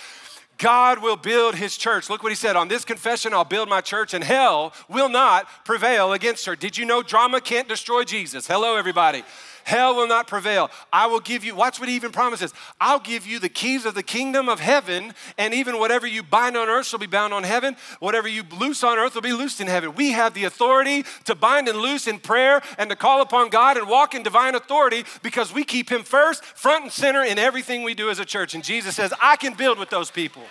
God 0.57 1.01
will 1.03 1.17
build 1.17 1.55
his 1.55 1.77
church. 1.77 2.09
Look 2.09 2.23
what 2.23 2.31
he 2.31 2.35
said 2.35 2.55
on 2.55 2.67
this 2.67 2.83
confession, 2.83 3.33
I'll 3.33 3.45
build 3.45 3.69
my 3.69 3.81
church, 3.81 4.13
and 4.13 4.23
hell 4.23 4.73
will 4.89 5.09
not 5.09 5.47
prevail 5.65 6.13
against 6.13 6.45
her. 6.47 6.55
Did 6.55 6.77
you 6.77 6.85
know 6.85 7.03
drama 7.03 7.41
can't 7.41 7.67
destroy 7.67 8.03
Jesus? 8.03 8.47
Hello, 8.47 8.75
everybody. 8.75 9.23
Hell 9.63 9.95
will 9.95 10.08
not 10.08 10.28
prevail. 10.28 10.69
I 10.91 11.08
will 11.08 11.19
give 11.19 11.43
you, 11.43 11.56
watch 11.56 11.80
what 11.80 11.89
he 11.89 11.95
even 11.95 12.12
promises. 12.12 12.54
I'll 12.80 12.99
give 12.99 13.26
you 13.26 13.39
the 13.39 13.49
keys 13.49 13.86
of 13.86 13.95
the 13.95 14.04
kingdom 14.04 14.49
of 14.49 14.60
heaven, 14.60 15.13
and 15.38 15.54
even 15.54 15.80
whatever 15.80 16.06
you 16.06 16.23
bind 16.23 16.58
on 16.58 16.69
earth 16.69 16.88
shall 16.88 16.99
be 16.99 17.06
bound 17.06 17.34
on 17.34 17.43
heaven. 17.43 17.76
Whatever 17.99 18.28
you 18.28 18.43
loose 18.58 18.84
on 18.84 18.97
earth 18.97 19.15
will 19.15 19.21
be 19.21 19.34
loosed 19.34 19.62
in 19.62 19.67
heaven. 19.67 19.95
We 19.95 20.12
have 20.12 20.34
the 20.34 20.43
authority 20.43 21.06
to 21.26 21.36
bind 21.36 21.67
and 21.67 21.78
loose 21.78 22.08
in 22.08 22.19
prayer 22.19 22.62
and 22.78 22.89
to 22.89 22.95
call 22.95 23.21
upon 23.21 23.49
God 23.49 23.78
and 23.78 23.88
walk 23.88 24.13
in 24.13 24.23
divine 24.23 24.56
authority 24.56 25.06
because 25.21 25.54
we 25.54 25.63
keep 25.63 25.91
him 25.91 26.04
first, 26.04 26.43
front 26.43 26.84
and 26.84 26.91
center 26.91 27.23
in 27.23 27.39
everything 27.39 27.84
we 27.84 27.93
do 27.93 28.10
as 28.10 28.19
a 28.19 28.26
church. 28.26 28.56
And 28.56 28.63
Jesus 28.63 28.95
says, 28.95 29.13
I 29.21 29.36
can 29.36 29.54
build 29.54 29.80
with 29.80 29.89
those 29.89 30.12
people. 30.12 30.43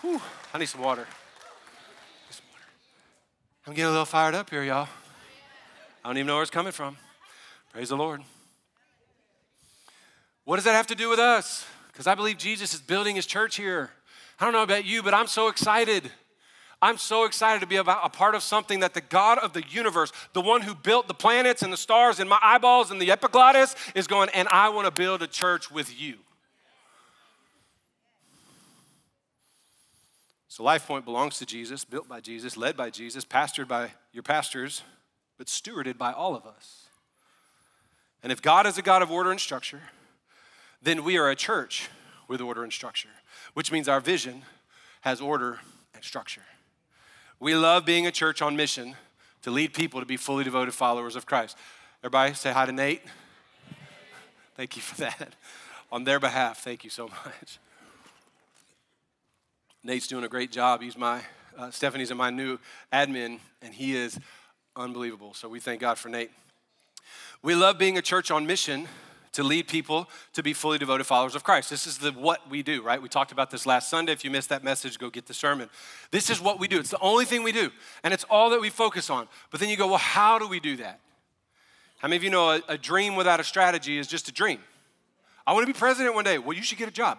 Whew, 0.00 0.20
I 0.52 0.58
need 0.58 0.66
some 0.66 0.80
water. 0.80 1.06
I'm 3.66 3.74
getting 3.74 3.88
a 3.88 3.90
little 3.90 4.04
fired 4.04 4.34
up 4.34 4.50
here, 4.50 4.64
y'all. 4.64 4.88
I 6.04 6.08
don't 6.08 6.16
even 6.16 6.26
know 6.26 6.34
where 6.34 6.42
it's 6.42 6.50
coming 6.50 6.72
from. 6.72 6.96
Praise 7.70 7.88
the 7.88 7.96
Lord. 7.96 8.22
What 10.44 10.56
does 10.56 10.64
that 10.64 10.74
have 10.74 10.88
to 10.88 10.96
do 10.96 11.08
with 11.08 11.20
us? 11.20 11.64
Because 11.92 12.06
I 12.06 12.14
believe 12.14 12.36
Jesus 12.36 12.74
is 12.74 12.80
building 12.80 13.14
his 13.14 13.26
church 13.26 13.56
here. 13.56 13.90
I 14.40 14.44
don't 14.44 14.52
know 14.52 14.62
about 14.62 14.84
you, 14.84 15.02
but 15.02 15.14
I'm 15.14 15.28
so 15.28 15.48
excited. 15.48 16.10
I'm 16.82 16.96
so 16.96 17.24
excited 17.24 17.60
to 17.60 17.66
be 17.66 17.76
about 17.76 18.00
a 18.02 18.08
part 18.08 18.34
of 18.34 18.42
something 18.42 18.80
that 18.80 18.94
the 18.94 19.02
God 19.02 19.38
of 19.38 19.52
the 19.52 19.62
universe, 19.68 20.10
the 20.32 20.40
one 20.40 20.62
who 20.62 20.74
built 20.74 21.08
the 21.08 21.14
planets 21.14 21.62
and 21.62 21.72
the 21.72 21.76
stars 21.76 22.18
and 22.18 22.28
my 22.28 22.38
eyeballs 22.42 22.90
and 22.90 23.00
the 23.00 23.12
epiglottis, 23.12 23.76
is 23.94 24.06
going, 24.06 24.30
and 24.30 24.48
I 24.48 24.70
want 24.70 24.86
to 24.86 24.90
build 24.90 25.22
a 25.22 25.26
church 25.26 25.70
with 25.70 26.00
you. 26.00 26.14
So, 30.48 30.64
Life 30.64 30.88
Point 30.88 31.04
belongs 31.04 31.38
to 31.38 31.46
Jesus, 31.46 31.84
built 31.84 32.08
by 32.08 32.20
Jesus, 32.20 32.56
led 32.56 32.76
by 32.76 32.90
Jesus, 32.90 33.24
pastored 33.24 33.68
by 33.68 33.90
your 34.12 34.24
pastors, 34.24 34.82
but 35.38 35.46
stewarded 35.46 35.96
by 35.96 36.12
all 36.12 36.34
of 36.34 36.44
us. 36.46 36.79
And 38.22 38.30
if 38.32 38.42
God 38.42 38.66
is 38.66 38.76
a 38.78 38.82
God 38.82 39.02
of 39.02 39.10
order 39.10 39.30
and 39.30 39.40
structure, 39.40 39.80
then 40.82 41.04
we 41.04 41.16
are 41.18 41.30
a 41.30 41.36
church 41.36 41.88
with 42.28 42.40
order 42.40 42.62
and 42.62 42.72
structure, 42.72 43.08
which 43.54 43.72
means 43.72 43.88
our 43.88 44.00
vision 44.00 44.42
has 45.02 45.20
order 45.20 45.58
and 45.94 46.04
structure. 46.04 46.42
We 47.38 47.54
love 47.54 47.86
being 47.86 48.06
a 48.06 48.10
church 48.10 48.42
on 48.42 48.56
mission 48.56 48.94
to 49.42 49.50
lead 49.50 49.72
people 49.72 50.00
to 50.00 50.06
be 50.06 50.16
fully 50.18 50.44
devoted 50.44 50.74
followers 50.74 51.16
of 51.16 51.24
Christ. 51.24 51.56
Everybody 52.02 52.34
say 52.34 52.52
hi 52.52 52.66
to 52.66 52.72
Nate. 52.72 53.02
Thank 54.54 54.76
you 54.76 54.82
for 54.82 55.00
that. 55.00 55.34
On 55.90 56.04
their 56.04 56.20
behalf, 56.20 56.62
thank 56.62 56.84
you 56.84 56.90
so 56.90 57.08
much. 57.08 57.58
Nate's 59.82 60.06
doing 60.06 60.24
a 60.24 60.28
great 60.28 60.52
job. 60.52 60.82
He's 60.82 60.98
my, 60.98 61.22
uh, 61.56 61.70
Stephanie's 61.70 62.12
my 62.12 62.28
new 62.28 62.58
admin, 62.92 63.38
and 63.62 63.72
he 63.72 63.96
is 63.96 64.18
unbelievable. 64.76 65.32
So 65.32 65.48
we 65.48 65.60
thank 65.60 65.80
God 65.80 65.98
for 65.98 66.10
Nate. 66.10 66.30
We 67.42 67.54
love 67.54 67.78
being 67.78 67.96
a 67.96 68.02
church 68.02 68.30
on 68.30 68.46
mission 68.46 68.86
to 69.32 69.42
lead 69.42 69.68
people 69.68 70.08
to 70.32 70.42
be 70.42 70.52
fully 70.52 70.76
devoted 70.76 71.04
followers 71.04 71.34
of 71.34 71.44
Christ. 71.44 71.70
This 71.70 71.86
is 71.86 71.98
the 71.98 72.10
what 72.12 72.50
we 72.50 72.62
do, 72.62 72.82
right? 72.82 73.00
We 73.00 73.08
talked 73.08 73.32
about 73.32 73.50
this 73.50 73.64
last 73.64 73.88
Sunday. 73.88 74.12
If 74.12 74.24
you 74.24 74.30
missed 74.30 74.48
that 74.48 74.64
message, 74.64 74.98
go 74.98 75.08
get 75.08 75.26
the 75.26 75.34
sermon. 75.34 75.70
This 76.10 76.30
is 76.30 76.40
what 76.40 76.58
we 76.58 76.68
do. 76.68 76.78
It's 76.80 76.90
the 76.90 77.00
only 77.00 77.24
thing 77.24 77.42
we 77.42 77.52
do, 77.52 77.70
and 78.02 78.12
it's 78.12 78.24
all 78.24 78.50
that 78.50 78.60
we 78.60 78.70
focus 78.70 79.08
on. 79.08 79.28
But 79.50 79.60
then 79.60 79.68
you 79.68 79.76
go, 79.76 79.86
well, 79.86 79.98
how 79.98 80.38
do 80.38 80.48
we 80.48 80.60
do 80.60 80.76
that? 80.76 81.00
How 81.98 82.08
many 82.08 82.16
of 82.16 82.24
you 82.24 82.30
know 82.30 82.50
a, 82.50 82.62
a 82.68 82.78
dream 82.78 83.14
without 83.14 83.40
a 83.40 83.44
strategy 83.44 83.98
is 83.98 84.06
just 84.06 84.28
a 84.28 84.32
dream? 84.32 84.58
I 85.46 85.52
want 85.52 85.66
to 85.66 85.72
be 85.72 85.78
president 85.78 86.14
one 86.14 86.24
day. 86.24 86.38
Well, 86.38 86.56
you 86.56 86.62
should 86.62 86.78
get 86.78 86.88
a 86.88 86.92
job. 86.92 87.18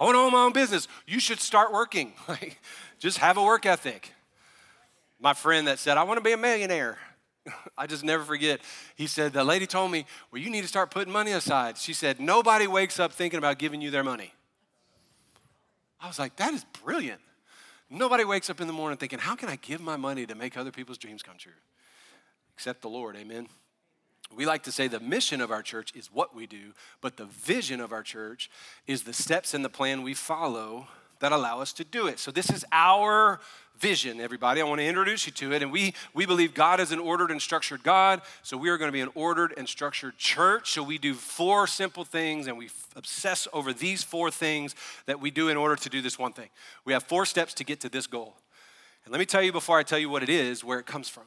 I 0.00 0.04
want 0.04 0.14
to 0.14 0.20
own 0.20 0.32
my 0.32 0.44
own 0.44 0.52
business. 0.52 0.88
You 1.06 1.20
should 1.20 1.40
start 1.40 1.72
working. 1.72 2.12
Like, 2.28 2.60
just 2.98 3.18
have 3.18 3.38
a 3.38 3.42
work 3.42 3.64
ethic. 3.64 4.12
My 5.20 5.32
friend 5.32 5.66
that 5.68 5.78
said, 5.78 5.96
I 5.96 6.02
want 6.02 6.18
to 6.18 6.24
be 6.24 6.32
a 6.32 6.36
millionaire. 6.36 6.98
I 7.78 7.86
just 7.86 8.04
never 8.04 8.24
forget. 8.24 8.60
He 8.96 9.06
said, 9.06 9.32
The 9.32 9.44
lady 9.44 9.66
told 9.66 9.90
me, 9.90 10.06
Well, 10.30 10.40
you 10.42 10.50
need 10.50 10.62
to 10.62 10.68
start 10.68 10.90
putting 10.90 11.12
money 11.12 11.32
aside. 11.32 11.78
She 11.78 11.92
said, 11.92 12.20
Nobody 12.20 12.66
wakes 12.66 13.00
up 13.00 13.12
thinking 13.12 13.38
about 13.38 13.58
giving 13.58 13.80
you 13.80 13.90
their 13.90 14.04
money. 14.04 14.34
I 16.00 16.06
was 16.06 16.18
like, 16.18 16.36
That 16.36 16.54
is 16.54 16.64
brilliant. 16.84 17.20
Nobody 17.88 18.24
wakes 18.24 18.50
up 18.50 18.60
in 18.60 18.66
the 18.66 18.72
morning 18.72 18.98
thinking, 18.98 19.18
How 19.18 19.36
can 19.36 19.48
I 19.48 19.56
give 19.56 19.80
my 19.80 19.96
money 19.96 20.26
to 20.26 20.34
make 20.34 20.56
other 20.56 20.70
people's 20.70 20.98
dreams 20.98 21.22
come 21.22 21.36
true? 21.38 21.52
Except 22.54 22.82
the 22.82 22.90
Lord, 22.90 23.16
amen. 23.16 23.48
We 24.36 24.46
like 24.46 24.62
to 24.64 24.72
say 24.72 24.86
the 24.86 25.00
mission 25.00 25.40
of 25.40 25.50
our 25.50 25.62
church 25.62 25.92
is 25.96 26.12
what 26.12 26.36
we 26.36 26.46
do, 26.46 26.72
but 27.00 27.16
the 27.16 27.24
vision 27.24 27.80
of 27.80 27.90
our 27.92 28.02
church 28.02 28.48
is 28.86 29.02
the 29.02 29.12
steps 29.12 29.54
and 29.54 29.64
the 29.64 29.68
plan 29.68 30.02
we 30.02 30.14
follow 30.14 30.86
that 31.18 31.32
allow 31.32 31.60
us 31.60 31.72
to 31.74 31.84
do 31.84 32.06
it. 32.06 32.18
So, 32.18 32.30
this 32.30 32.50
is 32.50 32.64
our 32.72 33.40
vision, 33.80 34.20
everybody. 34.20 34.60
I 34.60 34.64
want 34.64 34.80
to 34.80 34.86
introduce 34.86 35.26
you 35.26 35.32
to 35.32 35.52
it. 35.52 35.62
And 35.62 35.72
we, 35.72 35.94
we 36.12 36.26
believe 36.26 36.54
God 36.54 36.80
is 36.80 36.92
an 36.92 36.98
ordered 36.98 37.30
and 37.30 37.40
structured 37.40 37.82
God. 37.82 38.20
So 38.42 38.56
we 38.56 38.68
are 38.68 38.76
going 38.76 38.88
to 38.88 38.92
be 38.92 39.00
an 39.00 39.10
ordered 39.14 39.54
and 39.56 39.68
structured 39.68 40.18
church. 40.18 40.72
So 40.72 40.82
we 40.82 40.98
do 40.98 41.14
four 41.14 41.66
simple 41.66 42.04
things 42.04 42.46
and 42.46 42.58
we 42.58 42.68
obsess 42.94 43.48
over 43.52 43.72
these 43.72 44.02
four 44.02 44.30
things 44.30 44.74
that 45.06 45.20
we 45.20 45.30
do 45.30 45.48
in 45.48 45.56
order 45.56 45.76
to 45.76 45.88
do 45.88 46.02
this 46.02 46.18
one 46.18 46.32
thing. 46.32 46.50
We 46.84 46.92
have 46.92 47.04
four 47.04 47.24
steps 47.24 47.54
to 47.54 47.64
get 47.64 47.80
to 47.80 47.88
this 47.88 48.06
goal. 48.06 48.36
And 49.04 49.12
let 49.12 49.18
me 49.18 49.26
tell 49.26 49.42
you 49.42 49.50
before 49.50 49.78
I 49.78 49.82
tell 49.82 49.98
you 49.98 50.10
what 50.10 50.22
it 50.22 50.28
is, 50.28 50.62
where 50.62 50.78
it 50.78 50.86
comes 50.86 51.08
from. 51.08 51.24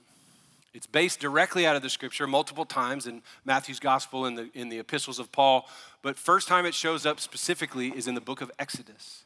It's 0.74 0.88
based 0.88 1.20
directly 1.20 1.66
out 1.68 1.76
of 1.76 1.82
the 1.82 1.90
scripture 1.90 2.26
multiple 2.26 2.66
times 2.66 3.06
in 3.06 3.22
Matthew's 3.46 3.80
gospel 3.80 4.26
and 4.26 4.38
the, 4.38 4.50
in 4.54 4.70
the 4.70 4.80
epistles 4.80 5.20
of 5.20 5.32
Paul. 5.32 5.68
But 6.02 6.18
first 6.18 6.48
time 6.48 6.66
it 6.66 6.74
shows 6.74 7.06
up 7.06 7.20
specifically 7.20 7.90
is 7.90 8.08
in 8.08 8.16
the 8.16 8.22
book 8.22 8.42
of 8.42 8.52
Exodus. 8.58 9.24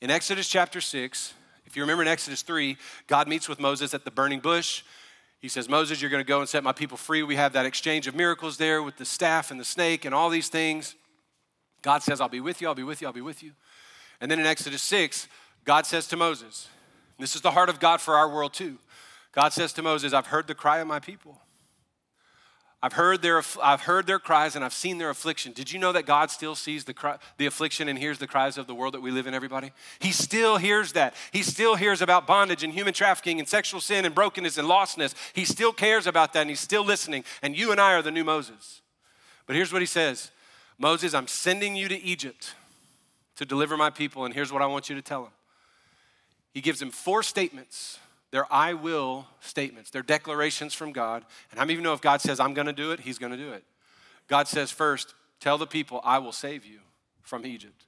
In 0.00 0.10
Exodus 0.10 0.48
chapter 0.48 0.80
6, 0.80 1.34
if 1.66 1.76
you 1.76 1.82
remember 1.82 2.02
in 2.02 2.08
Exodus 2.08 2.42
3, 2.42 2.76
God 3.06 3.28
meets 3.28 3.48
with 3.48 3.58
Moses 3.60 3.94
at 3.94 4.04
the 4.04 4.10
burning 4.10 4.40
bush. 4.40 4.82
He 5.40 5.48
says, 5.48 5.68
Moses, 5.68 6.00
you're 6.00 6.10
going 6.10 6.24
to 6.24 6.28
go 6.28 6.40
and 6.40 6.48
set 6.48 6.64
my 6.64 6.72
people 6.72 6.96
free. 6.96 7.22
We 7.22 7.36
have 7.36 7.52
that 7.52 7.66
exchange 7.66 8.06
of 8.06 8.14
miracles 8.14 8.56
there 8.56 8.82
with 8.82 8.96
the 8.96 9.04
staff 9.04 9.50
and 9.50 9.60
the 9.60 9.64
snake 9.64 10.04
and 10.04 10.14
all 10.14 10.30
these 10.30 10.48
things. 10.48 10.94
God 11.82 12.02
says, 12.02 12.20
I'll 12.20 12.30
be 12.30 12.40
with 12.40 12.62
you, 12.62 12.68
I'll 12.68 12.74
be 12.74 12.82
with 12.82 13.02
you, 13.02 13.06
I'll 13.06 13.12
be 13.12 13.20
with 13.20 13.42
you. 13.42 13.52
And 14.20 14.30
then 14.30 14.40
in 14.40 14.46
Exodus 14.46 14.82
6, 14.82 15.28
God 15.64 15.84
says 15.84 16.06
to 16.08 16.16
Moses, 16.16 16.68
this 17.18 17.36
is 17.36 17.42
the 17.42 17.50
heart 17.50 17.68
of 17.68 17.78
God 17.78 18.00
for 18.00 18.14
our 18.14 18.28
world 18.28 18.54
too. 18.54 18.78
God 19.32 19.52
says 19.52 19.72
to 19.74 19.82
Moses, 19.82 20.12
I've 20.12 20.28
heard 20.28 20.46
the 20.46 20.54
cry 20.54 20.78
of 20.78 20.86
my 20.86 20.98
people. 20.98 21.40
I've 22.84 22.92
heard, 22.92 23.22
their, 23.22 23.42
I've 23.62 23.80
heard 23.80 24.06
their 24.06 24.18
cries 24.18 24.56
and 24.56 24.62
I've 24.62 24.74
seen 24.74 24.98
their 24.98 25.08
affliction. 25.08 25.54
Did 25.54 25.72
you 25.72 25.78
know 25.78 25.92
that 25.92 26.04
God 26.04 26.30
still 26.30 26.54
sees 26.54 26.84
the, 26.84 26.92
cry, 26.92 27.16
the 27.38 27.46
affliction 27.46 27.88
and 27.88 27.98
hears 27.98 28.18
the 28.18 28.26
cries 28.26 28.58
of 28.58 28.66
the 28.66 28.74
world 28.74 28.92
that 28.92 29.00
we 29.00 29.10
live 29.10 29.26
in, 29.26 29.32
everybody? 29.32 29.72
He 30.00 30.12
still 30.12 30.58
hears 30.58 30.92
that. 30.92 31.14
He 31.32 31.42
still 31.42 31.76
hears 31.76 32.02
about 32.02 32.26
bondage 32.26 32.62
and 32.62 32.74
human 32.74 32.92
trafficking 32.92 33.38
and 33.38 33.48
sexual 33.48 33.80
sin 33.80 34.04
and 34.04 34.14
brokenness 34.14 34.58
and 34.58 34.68
lostness. 34.68 35.14
He 35.32 35.46
still 35.46 35.72
cares 35.72 36.06
about 36.06 36.34
that 36.34 36.42
and 36.42 36.50
he's 36.50 36.60
still 36.60 36.84
listening. 36.84 37.24
And 37.40 37.56
you 37.56 37.72
and 37.72 37.80
I 37.80 37.94
are 37.94 38.02
the 38.02 38.10
new 38.10 38.22
Moses. 38.22 38.82
But 39.46 39.56
here's 39.56 39.72
what 39.72 39.80
he 39.80 39.86
says 39.86 40.30
Moses, 40.76 41.14
I'm 41.14 41.26
sending 41.26 41.76
you 41.76 41.88
to 41.88 41.98
Egypt 42.02 42.54
to 43.36 43.46
deliver 43.46 43.78
my 43.78 43.88
people, 43.88 44.26
and 44.26 44.34
here's 44.34 44.52
what 44.52 44.60
I 44.60 44.66
want 44.66 44.90
you 44.90 44.94
to 44.94 45.00
tell 45.02 45.22
them. 45.22 45.32
He 46.52 46.60
gives 46.60 46.82
him 46.82 46.90
four 46.90 47.22
statements 47.22 47.98
they're 48.34 48.52
I 48.52 48.74
will 48.74 49.28
statements. 49.38 49.90
They're 49.90 50.02
declarations 50.02 50.74
from 50.74 50.90
God. 50.90 51.24
And 51.52 51.60
of 51.60 51.70
you 51.70 51.80
know 51.80 51.92
if 51.92 52.00
God 52.00 52.20
says, 52.20 52.40
I'm 52.40 52.52
going 52.52 52.66
to 52.66 52.72
do 52.72 52.90
it, 52.90 52.98
He's 52.98 53.16
going 53.16 53.30
to 53.30 53.38
do 53.38 53.52
it? 53.52 53.62
God 54.26 54.48
says, 54.48 54.72
first, 54.72 55.14
tell 55.38 55.56
the 55.56 55.68
people, 55.68 56.00
I 56.02 56.18
will 56.18 56.32
save 56.32 56.66
you 56.66 56.80
from 57.22 57.46
Egypt. 57.46 57.84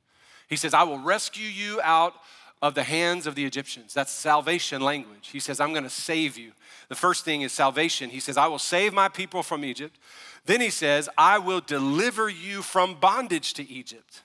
He 0.46 0.54
says, 0.54 0.72
I 0.72 0.84
will 0.84 1.00
rescue 1.00 1.48
you 1.48 1.80
out 1.82 2.14
of 2.62 2.76
the 2.76 2.84
hands 2.84 3.26
of 3.26 3.34
the 3.34 3.44
Egyptians. 3.44 3.92
That's 3.92 4.12
salvation 4.12 4.82
language. 4.82 5.30
He 5.32 5.40
says, 5.40 5.58
I'm 5.58 5.72
going 5.72 5.82
to 5.82 5.90
save 5.90 6.38
you. 6.38 6.52
The 6.90 6.94
first 6.94 7.24
thing 7.24 7.42
is 7.42 7.50
salvation. 7.50 8.10
He 8.10 8.20
says, 8.20 8.36
I 8.36 8.46
will 8.46 8.60
save 8.60 8.92
my 8.92 9.08
people 9.08 9.42
from 9.42 9.64
Egypt. 9.64 9.98
Then 10.44 10.60
he 10.60 10.70
says, 10.70 11.08
I 11.18 11.40
will 11.40 11.60
deliver 11.60 12.28
you 12.28 12.62
from 12.62 12.94
bondage 12.94 13.54
to 13.54 13.68
Egypt. 13.68 14.22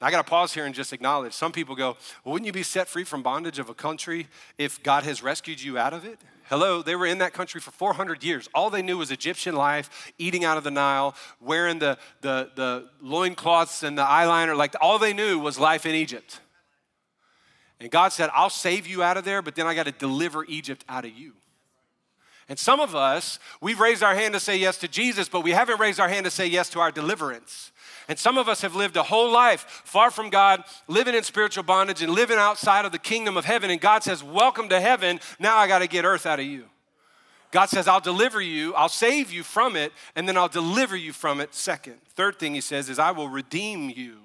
I 0.00 0.12
got 0.12 0.24
to 0.24 0.30
pause 0.30 0.54
here 0.54 0.64
and 0.64 0.74
just 0.74 0.92
acknowledge 0.92 1.32
some 1.32 1.50
people 1.50 1.74
go, 1.74 1.96
well, 2.24 2.32
wouldn't 2.32 2.46
you 2.46 2.52
be 2.52 2.62
set 2.62 2.86
free 2.88 3.04
from 3.04 3.22
bondage 3.22 3.58
of 3.58 3.68
a 3.68 3.74
country 3.74 4.28
if 4.56 4.80
God 4.82 5.02
has 5.02 5.22
rescued 5.22 5.60
you 5.60 5.76
out 5.76 5.92
of 5.92 6.04
it? 6.04 6.20
Hello, 6.44 6.82
they 6.82 6.96
were 6.96 7.04
in 7.04 7.18
that 7.18 7.34
country 7.34 7.60
for 7.60 7.72
400 7.72 8.22
years. 8.22 8.48
All 8.54 8.70
they 8.70 8.80
knew 8.80 8.96
was 8.96 9.10
Egyptian 9.10 9.54
life, 9.54 10.12
eating 10.16 10.44
out 10.44 10.56
of 10.56 10.64
the 10.64 10.70
Nile, 10.70 11.14
wearing 11.40 11.78
the, 11.78 11.98
the, 12.20 12.50
the 12.54 12.88
loincloths 13.02 13.82
and 13.82 13.98
the 13.98 14.04
eyeliner. 14.04 14.56
Like 14.56 14.74
all 14.80 14.98
they 14.98 15.12
knew 15.12 15.38
was 15.38 15.58
life 15.58 15.84
in 15.84 15.94
Egypt. 15.94 16.40
And 17.80 17.90
God 17.90 18.12
said, 18.12 18.30
I'll 18.32 18.50
save 18.50 18.86
you 18.86 19.02
out 19.02 19.16
of 19.16 19.24
there, 19.24 19.42
but 19.42 19.56
then 19.56 19.66
I 19.66 19.74
got 19.74 19.86
to 19.86 19.92
deliver 19.92 20.44
Egypt 20.46 20.84
out 20.88 21.04
of 21.04 21.12
you. 21.12 21.34
And 22.48 22.58
some 22.58 22.80
of 22.80 22.94
us, 22.94 23.38
we've 23.60 23.78
raised 23.78 24.02
our 24.02 24.14
hand 24.14 24.32
to 24.32 24.40
say 24.40 24.56
yes 24.56 24.78
to 24.78 24.88
Jesus, 24.88 25.28
but 25.28 25.42
we 25.42 25.50
haven't 25.50 25.78
raised 25.78 26.00
our 26.00 26.08
hand 26.08 26.24
to 26.24 26.30
say 26.30 26.46
yes 26.46 26.70
to 26.70 26.80
our 26.80 26.90
deliverance. 26.90 27.72
And 28.08 28.18
some 28.18 28.38
of 28.38 28.48
us 28.48 28.62
have 28.62 28.74
lived 28.74 28.96
a 28.96 29.02
whole 29.02 29.30
life 29.30 29.82
far 29.84 30.10
from 30.10 30.30
God, 30.30 30.64
living 30.88 31.14
in 31.14 31.22
spiritual 31.22 31.62
bondage 31.62 32.02
and 32.02 32.12
living 32.12 32.38
outside 32.38 32.86
of 32.86 32.92
the 32.92 32.98
kingdom 32.98 33.36
of 33.36 33.44
heaven. 33.44 33.70
And 33.70 33.80
God 33.80 34.02
says, 34.02 34.24
Welcome 34.24 34.70
to 34.70 34.80
heaven. 34.80 35.20
Now 35.38 35.58
I 35.58 35.68
got 35.68 35.80
to 35.80 35.86
get 35.86 36.04
earth 36.04 36.24
out 36.24 36.40
of 36.40 36.46
you. 36.46 36.64
God 37.50 37.66
says, 37.66 37.88
I'll 37.88 38.00
deliver 38.00 38.40
you, 38.40 38.74
I'll 38.74 38.90
save 38.90 39.32
you 39.32 39.42
from 39.42 39.74
it, 39.74 39.92
and 40.14 40.28
then 40.28 40.36
I'll 40.36 40.48
deliver 40.48 40.96
you 40.96 41.12
from 41.12 41.40
it 41.40 41.54
second. 41.54 41.96
Third 42.14 42.38
thing 42.38 42.54
he 42.54 42.60
says 42.60 42.90
is, 42.90 42.98
I 42.98 43.10
will 43.10 43.28
redeem 43.28 43.88
you 43.88 44.18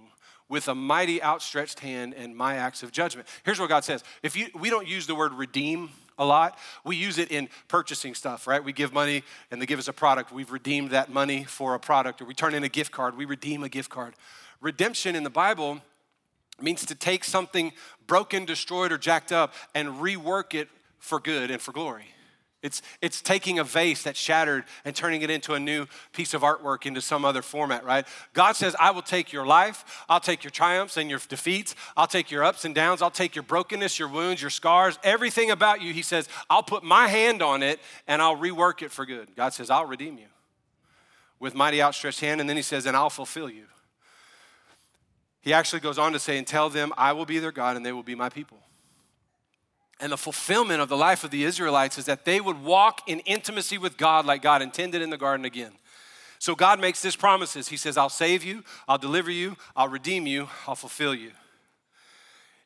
with 0.50 0.68
a 0.68 0.76
mighty 0.76 1.24
outstretched 1.24 1.80
hand 1.80 2.14
and 2.16 2.36
my 2.36 2.56
acts 2.56 2.84
of 2.84 2.92
judgment. 2.92 3.28
Here's 3.44 3.60
what 3.60 3.70
God 3.70 3.84
says. 3.84 4.04
If 4.22 4.36
you 4.36 4.48
we 4.54 4.70
don't 4.70 4.88
use 4.88 5.08
the 5.08 5.16
word 5.16 5.34
redeem 5.34 5.90
a 6.18 6.26
lot. 6.26 6.58
We 6.84 6.96
use 6.96 7.18
it 7.18 7.32
in 7.32 7.50
purchasing 7.68 8.16
stuff, 8.16 8.48
right? 8.48 8.64
We 8.64 8.74
give 8.74 8.94
money 8.94 9.24
and 9.52 9.62
they 9.62 9.66
give 9.66 9.80
us 9.80 9.88
a 9.88 9.94
product. 9.94 10.32
We've 10.32 10.52
redeemed 10.52 10.92
that 10.92 11.12
money 11.12 11.44
for 11.44 11.76
a 11.76 11.80
product, 11.80 12.22
or 12.22 12.26
we 12.26 12.34
turn 12.34 12.54
in 12.54 12.64
a 12.64 12.70
gift 12.70 12.92
card. 12.92 13.18
We 13.18 13.26
redeem 13.26 13.64
a 13.64 13.70
gift 13.70 13.90
card. 13.90 14.14
Redemption 14.62 15.16
in 15.16 15.24
the 15.24 15.30
Bible 15.30 15.82
means 16.62 16.86
to 16.86 16.96
take 16.96 17.24
something 17.24 17.74
broken, 18.08 18.46
destroyed, 18.46 18.92
or 18.92 18.98
jacked 18.98 19.32
up 19.32 19.54
and 19.74 19.90
rework 19.90 20.54
it 20.54 20.70
for 21.00 21.20
good 21.20 21.52
and 21.52 21.62
for 21.62 21.72
glory. 21.72 22.13
It's, 22.64 22.82
it's 23.02 23.22
taking 23.22 23.60
a 23.60 23.64
vase 23.66 24.04
that's 24.04 24.18
shattered 24.18 24.64
and 24.86 24.96
turning 24.96 25.22
it 25.22 25.30
into 25.30 25.54
a 25.54 25.60
new 25.60 25.86
piece 26.14 26.34
of 26.34 26.44
artwork 26.44 26.86
into 26.86 27.02
some 27.02 27.26
other 27.26 27.42
format, 27.42 27.84
right? 27.84 28.08
God 28.32 28.54
says, 28.54 28.74
I 28.80 28.92
will 28.92 29.02
take 29.02 29.34
your 29.34 29.46
life, 29.46 30.06
I'll 30.08 30.22
take 30.22 30.46
your 30.46 30.52
triumphs 30.52 30.96
and 30.96 31.10
your 31.10 31.20
defeats, 31.28 31.76
I'll 31.98 32.08
take 32.08 32.32
your 32.32 32.42
ups 32.42 32.64
and 32.64 32.74
downs, 32.74 33.02
I'll 33.02 33.12
take 33.12 33.36
your 33.36 33.44
brokenness, 33.44 34.00
your 34.00 34.08
wounds, 34.08 34.42
your 34.42 34.50
scars, 34.50 34.98
everything 35.04 35.52
about 35.52 35.82
you. 35.82 35.92
He 35.92 36.02
says, 36.02 36.30
I'll 36.50 36.64
put 36.64 36.84
my 36.84 37.08
hand 37.08 37.42
on 37.42 37.62
it 37.62 37.82
and 38.08 38.22
I'll 38.22 38.38
rework 38.38 38.82
it 38.82 38.92
for 38.92 39.06
good. 39.06 39.36
God 39.36 39.54
says, 39.54 39.70
I'll 39.70 39.86
redeem 39.86 40.18
you 40.18 40.28
with 41.42 41.56
mighty 41.56 41.82
outstretched 41.82 42.22
hand. 42.22 42.40
And 42.40 42.50
then 42.50 42.56
he 42.56 42.64
says, 42.64 42.86
and 42.86 42.96
I'll 42.96 43.10
fulfill 43.10 43.50
you. 43.50 43.66
He 45.42 45.52
actually 45.52 45.82
goes 45.82 45.98
on 45.98 46.14
to 46.14 46.20
say, 46.20 46.38
and 46.38 46.48
tell 46.48 46.70
them, 46.70 46.94
I 46.98 47.12
will 47.12 47.26
be 47.26 47.40
their 47.40 47.52
God 47.52 47.76
and 47.76 47.86
they 47.86 47.92
will 47.92 48.04
be 48.04 48.16
my 48.16 48.30
people 48.30 48.60
and 50.04 50.12
the 50.12 50.18
fulfillment 50.18 50.82
of 50.82 50.90
the 50.90 50.98
life 50.98 51.24
of 51.24 51.32
the 51.32 51.46
Israelites 51.46 51.98
is 51.98 52.04
that 52.06 52.26
they 52.26 52.42
would 52.42 52.62
walk 52.62 53.00
in 53.08 53.20
intimacy 53.22 53.78
with 53.78 53.96
God 53.96 54.26
like 54.26 54.42
God 54.42 54.62
intended 54.62 55.02
in 55.02 55.10
the 55.10 55.18
garden 55.18 55.46
again. 55.46 55.72
So 56.40 56.56
God 56.56 56.82
makes 56.82 57.02
this 57.02 57.16
promises. 57.16 57.70
He 57.70 57.78
says, 57.78 57.96
I'll 57.96 58.10
save 58.10 58.44
you, 58.44 58.66
I'll 58.86 58.98
deliver 58.98 59.32
you, 59.32 59.56
I'll 59.78 59.88
redeem 59.88 60.28
you, 60.28 60.50
I'll 60.68 60.76
fulfill 60.76 61.16
you. 61.16 61.32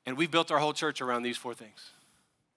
And 0.08 0.18
we've 0.18 0.32
built 0.32 0.50
our 0.50 0.58
whole 0.58 0.74
church 0.74 1.00
around 1.00 1.22
these 1.22 1.38
four 1.38 1.54
things. 1.54 1.92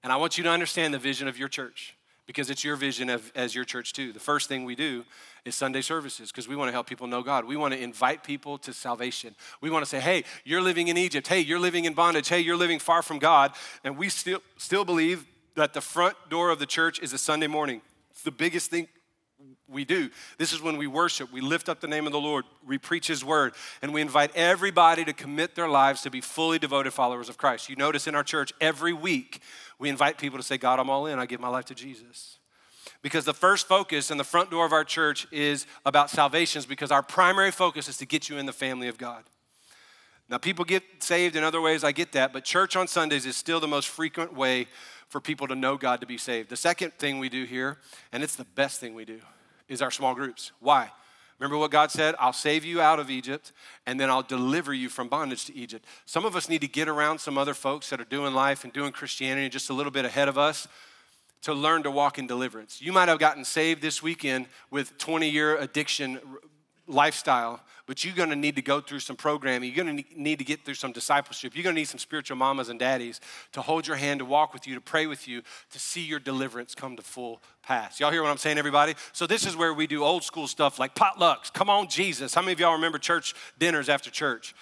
And 0.03 0.11
I 0.11 0.17
want 0.17 0.39
you 0.39 0.45
to 0.45 0.51
understand 0.51 0.95
the 0.95 0.99
vision 0.99 1.29
of 1.29 1.37
your 1.37 1.49
church 1.49 1.95
because 2.31 2.49
it's 2.49 2.63
your 2.63 2.77
vision 2.77 3.11
of, 3.11 3.33
as 3.35 3.57
your 3.57 3.65
church 3.65 3.93
too. 3.93 4.13
The 4.13 4.21
first 4.21 4.49
thing 4.49 4.65
we 4.65 4.77
do 4.77 5.05
is 5.45 5.57
Sunday 5.57 5.81
services 5.81 6.31
because 6.31 6.47
we 6.47 6.55
want 6.55 6.69
to 6.69 6.73
help 6.73 6.87
people 6.87 7.09
know 7.09 7.25
God. 7.25 7.45
We 7.45 7.57
want 7.57 7.75
to 7.75 7.83
invite 7.83 8.23
people 8.23 8.57
to 8.59 8.73
salvation. 8.73 9.35
We 9.61 9.69
want 9.69 9.85
to 9.85 9.91
say, 9.91 9.99
hey, 9.99 10.23
you're 10.45 10.63
living 10.63 10.87
in 10.87 10.97
Egypt. 10.97 11.27
Hey, 11.27 11.41
you're 11.41 11.59
living 11.59 11.87
in 11.87 11.93
bondage. 11.93 12.29
Hey, 12.29 12.39
you're 12.39 12.57
living 12.57 12.79
far 12.79 13.03
from 13.03 13.19
God. 13.19 13.51
And 13.83 13.99
we 13.99 14.09
still, 14.09 14.39
still 14.59 14.85
believe 14.85 15.27
that 15.57 15.75
the 15.75 15.81
front 15.81 16.15
door 16.29 16.51
of 16.51 16.61
the 16.61 16.67
church 16.67 17.01
is 17.01 17.13
a 17.13 17.19
Sunday 17.19 17.49
morning. 17.49 17.81
It's 18.13 18.23
the 18.23 18.31
biggest 18.31 18.71
thing 18.71 18.87
we 19.69 19.85
do. 19.85 20.11
This 20.39 20.53
is 20.53 20.61
when 20.63 20.77
we 20.77 20.87
worship, 20.87 21.33
we 21.33 21.41
lift 21.41 21.69
up 21.69 21.81
the 21.81 21.89
name 21.89 22.07
of 22.07 22.13
the 22.13 22.21
Lord, 22.21 22.45
we 22.67 22.79
preach 22.79 23.07
His 23.07 23.25
word, 23.25 23.55
and 23.83 23.95
we 23.95 24.01
invite 24.01 24.31
everybody 24.37 25.05
to 25.05 25.13
commit 25.13 25.55
their 25.55 25.69
lives 25.69 26.03
to 26.03 26.11
be 26.11 26.21
fully 26.21 26.59
devoted 26.59 26.93
followers 26.93 27.29
of 27.29 27.39
Christ. 27.39 27.69
You 27.69 27.77
notice 27.77 28.07
in 28.07 28.15
our 28.15 28.25
church 28.25 28.53
every 28.61 28.93
week 28.93 29.41
we 29.81 29.89
invite 29.89 30.19
people 30.19 30.39
to 30.39 30.43
say, 30.45 30.59
God, 30.59 30.79
I'm 30.79 30.91
all 30.91 31.07
in. 31.07 31.19
I 31.19 31.27
give 31.27 31.41
my 31.41 31.49
life 31.49 31.65
to 31.67 31.75
Jesus. 31.75 32.39
Because 33.03 33.25
the 33.25 33.35
first 33.35 33.67
focus 33.67 34.11
and 34.11 34.21
the 34.21 34.25
front 34.25 34.51
door 34.51 34.67
of 34.67 34.73
our 34.73 34.85
church 34.85 35.27
is 35.33 35.67
about 35.87 36.11
salvations 36.11 36.67
because 36.67 36.91
our 36.91 37.03
primary 37.03 37.51
focus 37.51 37.89
is 37.89 37.97
to 37.97 38.07
get 38.07 38.29
you 38.29 38.37
in 38.37 38.45
the 38.45 38.53
family 38.53 38.89
of 38.89 38.99
God. 38.99 39.25
Now, 40.29 40.39
people 40.39 40.65
get 40.65 40.85
saved 41.01 41.35
in 41.35 41.43
other 41.43 41.61
ways, 41.61 41.83
I 41.83 41.93
get 41.93 42.13
that, 42.13 42.33
but 42.33 42.45
church 42.45 42.77
on 42.77 42.87
Sundays 42.87 43.27
is 43.27 43.37
still 43.37 43.59
the 43.59 43.67
most 43.67 43.89
frequent 43.89 44.35
way 44.35 44.69
for 45.09 45.21
people 45.21 45.49
to 45.49 45.57
know 45.57 45.77
God 45.77 46.01
to 46.03 46.07
be 46.07 46.19
saved. 46.19 46.51
The 46.51 46.57
second 46.57 46.93
thing 46.93 47.19
we 47.19 47.29
do 47.29 47.45
here, 47.45 47.79
and 48.13 48.23
it's 48.23 48.37
the 48.37 48.45
best 48.45 48.79
thing 48.79 48.95
we 48.95 49.05
do, 49.05 49.21
is 49.67 49.83
our 49.83 49.91
small 49.91 50.15
groups. 50.15 50.53
Why? 50.61 50.91
Remember 51.41 51.57
what 51.57 51.71
God 51.71 51.91
said? 51.91 52.15
I'll 52.19 52.35
save 52.35 52.67
you 52.67 52.83
out 52.83 53.01
of 53.01 53.11
Egypt 53.11 53.53
and 53.87 53.99
then 53.99 54.11
I'll 54.11 54.23
deliver 54.23 54.75
you 54.75 54.91
from 54.91 55.09
bondage 55.09 55.47
to 55.47 55.57
Egypt. 55.57 55.87
Some 56.05 56.27
of 56.27 56.37
us 56.37 56.51
need 56.51 56.61
to 56.61 56.69
get 56.69 56.87
around 56.87 57.19
some 57.19 57.39
other 57.39 57.55
folks 57.55 57.89
that 57.89 58.01
are 58.01 58.05
doing 58.05 58.35
life 58.35 58.63
and 58.63 58.73
doing 58.73 58.93
Christianity 58.93 59.49
just 59.49 59.71
a 59.71 59.73
little 59.73 59.91
bit 59.91 60.05
ahead 60.05 60.29
of 60.29 60.37
us 60.37 60.69
to 61.43 61.55
learn 61.55 61.83
to 61.85 61.91
walk 61.91 62.19
in 62.19 62.27
deliverance. 62.27 62.83
You 62.83 62.93
might 62.93 63.09
have 63.09 63.19
gotten 63.19 63.47
saved 63.47 63.81
this 63.81 64.03
weekend 64.03 64.49
with 64.71 64.99
20 64.99 65.31
year 65.31 65.57
addiction 65.57 66.21
lifestyle, 66.91 67.61
but 67.87 68.05
you're 68.05 68.15
gonna 68.15 68.37
need 68.37 68.57
to 68.57 68.63
go 68.63 68.81
through 68.81 69.01
some 69.01 69.17
programming. 69.17 69.73
You're 69.73 69.85
gonna 69.85 70.03
need 70.17 70.39
to 70.39 70.45
get 70.45 70.65
through 70.65 70.75
some 70.75 70.93
discipleship. 70.93 71.55
You're 71.55 71.65
gonna 71.65 71.75
need 71.75 71.89
some 71.89 71.99
spiritual 71.99 72.37
mamas 72.37 72.69
and 72.69 72.79
daddies 72.79 73.21
to 73.53 73.63
hold 73.63 73.87
your 73.87 73.97
hand, 73.97 74.21
to 74.21 74.25
walk 74.25 74.53
with 74.53 74.67
you, 74.67 74.75
to 74.75 74.81
pray 74.81 75.07
with 75.07 75.27
you, 75.27 75.43
to 75.71 75.79
see 75.79 76.03
your 76.03 76.19
deliverance 76.19 76.75
come 76.75 76.97
to 76.97 77.03
full 77.03 77.43
pass. 77.63 78.01
Y'all 78.01 78.11
hear 78.11 78.23
what 78.23 78.31
I'm 78.31 78.39
saying, 78.39 78.59
everybody? 78.59 78.95
So, 79.13 79.27
this 79.27 79.47
is 79.47 79.57
where 79.57 79.73
we 79.73 79.87
do 79.87 80.05
old 80.05 80.25
school 80.25 80.47
stuff 80.47 80.79
like 80.79 80.95
potlucks. 80.95 81.53
Come 81.53 81.71
on, 81.71 81.89
Jesus. 81.89 82.35
How 82.35 82.43
many 82.43 82.53
of 82.53 82.61
y'all 82.61 82.75
remember 82.75 82.99
church 82.99 83.35
dinners 83.59 83.89
after 83.89 84.11
church? 84.11 84.55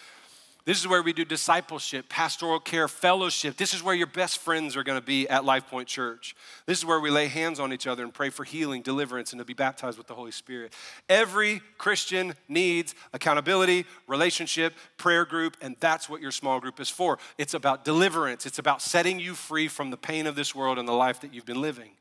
This 0.69 0.81
is 0.81 0.87
where 0.87 1.03
we 1.03 1.14
do 1.14 1.25
discipleship, 1.25 2.11
pastoral 2.11 2.61
care, 2.61 2.89
fellowship. 2.89 3.57
This 3.57 3.73
is 3.73 3.83
where 3.83 3.95
your 3.95 4.07
best 4.07 4.37
friends 4.37 4.77
are 4.77 4.83
going 4.83 5.01
to 5.01 5.07
be 5.07 5.27
at 5.27 5.45
LifePoint 5.45 5.87
Church. 5.87 6.37
This 6.66 6.77
is 6.77 6.85
where 6.85 7.01
we 7.01 7.09
lay 7.09 7.27
hands 7.27 7.59
on 7.59 7.73
each 7.73 7.87
other 7.87 8.05
and 8.05 8.12
pray 8.12 8.29
for 8.29 8.45
healing, 8.45 8.83
deliverance, 8.83 9.33
and 9.33 9.39
to 9.39 9.47
be 9.47 9.55
baptized 9.55 9.97
with 9.97 10.09
the 10.09 10.12
Holy 10.12 10.31
Spirit. 10.31 10.75
Every 11.09 11.62
Christian 11.79 12.35
needs 12.51 12.95
accountability, 13.14 13.87
relationship, 14.07 14.75
prayer 14.99 15.25
group, 15.25 15.57
and 15.62 15.75
that's 15.81 16.07
what 16.07 16.21
your 16.21 16.33
small 16.33 16.61
group 16.61 16.81
is 16.81 16.91
for. 16.91 17.19
It's 17.39 17.55
about 17.55 17.87
deliverance, 17.87 18.45
it's 18.45 18.59
about 18.59 18.83
setting 18.83 19.19
you 19.19 19.33
free 19.33 19.69
from 19.69 19.89
the 19.91 19.97
pain 19.97 20.27
of 20.27 20.37
this 20.37 20.55
world 20.55 20.79
and 20.79 20.87
the 20.87 20.93
life 20.93 21.19
that 21.23 21.33
you've 21.33 21.47
been 21.47 21.62
living. 21.62 21.93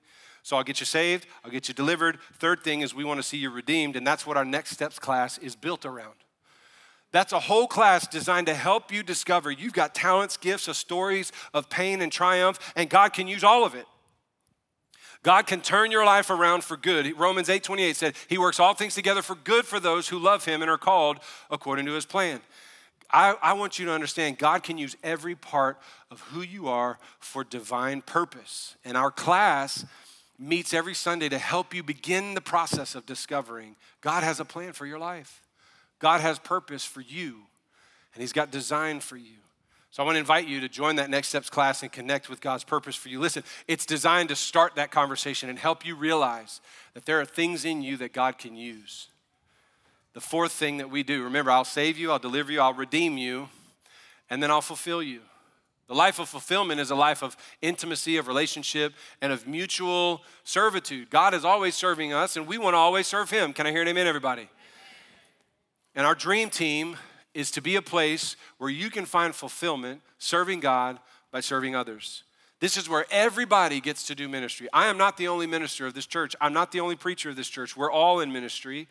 So 0.43 0.57
I'll 0.57 0.63
get 0.65 0.82
you 0.82 0.86
saved, 0.86 1.26
I'll 1.45 1.51
get 1.51 1.70
you 1.70 1.74
delivered. 1.74 2.20
Third 2.34 2.65
thing 2.65 2.82
is 2.82 2.93
we 2.93 3.05
want 3.05 3.20
to 3.20 3.24
see 3.24 3.38
you 3.38 3.49
redeemed, 3.49 3.95
and 3.95 4.05
that's 4.05 4.28
what 4.28 4.36
our 4.36 4.43
next 4.43 4.72
steps 4.72 4.99
class 4.99 5.38
is 5.38 5.55
built 5.55 5.86
around. 5.86 6.15
That's 7.12 7.32
a 7.32 7.39
whole 7.39 7.68
class 7.68 8.08
designed 8.08 8.47
to 8.47 8.53
help 8.53 8.91
you 8.91 9.01
discover 9.01 9.49
you've 9.49 9.74
got 9.74 9.95
talents, 9.95 10.38
gifts, 10.38 10.68
of 10.68 10.76
stories 10.76 11.32
of 11.53 11.70
pain 11.70 12.01
and 12.01 12.12
triumph, 12.12 12.60
and 12.76 12.89
God 12.89 13.14
can 13.14 13.28
use 13.28 13.43
all 13.43 13.66
of 13.66 13.76
it. 13.76 13.86
God 15.24 15.47
can 15.47 15.62
turn 15.62 15.91
your 15.91 16.05
life 16.05 16.30
around 16.30 16.64
for 16.64 16.78
good. 16.78 17.18
Romans 17.18 17.49
8:28 17.49 17.97
said, 17.97 18.16
"He 18.28 18.38
works 18.38 18.60
all 18.60 18.74
things 18.74 18.93
together 18.93 19.22
for 19.22 19.36
good 19.36 19.66
for 19.66 19.80
those 19.80 20.10
who 20.10 20.20
love 20.20 20.45
him 20.45 20.62
and 20.62 20.70
are 20.70 20.78
called 20.78 21.20
according 21.49 21.86
to 21.86 21.93
his 21.93 22.05
plan." 22.05 22.41
I, 23.10 23.36
I 23.41 23.53
want 23.53 23.80
you 23.80 23.86
to 23.86 23.93
understand 23.93 24.38
God 24.38 24.64
can 24.64 24.78
use 24.78 24.97
every 25.01 25.36
part 25.36 25.80
of 26.12 26.20
who 26.22 26.41
you 26.41 26.68
are 26.68 26.99
for 27.20 27.43
divine 27.43 28.01
purpose. 28.01 28.76
And 28.84 28.97
our 28.97 29.12
class 29.12 29.86
meets 30.38 30.74
every 30.74 30.93
Sunday 30.93 31.30
to 31.30 31.38
help 31.38 31.74
you 31.74 31.84
begin 31.84 32.34
the 32.34 32.41
process 32.41 32.95
of 32.95 33.05
discovering 33.05 33.76
God 34.01 34.24
has 34.24 34.39
a 34.39 34.45
plan 34.45 34.74
for 34.74 34.86
your 34.86 34.99
life. 34.99 35.41
God 36.00 36.22
has 36.22 36.39
purpose 36.39 36.86
for 36.86 37.02
you, 37.02 37.41
and 38.14 38.22
He's 38.22 38.34
got 38.34 38.52
design 38.52 39.00
for 39.00 39.18
you. 39.18 39.38
So 39.91 40.04
I 40.04 40.06
want 40.06 40.16
to 40.16 40.20
invite 40.20 40.48
you 40.48 40.60
to 40.62 40.70
join 40.70 40.98
that 40.98 41.10
Next 41.10 41.30
Steps 41.30 41.50
class 41.50 41.82
and 41.82 41.91
connect 41.91 42.30
with 42.30 42.41
God's 42.41 42.64
purpose 42.64 42.95
for 42.95 43.10
you. 43.10 43.20
Listen, 43.20 43.43
it's 43.68 43.86
designed 43.86 44.30
to 44.30 44.36
start 44.36 44.76
that 44.76 44.91
conversation 44.91 45.50
and 45.50 45.58
help 45.58 45.86
you 45.86 45.95
realize 45.95 46.62
that 46.93 47.06
there 47.06 47.20
are 47.20 47.26
things 47.26 47.66
in 47.66 47.82
you 47.82 47.98
that 47.98 48.14
God 48.14 48.38
can 48.38 48.56
use. 48.56 49.08
The 50.14 50.22
fourth 50.22 50.52
thing 50.52 50.78
that 50.78 50.89
we 50.89 51.04
do, 51.04 51.24
remember, 51.24 51.52
I'll 51.52 51.64
save 51.64 51.98
you, 51.98 52.12
I'll 52.12 52.20
deliver 52.20 52.52
you, 52.52 52.60
I'll 52.60 52.74
redeem 52.74 53.18
you, 53.18 53.50
and 54.30 54.43
then 54.43 54.52
I'll 54.52 54.62
fulfill 54.62 55.02
you. 55.02 55.22
The 55.88 55.95
life 55.95 56.20
of 56.20 56.28
fulfillment 56.28 56.82
is 56.82 56.91
a 56.91 56.95
life 56.95 57.24
of 57.24 57.38
intimacy, 57.62 58.18
of 58.18 58.28
relationship, 58.28 58.93
and 59.22 59.32
of 59.32 59.48
mutual 59.48 60.22
servitude. 60.43 61.10
God 61.10 61.34
is 61.34 61.45
always 61.45 61.76
serving 61.76 62.12
us, 62.14 62.36
and 62.36 62.45
we 62.45 62.58
want 62.58 62.74
to 62.74 62.78
always 62.78 63.08
serve 63.08 63.30
Him. 63.30 63.54
Can 63.54 63.66
I 63.66 63.72
hear 63.72 63.82
an 63.82 63.88
amen, 63.88 64.06
everybody? 64.06 64.50
And 65.98 66.06
our 66.06 66.16
dream 66.16 66.52
team 66.52 66.95
is 67.34 67.50
to 67.52 67.62
be 67.62 67.76
a 67.76 67.82
place 67.82 68.36
where 68.60 68.70
you 68.70 68.91
can 68.91 69.06
find 69.06 69.34
fulfillment 69.34 70.02
serving 70.20 70.60
God 70.60 71.00
by 71.32 71.39
serving 71.39 71.76
others. 71.76 72.24
This 72.60 72.78
is 72.78 72.88
where 72.88 73.06
everybody 73.12 73.82
gets 73.82 74.06
to 74.08 74.16
do 74.16 74.30
ministry. 74.30 74.68
I 74.72 74.88
am 74.88 74.98
not 74.98 75.18
the 75.18 75.28
only 75.28 75.48
minister 75.48 75.88
of 75.88 75.95
this 75.95 76.06
church. 76.06 76.36
I'm 76.39 76.54
not 76.54 76.72
the 76.72 76.80
only 76.80 76.95
preacher 76.95 77.32
of 77.32 77.36
this 77.36 77.50
church. 77.50 77.76
We're 77.76 77.91
all 77.91 78.20
in 78.20 78.32
ministry. 78.32 78.88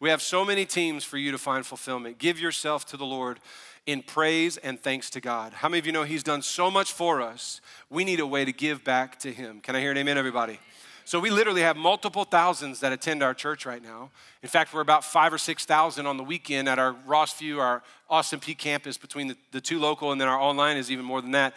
We 0.00 0.10
have 0.10 0.20
so 0.20 0.44
many 0.44 0.66
teams 0.66 1.02
for 1.02 1.16
you 1.16 1.30
to 1.32 1.38
find 1.38 1.64
fulfillment. 1.64 2.18
Give 2.18 2.38
yourself 2.38 2.84
to 2.86 2.98
the 2.98 3.06
Lord 3.06 3.40
in 3.86 4.02
praise 4.02 4.58
and 4.58 4.78
thanks 4.80 5.08
to 5.10 5.20
God. 5.20 5.54
How 5.54 5.68
many 5.68 5.78
of 5.78 5.86
you 5.86 5.92
know 5.92 6.04
He's 6.04 6.22
done 6.22 6.42
so 6.42 6.70
much 6.70 6.92
for 6.92 7.22
us? 7.22 7.62
We 7.88 8.04
need 8.04 8.20
a 8.20 8.26
way 8.26 8.44
to 8.44 8.52
give 8.52 8.84
back 8.84 9.18
to 9.20 9.32
Him. 9.32 9.60
Can 9.60 9.76
I 9.76 9.80
hear 9.80 9.90
an 9.90 9.98
amen, 9.98 10.18
everybody? 10.18 10.58
So 11.04 11.18
we 11.18 11.30
literally 11.30 11.62
have 11.62 11.76
multiple 11.76 12.24
thousands 12.24 12.80
that 12.80 12.92
attend 12.92 13.22
our 13.22 13.34
church 13.34 13.66
right 13.66 13.82
now. 13.82 14.10
In 14.42 14.48
fact, 14.48 14.72
we're 14.72 14.80
about 14.80 15.04
five 15.04 15.32
or 15.32 15.38
6,000 15.38 16.06
on 16.06 16.16
the 16.16 16.22
weekend 16.22 16.68
at 16.68 16.78
our 16.78 16.94
Rossview, 17.06 17.58
our 17.58 17.82
Austin 18.08 18.40
Peay 18.40 18.56
campus 18.56 18.96
between 18.96 19.28
the, 19.28 19.36
the 19.52 19.60
two 19.60 19.78
local 19.78 20.12
and 20.12 20.20
then 20.20 20.28
our 20.28 20.38
online 20.38 20.76
is 20.76 20.90
even 20.90 21.04
more 21.04 21.20
than 21.20 21.32
that. 21.32 21.54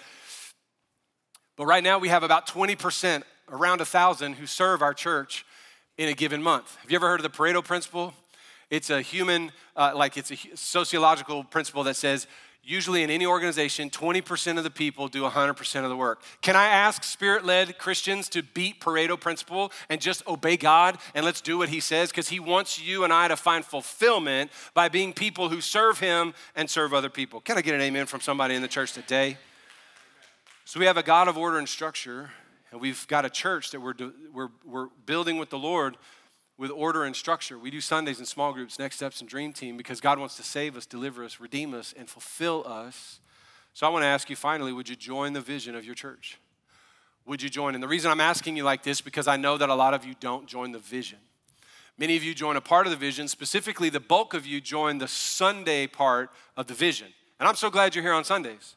But 1.56 1.66
right 1.66 1.84
now 1.84 2.00
we 2.00 2.10
have 2.10 2.24
about 2.24 2.48
20%, 2.48 3.24
around 3.50 3.80
a 3.80 3.84
1,000 3.84 4.34
who 4.34 4.46
serve 4.46 4.82
our 4.82 4.94
church 4.94 5.46
in 5.98 6.10
a 6.10 6.14
given 6.14 6.42
month. 6.42 6.76
Have 6.82 6.90
you 6.90 6.96
ever 6.96 7.08
heard 7.08 7.20
of 7.20 7.24
the 7.24 7.38
Pareto 7.38 7.64
principle? 7.64 8.14
It's 8.70 8.90
a 8.90 9.02
human, 9.02 9.52
uh, 9.76 9.92
like 9.96 10.18
it's 10.18 10.32
a 10.32 10.38
sociological 10.56 11.44
principle 11.44 11.84
that 11.84 11.96
says 11.96 12.26
usually 12.64 13.04
in 13.04 13.10
any 13.10 13.26
organization, 13.26 13.90
20% 13.90 14.58
of 14.58 14.64
the 14.64 14.72
people 14.72 15.08
do 15.08 15.24
100% 15.24 15.84
of 15.84 15.90
the 15.90 15.96
work. 15.96 16.22
Can 16.42 16.56
I 16.56 16.68
ask 16.68 17.04
spirit 17.04 17.44
led 17.44 17.78
Christians 17.78 18.30
to 18.30 18.42
beat 18.42 18.80
Pareto 18.80 19.20
principle 19.20 19.72
and 19.90 20.00
just 20.00 20.26
obey 20.28 20.56
God 20.56 20.98
and 21.14 21.26
let's 21.26 21.42
do 21.42 21.58
what 21.58 21.70
He 21.70 21.80
says? 21.80 22.10
Because 22.10 22.30
He 22.30 22.40
wants 22.40 22.82
you 22.82 23.04
and 23.04 23.12
I 23.12 23.28
to 23.28 23.36
find 23.36 23.66
fulfillment 23.66 24.52
by 24.74 24.88
being 24.88 25.14
people 25.14 25.50
who 25.50 25.60
serve 25.60 26.00
Him 26.00 26.34
and 26.56 26.70
serve 26.70 26.94
other 26.94 27.10
people. 27.10 27.42
Can 27.42 27.58
I 27.58 27.62
get 27.62 27.76
an 27.76 27.82
amen 27.82 28.06
from 28.06 28.22
somebody 28.22 28.56
in 28.56 28.62
the 28.62 28.68
church 28.68 28.94
today? 28.94 29.38
So 30.66 30.80
we 30.80 30.86
have 30.86 30.98
a 30.98 31.04
God 31.04 31.28
of 31.28 31.38
order 31.38 31.58
and 31.58 31.68
structure, 31.68 32.32
and 32.72 32.80
we've 32.80 33.06
got 33.10 33.26
a 33.26 33.30
church 33.30 33.72
that 33.72 33.82
we're, 33.82 33.94
we're, 34.34 34.50
we're 34.66 34.88
building 35.06 35.38
with 35.38 35.50
the 35.50 35.60
Lord 35.60 35.98
with 36.58 36.72
order 36.72 37.04
and 37.04 37.16
structure. 37.16 37.58
We 37.58 37.72
do 37.72 37.82
Sundays 37.82 38.20
in 38.20 38.26
small 38.26 38.54
groups, 38.54 38.78
Next 38.78 38.98
Steps, 38.98 39.20
and 39.20 39.30
Dream 39.30 39.54
Team 39.54 39.78
because 39.78 40.00
God 40.00 40.20
wants 40.20 40.36
to 40.38 40.44
save 40.44 40.78
us, 40.78 40.86
deliver 40.86 41.24
us, 41.24 41.40
redeem 41.40 41.74
us, 41.74 41.94
and 41.98 42.10
fulfill 42.10 42.64
us. 42.68 43.20
So 43.74 43.88
I 43.88 43.90
want 43.90 44.04
to 44.04 44.08
ask 44.08 44.30
you 44.30 44.36
finally 44.36 44.72
would 44.72 44.88
you 44.88 44.96
join 44.96 45.34
the 45.34 45.42
vision 45.42 45.76
of 45.76 45.84
your 45.84 45.96
church? 45.96 46.40
Would 47.26 47.42
you 47.42 47.50
join? 47.50 47.74
And 47.74 47.84
the 47.84 47.88
reason 47.88 48.12
I'm 48.12 48.20
asking 48.20 48.58
you 48.58 48.64
like 48.64 48.84
this 48.84 49.02
because 49.02 49.28
I 49.28 49.38
know 49.38 49.58
that 49.58 49.70
a 49.70 49.76
lot 49.76 49.94
of 49.94 50.06
you 50.06 50.14
don't 50.20 50.48
join 50.48 50.72
the 50.72 50.80
vision. 50.80 51.20
Many 51.98 52.18
of 52.18 52.24
you 52.24 52.34
join 52.34 52.56
a 52.56 52.62
part 52.62 52.88
of 52.88 52.92
the 52.92 52.98
vision, 52.98 53.28
specifically, 53.28 53.90
the 53.90 54.00
bulk 54.00 54.34
of 54.34 54.46
you 54.46 54.60
join 54.60 54.98
the 54.98 55.08
Sunday 55.08 55.88
part 55.88 56.32
of 56.58 56.68
the 56.68 56.74
vision. 56.74 57.08
And 57.40 57.48
I'm 57.48 57.56
so 57.56 57.70
glad 57.70 57.94
you're 57.94 58.04
here 58.04 58.14
on 58.14 58.24
Sundays. 58.24 58.76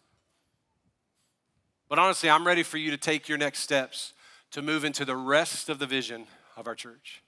But 1.89 1.99
honestly, 1.99 2.29
I'm 2.29 2.47
ready 2.47 2.62
for 2.62 2.79
you 2.79 2.91
to 2.91 2.97
take 2.97 3.29
your 3.29 3.39
next 3.39 3.61
steps 3.61 4.12
to 4.51 4.61
move 4.61 4.85
into 4.85 5.05
the 5.05 5.16
rest 5.16 5.68
of 5.68 5.79
the 5.79 5.87
vision 5.87 6.27
of 6.57 6.66
our 6.66 6.74
church. 6.74 7.22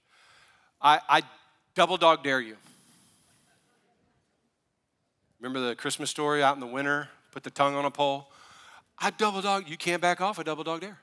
I, 0.81 1.01
I 1.09 1.22
double 1.74 1.97
dog 1.97 2.22
dare 2.22 2.41
you. 2.41 2.57
Remember 5.41 5.61
the 5.68 5.74
Christmas 5.74 6.11
story 6.11 6.43
out 6.43 6.55
in 6.55 6.61
the 6.61 6.66
winter? 6.66 7.09
Put 7.33 7.45
the 7.45 7.51
tongue 7.51 7.74
on 7.74 7.85
a 7.85 7.91
pole. 7.91 8.29
I 8.99 9.11
double 9.11 9.41
dog, 9.41 9.68
you 9.68 9.76
can't 9.76 10.03
back 10.03 10.20
off 10.20 10.39
a 10.39 10.45
double 10.45 10.64
dog 10.64 10.81
dare. 10.81 10.99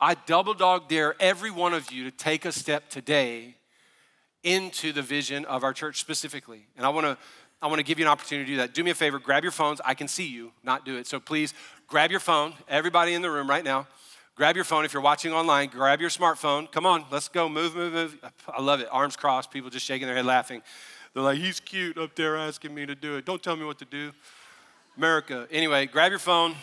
I 0.00 0.14
double 0.26 0.54
dog 0.54 0.88
dare 0.88 1.14
every 1.20 1.50
one 1.50 1.72
of 1.72 1.90
you 1.90 2.04
to 2.04 2.10
take 2.10 2.44
a 2.44 2.52
step 2.52 2.90
today 2.90 3.56
into 4.42 4.92
the 4.92 5.02
vision 5.02 5.44
of 5.44 5.64
our 5.64 5.72
church 5.72 6.00
specifically. 6.00 6.66
And 6.76 6.84
I 6.84 6.88
want 6.90 7.06
to 7.06 7.18
I 7.62 7.68
want 7.68 7.78
to 7.78 7.84
give 7.84 7.98
you 7.98 8.04
an 8.04 8.10
opportunity 8.10 8.44
to 8.44 8.52
do 8.52 8.56
that. 8.58 8.74
Do 8.74 8.84
me 8.84 8.90
a 8.90 8.94
favor, 8.94 9.18
grab 9.18 9.42
your 9.42 9.52
phones. 9.52 9.80
I 9.84 9.94
can 9.94 10.08
see 10.08 10.26
you, 10.26 10.52
not 10.62 10.84
do 10.84 10.98
it. 10.98 11.06
So 11.06 11.18
please 11.18 11.54
grab 11.86 12.10
your 12.10 12.20
phone, 12.20 12.52
everybody 12.68 13.14
in 13.14 13.22
the 13.22 13.30
room 13.30 13.48
right 13.48 13.64
now. 13.64 13.86
Grab 14.36 14.54
your 14.54 14.64
phone. 14.64 14.84
If 14.84 14.92
you're 14.92 15.02
watching 15.02 15.32
online, 15.32 15.70
grab 15.70 16.00
your 16.00 16.10
smartphone. 16.10 16.70
Come 16.70 16.86
on, 16.86 17.06
let's 17.10 17.28
go. 17.28 17.48
Move, 17.48 17.74
move, 17.74 17.94
move. 17.94 18.18
I 18.48 18.60
love 18.60 18.80
it. 18.80 18.88
Arms 18.92 19.16
crossed, 19.16 19.50
people 19.50 19.70
just 19.70 19.86
shaking 19.86 20.06
their 20.06 20.14
head 20.14 20.26
laughing. 20.26 20.62
They're 21.14 21.22
like, 21.22 21.38
he's 21.38 21.58
cute 21.58 21.96
up 21.96 22.14
there 22.14 22.36
asking 22.36 22.74
me 22.74 22.84
to 22.84 22.94
do 22.94 23.16
it. 23.16 23.24
Don't 23.24 23.42
tell 23.42 23.56
me 23.56 23.64
what 23.64 23.78
to 23.78 23.86
do. 23.86 24.12
America. 24.96 25.48
Anyway, 25.50 25.86
grab 25.86 26.12
your 26.12 26.18
phone. 26.18 26.54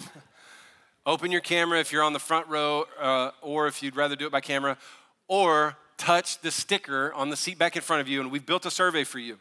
Open 1.06 1.30
your 1.30 1.40
camera 1.40 1.78
if 1.78 1.92
you're 1.92 2.02
on 2.02 2.12
the 2.12 2.18
front 2.18 2.48
row, 2.48 2.84
uh, 3.00 3.30
or 3.40 3.68
if 3.68 3.82
you'd 3.82 3.94
rather 3.94 4.16
do 4.16 4.26
it 4.26 4.32
by 4.32 4.40
camera, 4.40 4.76
or 5.28 5.76
touch 5.96 6.40
the 6.40 6.50
sticker 6.50 7.12
on 7.14 7.30
the 7.30 7.36
seat 7.36 7.58
back 7.58 7.76
in 7.76 7.82
front 7.82 8.00
of 8.00 8.08
you, 8.08 8.20
and 8.20 8.32
we've 8.32 8.46
built 8.46 8.66
a 8.66 8.70
survey 8.70 9.04
for 9.04 9.20
you. 9.20 9.38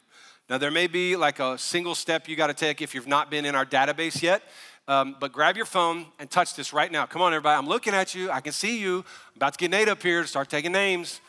Now, 0.49 0.57
there 0.57 0.71
may 0.71 0.87
be 0.87 1.15
like 1.15 1.39
a 1.39 1.57
single 1.57 1.95
step 1.95 2.27
you 2.27 2.35
got 2.35 2.47
to 2.47 2.53
take 2.53 2.81
if 2.81 2.93
you've 2.93 3.07
not 3.07 3.31
been 3.31 3.45
in 3.45 3.55
our 3.55 3.65
database 3.65 4.21
yet, 4.21 4.43
um, 4.87 5.15
but 5.19 5.31
grab 5.31 5.55
your 5.55 5.65
phone 5.65 6.07
and 6.19 6.29
touch 6.29 6.55
this 6.55 6.73
right 6.73 6.91
now. 6.91 7.05
Come 7.05 7.21
on, 7.21 7.33
everybody. 7.33 7.57
I'm 7.57 7.67
looking 7.67 7.93
at 7.93 8.13
you. 8.13 8.29
I 8.29 8.41
can 8.41 8.51
see 8.51 8.79
you. 8.79 8.97
I'm 8.97 9.37
about 9.37 9.53
to 9.53 9.59
get 9.59 9.71
Nate 9.71 9.87
up 9.87 10.03
here 10.03 10.21
to 10.21 10.27
start 10.27 10.49
taking 10.49 10.71
names. 10.71 11.21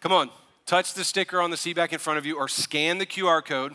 Come 0.00 0.12
on, 0.12 0.30
touch 0.66 0.94
the 0.94 1.04
sticker 1.04 1.40
on 1.40 1.50
the 1.50 1.56
seat 1.56 1.76
back 1.76 1.92
in 1.92 1.98
front 1.98 2.18
of 2.18 2.26
you 2.26 2.36
or 2.36 2.48
scan 2.48 2.98
the 2.98 3.06
QR 3.06 3.44
code. 3.44 3.74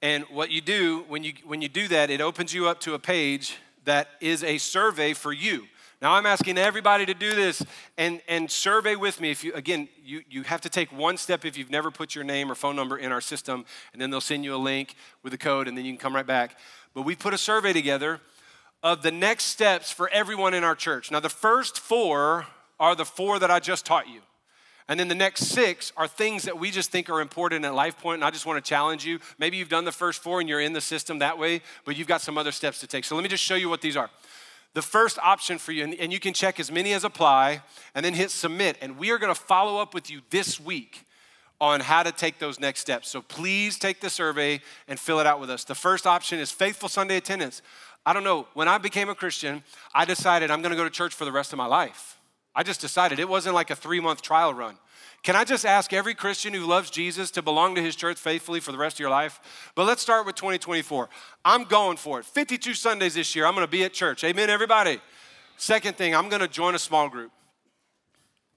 And 0.00 0.24
what 0.24 0.50
you 0.50 0.60
do 0.60 1.04
when 1.08 1.22
you, 1.22 1.34
when 1.44 1.62
you 1.62 1.68
do 1.68 1.86
that, 1.88 2.10
it 2.10 2.20
opens 2.20 2.52
you 2.52 2.66
up 2.66 2.80
to 2.80 2.94
a 2.94 2.98
page 2.98 3.58
that 3.84 4.08
is 4.20 4.42
a 4.42 4.58
survey 4.58 5.12
for 5.12 5.32
you. 5.32 5.66
Now 6.02 6.14
I'm 6.14 6.26
asking 6.26 6.58
everybody 6.58 7.06
to 7.06 7.14
do 7.14 7.36
this 7.36 7.64
and, 7.96 8.20
and 8.26 8.50
survey 8.50 8.96
with 8.96 9.20
me. 9.20 9.30
If 9.30 9.44
you 9.44 9.52
again, 9.54 9.88
you, 10.04 10.22
you 10.28 10.42
have 10.42 10.60
to 10.62 10.68
take 10.68 10.90
one 10.90 11.16
step 11.16 11.44
if 11.44 11.56
you've 11.56 11.70
never 11.70 11.92
put 11.92 12.16
your 12.16 12.24
name 12.24 12.50
or 12.50 12.56
phone 12.56 12.74
number 12.74 12.96
in 12.96 13.12
our 13.12 13.20
system, 13.20 13.64
and 13.92 14.02
then 14.02 14.10
they'll 14.10 14.20
send 14.20 14.44
you 14.44 14.52
a 14.52 14.56
link 14.56 14.96
with 15.22 15.32
a 15.32 15.38
code, 15.38 15.68
and 15.68 15.78
then 15.78 15.84
you 15.84 15.92
can 15.92 16.00
come 16.00 16.16
right 16.16 16.26
back. 16.26 16.58
But 16.94 17.02
we 17.02 17.16
put 17.16 17.34
a 17.34 17.38
survey 17.38 17.72
together 17.72 18.20
of 18.82 19.02
the 19.02 19.12
next 19.12 19.44
steps 19.44 19.90
for 19.90 20.08
everyone 20.10 20.54
in 20.54 20.64
our 20.64 20.74
church. 20.74 21.10
Now 21.10 21.20
the 21.20 21.28
first 21.28 21.78
four 21.78 22.46
are 22.80 22.94
the 22.94 23.04
four 23.04 23.38
that 23.38 23.50
I 23.50 23.60
just 23.60 23.86
taught 23.86 24.08
you. 24.08 24.20
And 24.88 24.98
then 24.98 25.08
the 25.08 25.14
next 25.14 25.46
six 25.46 25.92
are 25.96 26.08
things 26.08 26.42
that 26.42 26.58
we 26.58 26.70
just 26.70 26.90
think 26.90 27.08
are 27.08 27.20
important 27.20 27.64
at 27.64 27.72
LifePoint, 27.72 28.14
and 28.14 28.24
I 28.24 28.30
just 28.30 28.44
want 28.44 28.62
to 28.62 28.68
challenge 28.68 29.06
you. 29.06 29.20
Maybe 29.38 29.56
you've 29.56 29.68
done 29.68 29.84
the 29.84 29.92
first 29.92 30.22
four 30.22 30.40
and 30.40 30.48
you're 30.48 30.60
in 30.60 30.72
the 30.72 30.80
system 30.80 31.20
that 31.20 31.38
way, 31.38 31.62
but 31.84 31.96
you've 31.96 32.08
got 32.08 32.20
some 32.20 32.36
other 32.36 32.52
steps 32.52 32.80
to 32.80 32.86
take. 32.88 33.04
So 33.04 33.14
let 33.14 33.22
me 33.22 33.28
just 33.28 33.44
show 33.44 33.54
you 33.54 33.68
what 33.68 33.80
these 33.80 33.96
are. 33.96 34.10
The 34.74 34.82
first 34.82 35.18
option 35.22 35.58
for 35.58 35.70
you, 35.72 35.84
and 35.84 36.12
you 36.12 36.18
can 36.18 36.34
check 36.34 36.58
as 36.58 36.70
many 36.70 36.92
as 36.94 37.04
apply, 37.04 37.62
and 37.94 38.04
then 38.04 38.14
hit 38.14 38.30
submit. 38.30 38.76
And 38.80 38.98
we 38.98 39.10
are 39.10 39.18
going 39.18 39.32
to 39.32 39.40
follow 39.40 39.80
up 39.80 39.94
with 39.94 40.10
you 40.10 40.22
this 40.30 40.58
week 40.58 41.06
on 41.62 41.78
how 41.78 42.02
to 42.02 42.10
take 42.10 42.40
those 42.40 42.58
next 42.58 42.80
steps. 42.80 43.08
So 43.08 43.22
please 43.22 43.78
take 43.78 44.00
the 44.00 44.10
survey 44.10 44.60
and 44.88 44.98
fill 44.98 45.20
it 45.20 45.26
out 45.28 45.38
with 45.38 45.48
us. 45.48 45.62
The 45.62 45.76
first 45.76 46.08
option 46.08 46.40
is 46.40 46.50
faithful 46.50 46.88
Sunday 46.88 47.16
attendance. 47.16 47.62
I 48.04 48.12
don't 48.12 48.24
know, 48.24 48.48
when 48.54 48.66
I 48.66 48.78
became 48.78 49.08
a 49.08 49.14
Christian, 49.14 49.62
I 49.94 50.04
decided 50.04 50.50
I'm 50.50 50.60
to 50.60 50.74
go 50.74 50.82
to 50.82 50.90
church 50.90 51.14
for 51.14 51.24
the 51.24 51.30
rest 51.30 51.52
of 51.52 51.58
my 51.58 51.66
life. 51.66 52.18
I 52.52 52.64
just 52.64 52.80
decided 52.80 53.20
it 53.20 53.28
wasn't 53.28 53.54
like 53.54 53.70
a 53.70 53.76
three 53.76 54.00
month 54.00 54.22
trial 54.22 54.52
run. 54.52 54.76
Can 55.22 55.36
I 55.36 55.44
just 55.44 55.64
ask 55.64 55.92
every 55.92 56.14
Christian 56.14 56.52
who 56.52 56.66
loves 56.66 56.90
Jesus 56.90 57.30
to 57.30 57.42
belong 57.42 57.76
to 57.76 57.80
his 57.80 57.94
church 57.94 58.18
faithfully 58.18 58.58
for 58.58 58.72
the 58.72 58.78
rest 58.78 58.96
of 58.96 59.00
your 59.00 59.10
life? 59.10 59.70
But 59.76 59.86
let's 59.86 60.02
start 60.02 60.26
with 60.26 60.34
2024. 60.34 61.08
I'm 61.44 61.62
going 61.62 61.96
for 61.96 62.18
it. 62.18 62.26
52 62.26 62.74
Sundays 62.74 63.14
this 63.14 63.36
year, 63.36 63.46
I'm 63.46 63.54
gonna 63.54 63.68
be 63.68 63.84
at 63.84 63.92
church. 63.92 64.24
Amen, 64.24 64.50
everybody? 64.50 65.00
Second 65.56 65.96
thing, 65.96 66.12
I'm 66.12 66.28
gonna 66.28 66.48
join 66.48 66.74
a 66.74 66.78
small 66.80 67.08
group. 67.08 67.30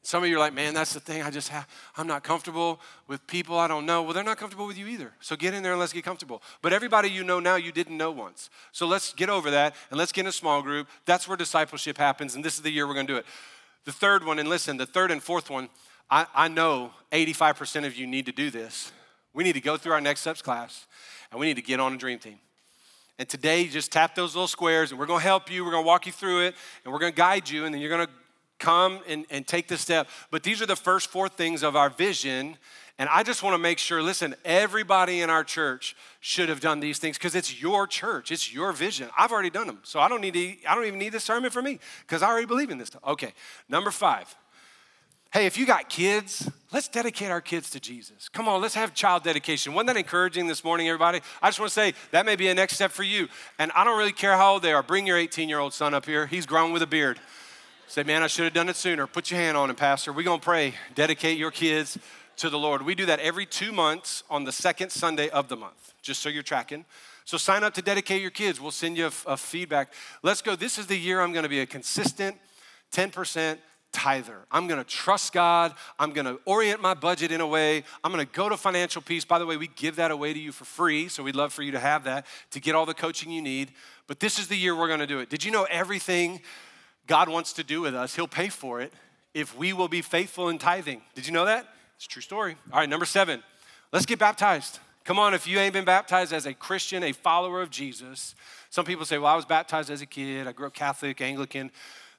Some 0.05 0.21
of 0.21 0.29
you 0.29 0.35
are 0.35 0.39
like, 0.39 0.53
man, 0.53 0.75
that's 0.75 0.93
the 0.93 0.99
thing. 0.99 1.23
I 1.23 1.31
just 1.31 1.49
have, 1.49 1.67
I'm 1.97 2.05
not 2.05 2.23
comfortable 2.23 2.79
with 3.07 3.25
people 3.25 3.57
I 3.57 3.67
don't 3.67 3.87
know. 3.87 4.03
Well, 4.03 4.13
they're 4.13 4.23
not 4.23 4.37
comfortable 4.37 4.67
with 4.67 4.77
you 4.77 4.85
either. 4.85 5.11
So 5.19 5.35
get 5.35 5.55
in 5.55 5.63
there 5.63 5.71
and 5.71 5.79
let's 5.79 5.93
get 5.93 6.03
comfortable. 6.03 6.43
But 6.61 6.73
everybody 6.73 7.09
you 7.09 7.23
know 7.23 7.39
now, 7.39 7.55
you 7.55 7.71
didn't 7.71 7.97
know 7.97 8.11
once. 8.11 8.51
So 8.71 8.85
let's 8.85 9.13
get 9.13 9.29
over 9.29 9.49
that 9.49 9.75
and 9.89 9.97
let's 9.97 10.11
get 10.11 10.21
in 10.21 10.27
a 10.27 10.31
small 10.31 10.61
group. 10.61 10.87
That's 11.05 11.27
where 11.27 11.35
discipleship 11.35 11.97
happens, 11.97 12.35
and 12.35 12.45
this 12.45 12.53
is 12.53 12.61
the 12.61 12.69
year 12.69 12.85
we're 12.85 12.93
gonna 12.93 13.07
do 13.07 13.17
it. 13.17 13.25
The 13.85 13.91
third 13.91 14.23
one, 14.23 14.37
and 14.37 14.47
listen, 14.47 14.77
the 14.77 14.85
third 14.85 15.09
and 15.09 15.23
fourth 15.23 15.49
one, 15.49 15.69
I, 16.07 16.27
I 16.35 16.49
know 16.49 16.91
85% 17.11 17.87
of 17.87 17.95
you 17.95 18.05
need 18.05 18.27
to 18.27 18.31
do 18.31 18.51
this. 18.51 18.91
We 19.33 19.43
need 19.43 19.53
to 19.53 19.61
go 19.61 19.75
through 19.75 19.93
our 19.93 20.01
next 20.01 20.21
steps 20.21 20.43
class 20.43 20.85
and 21.31 21.39
we 21.39 21.47
need 21.47 21.55
to 21.55 21.63
get 21.63 21.79
on 21.79 21.93
a 21.93 21.97
dream 21.97 22.19
team. 22.19 22.37
And 23.17 23.27
today, 23.27 23.65
just 23.65 23.91
tap 23.91 24.13
those 24.13 24.35
little 24.35 24.47
squares 24.47 24.91
and 24.91 24.99
we're 24.99 25.07
gonna 25.07 25.21
help 25.23 25.49
you, 25.49 25.65
we're 25.65 25.71
gonna 25.71 25.87
walk 25.87 26.05
you 26.05 26.11
through 26.11 26.41
it, 26.41 26.55
and 26.83 26.93
we're 26.93 26.99
gonna 26.99 27.11
guide 27.11 27.49
you, 27.49 27.65
and 27.65 27.73
then 27.73 27.81
you're 27.81 27.89
gonna 27.89 28.07
come 28.59 28.99
and, 29.07 29.25
and 29.29 29.45
take 29.45 29.67
the 29.67 29.77
step. 29.77 30.07
But 30.31 30.43
these 30.43 30.61
are 30.61 30.65
the 30.65 30.75
first 30.75 31.09
four 31.09 31.29
things 31.29 31.63
of 31.63 31.75
our 31.75 31.89
vision. 31.89 32.57
And 32.97 33.09
I 33.09 33.23
just 33.23 33.43
wanna 33.43 33.57
make 33.57 33.77
sure 33.77 34.01
listen, 34.01 34.35
everybody 34.45 35.21
in 35.21 35.29
our 35.29 35.43
church 35.43 35.95
should 36.21 36.49
have 36.49 36.61
done 36.61 36.79
these 36.79 36.97
things 36.97 37.17
because 37.17 37.35
it's 37.35 37.61
your 37.61 37.87
church, 37.87 38.31
it's 38.31 38.53
your 38.53 38.71
vision. 38.71 39.09
I've 39.17 39.31
already 39.31 39.49
done 39.49 39.67
them. 39.67 39.79
So 39.83 39.99
I 39.99 40.07
don't 40.07 40.21
need 40.21 40.33
to, 40.33 40.55
I 40.67 40.75
don't 40.75 40.85
even 40.85 40.99
need 40.99 41.11
this 41.11 41.23
sermon 41.23 41.51
for 41.51 41.61
me 41.61 41.79
because 42.01 42.21
I 42.21 42.27
already 42.29 42.47
believe 42.47 42.69
in 42.69 42.77
this 42.77 42.87
stuff. 42.87 43.03
Okay, 43.05 43.33
number 43.69 43.91
five 43.91 44.33
Hey, 45.35 45.47
if 45.47 45.57
you 45.57 45.65
got 45.65 45.89
kids, 45.89 46.49
let's 46.71 46.87
dedicate 46.87 47.29
our 47.29 47.41
kids 47.41 47.69
to 47.71 47.79
Jesus. 47.81 48.29
Come 48.29 48.47
on, 48.47 48.61
let's 48.61 48.75
have 48.75 48.93
child 48.93 49.23
dedication. 49.23 49.73
Wasn't 49.73 49.87
that 49.87 49.97
encouraging 49.97 50.47
this 50.47 50.63
morning, 50.63 50.87
everybody? 50.87 51.19
I 51.41 51.49
just 51.49 51.59
want 51.59 51.71
to 51.71 51.73
say 51.73 51.93
that 52.11 52.25
may 52.25 52.37
be 52.37 52.47
a 52.47 52.53
next 52.53 52.75
step 52.75 52.89
for 52.89 53.03
you. 53.03 53.27
And 53.59 53.69
I 53.73 53.83
don't 53.83 53.97
really 53.97 54.13
care 54.13 54.37
how 54.37 54.53
old 54.53 54.61
they 54.61 54.71
are. 54.71 54.81
Bring 54.81 55.05
your 55.05 55.17
18 55.17 55.49
year 55.49 55.59
old 55.59 55.73
son 55.73 55.93
up 55.93 56.05
here. 56.05 56.25
He's 56.25 56.45
grown 56.45 56.71
with 56.71 56.83
a 56.83 56.87
beard. 56.87 57.19
Say, 57.87 58.03
man, 58.03 58.23
I 58.23 58.27
should 58.27 58.45
have 58.45 58.53
done 58.53 58.67
it 58.67 58.75
sooner. 58.75 59.05
Put 59.05 59.29
your 59.29 59.39
hand 59.39 59.55
on 59.55 59.69
him, 59.69 59.75
Pastor. 59.75 60.11
We're 60.11 60.23
going 60.23 60.39
to 60.39 60.43
pray. 60.43 60.73
Dedicate 60.95 61.37
your 61.37 61.51
kids 61.51 61.97
to 62.37 62.49
the 62.49 62.57
Lord. 62.57 62.81
We 62.81 62.95
do 62.95 63.05
that 63.05 63.19
every 63.19 63.45
two 63.45 63.71
months 63.71 64.23
on 64.29 64.43
the 64.43 64.51
second 64.51 64.89
Sunday 64.89 65.29
of 65.29 65.49
the 65.49 65.55
month, 65.55 65.93
just 66.01 66.21
so 66.21 66.27
you're 66.27 66.43
tracking. 66.43 66.83
So 67.25 67.37
sign 67.37 67.63
up 67.63 67.75
to 67.75 67.81
dedicate 67.81 68.21
your 68.21 68.31
kids. 68.31 68.59
We'll 68.59 68.71
send 68.71 68.97
you 68.97 69.05
a, 69.05 69.33
a 69.33 69.37
feedback. 69.37 69.93
Let's 70.23 70.41
go. 70.41 70.55
This 70.55 70.77
is 70.77 70.87
the 70.87 70.97
year 70.97 71.21
I'm 71.21 71.31
going 71.31 71.43
to 71.43 71.49
be 71.49 71.59
a 71.59 71.65
consistent 71.65 72.35
10% 72.91 73.59
tither. 73.95 74.39
I'm 74.51 74.67
gonna 74.67 74.83
trust 74.83 75.31
God. 75.31 75.73
I'm 75.97 76.11
gonna 76.11 76.37
orient 76.43 76.81
my 76.81 76.93
budget 76.93 77.31
in 77.31 77.39
a 77.39 77.47
way. 77.47 77.85
I'm 78.03 78.11
gonna 78.11 78.25
go 78.25 78.49
to 78.49 78.57
financial 78.57 79.01
peace. 79.01 79.23
By 79.23 79.39
the 79.39 79.45
way, 79.45 79.55
we 79.55 79.67
give 79.67 79.95
that 79.95 80.11
away 80.11 80.33
to 80.33 80.39
you 80.39 80.51
for 80.51 80.65
free, 80.65 81.07
so 81.07 81.23
we'd 81.23 81.37
love 81.37 81.53
for 81.53 81.61
you 81.61 81.71
to 81.71 81.79
have 81.79 82.03
that 82.03 82.25
to 82.51 82.59
get 82.59 82.75
all 82.75 82.85
the 82.85 82.93
coaching 82.93 83.31
you 83.31 83.41
need. 83.41 83.71
But 84.07 84.19
this 84.19 84.37
is 84.37 84.49
the 84.49 84.57
year 84.57 84.75
we're 84.75 84.89
gonna 84.89 85.07
do 85.07 85.19
it. 85.19 85.29
Did 85.29 85.45
you 85.45 85.51
know 85.51 85.65
everything 85.71 86.41
God 87.07 87.29
wants 87.29 87.53
to 87.53 87.63
do 87.63 87.81
with 87.81 87.95
us, 87.95 88.15
He'll 88.15 88.27
pay 88.27 88.49
for 88.49 88.81
it 88.81 88.93
if 89.33 89.55
we 89.57 89.73
will 89.73 89.89
be 89.89 90.01
faithful 90.01 90.49
in 90.49 90.57
tithing? 90.57 91.01
Did 91.13 91.27
you 91.27 91.33
know 91.33 91.45
that? 91.45 91.67
It's 91.97 92.05
a 92.05 92.09
true 92.09 92.21
story. 92.21 92.55
All 92.71 92.79
right, 92.79 92.89
number 92.89 93.05
seven, 93.05 93.43
let's 93.91 94.05
get 94.05 94.17
baptized. 94.17 94.79
Come 95.03 95.19
on, 95.19 95.33
if 95.35 95.45
you 95.45 95.59
ain't 95.59 95.73
been 95.73 95.85
baptized 95.85 96.33
as 96.33 96.45
a 96.47 96.53
Christian, 96.53 97.03
a 97.03 97.11
follower 97.11 97.61
of 97.61 97.69
Jesus, 97.69 98.33
some 98.69 98.85
people 98.85 99.05
say, 99.05 99.17
Well, 99.17 99.31
I 99.31 99.35
was 99.35 99.45
baptized 99.45 99.91
as 99.91 100.01
a 100.01 100.05
kid, 100.05 100.47
I 100.47 100.51
grew 100.51 100.67
up 100.67 100.73
Catholic, 100.73 101.21
Anglican. 101.21 101.69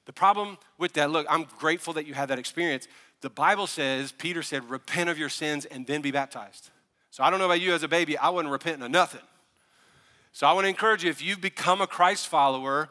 The 0.05 0.13
problem 0.13 0.57
with 0.77 0.93
that, 0.93 1.11
look, 1.11 1.27
I'm 1.29 1.45
grateful 1.59 1.93
that 1.93 2.07
you 2.07 2.13
had 2.13 2.29
that 2.29 2.39
experience. 2.39 2.87
The 3.19 3.29
Bible 3.29 3.67
says, 3.67 4.13
Peter 4.13 4.41
said, 4.41 4.69
repent 4.69 5.09
of 5.09 5.17
your 5.17 5.27
sins 5.27 5.65
and 5.65 5.85
then 5.85 6.01
be 6.01 6.11
baptized. 6.11 6.69
So 7.11 7.23
I 7.23 7.29
don't 7.29 7.39
know 7.39 7.45
about 7.45 7.59
you 7.59 7.73
as 7.73 7.83
a 7.83 7.89
baby, 7.89 8.17
I 8.17 8.29
wasn't 8.29 8.51
repenting 8.51 8.83
of 8.83 8.91
nothing. 8.91 9.21
So 10.31 10.47
I 10.47 10.53
want 10.53 10.63
to 10.63 10.69
encourage 10.69 11.03
you 11.03 11.09
if 11.09 11.21
you've 11.21 11.41
become 11.41 11.81
a 11.81 11.87
Christ 11.87 12.27
follower 12.27 12.89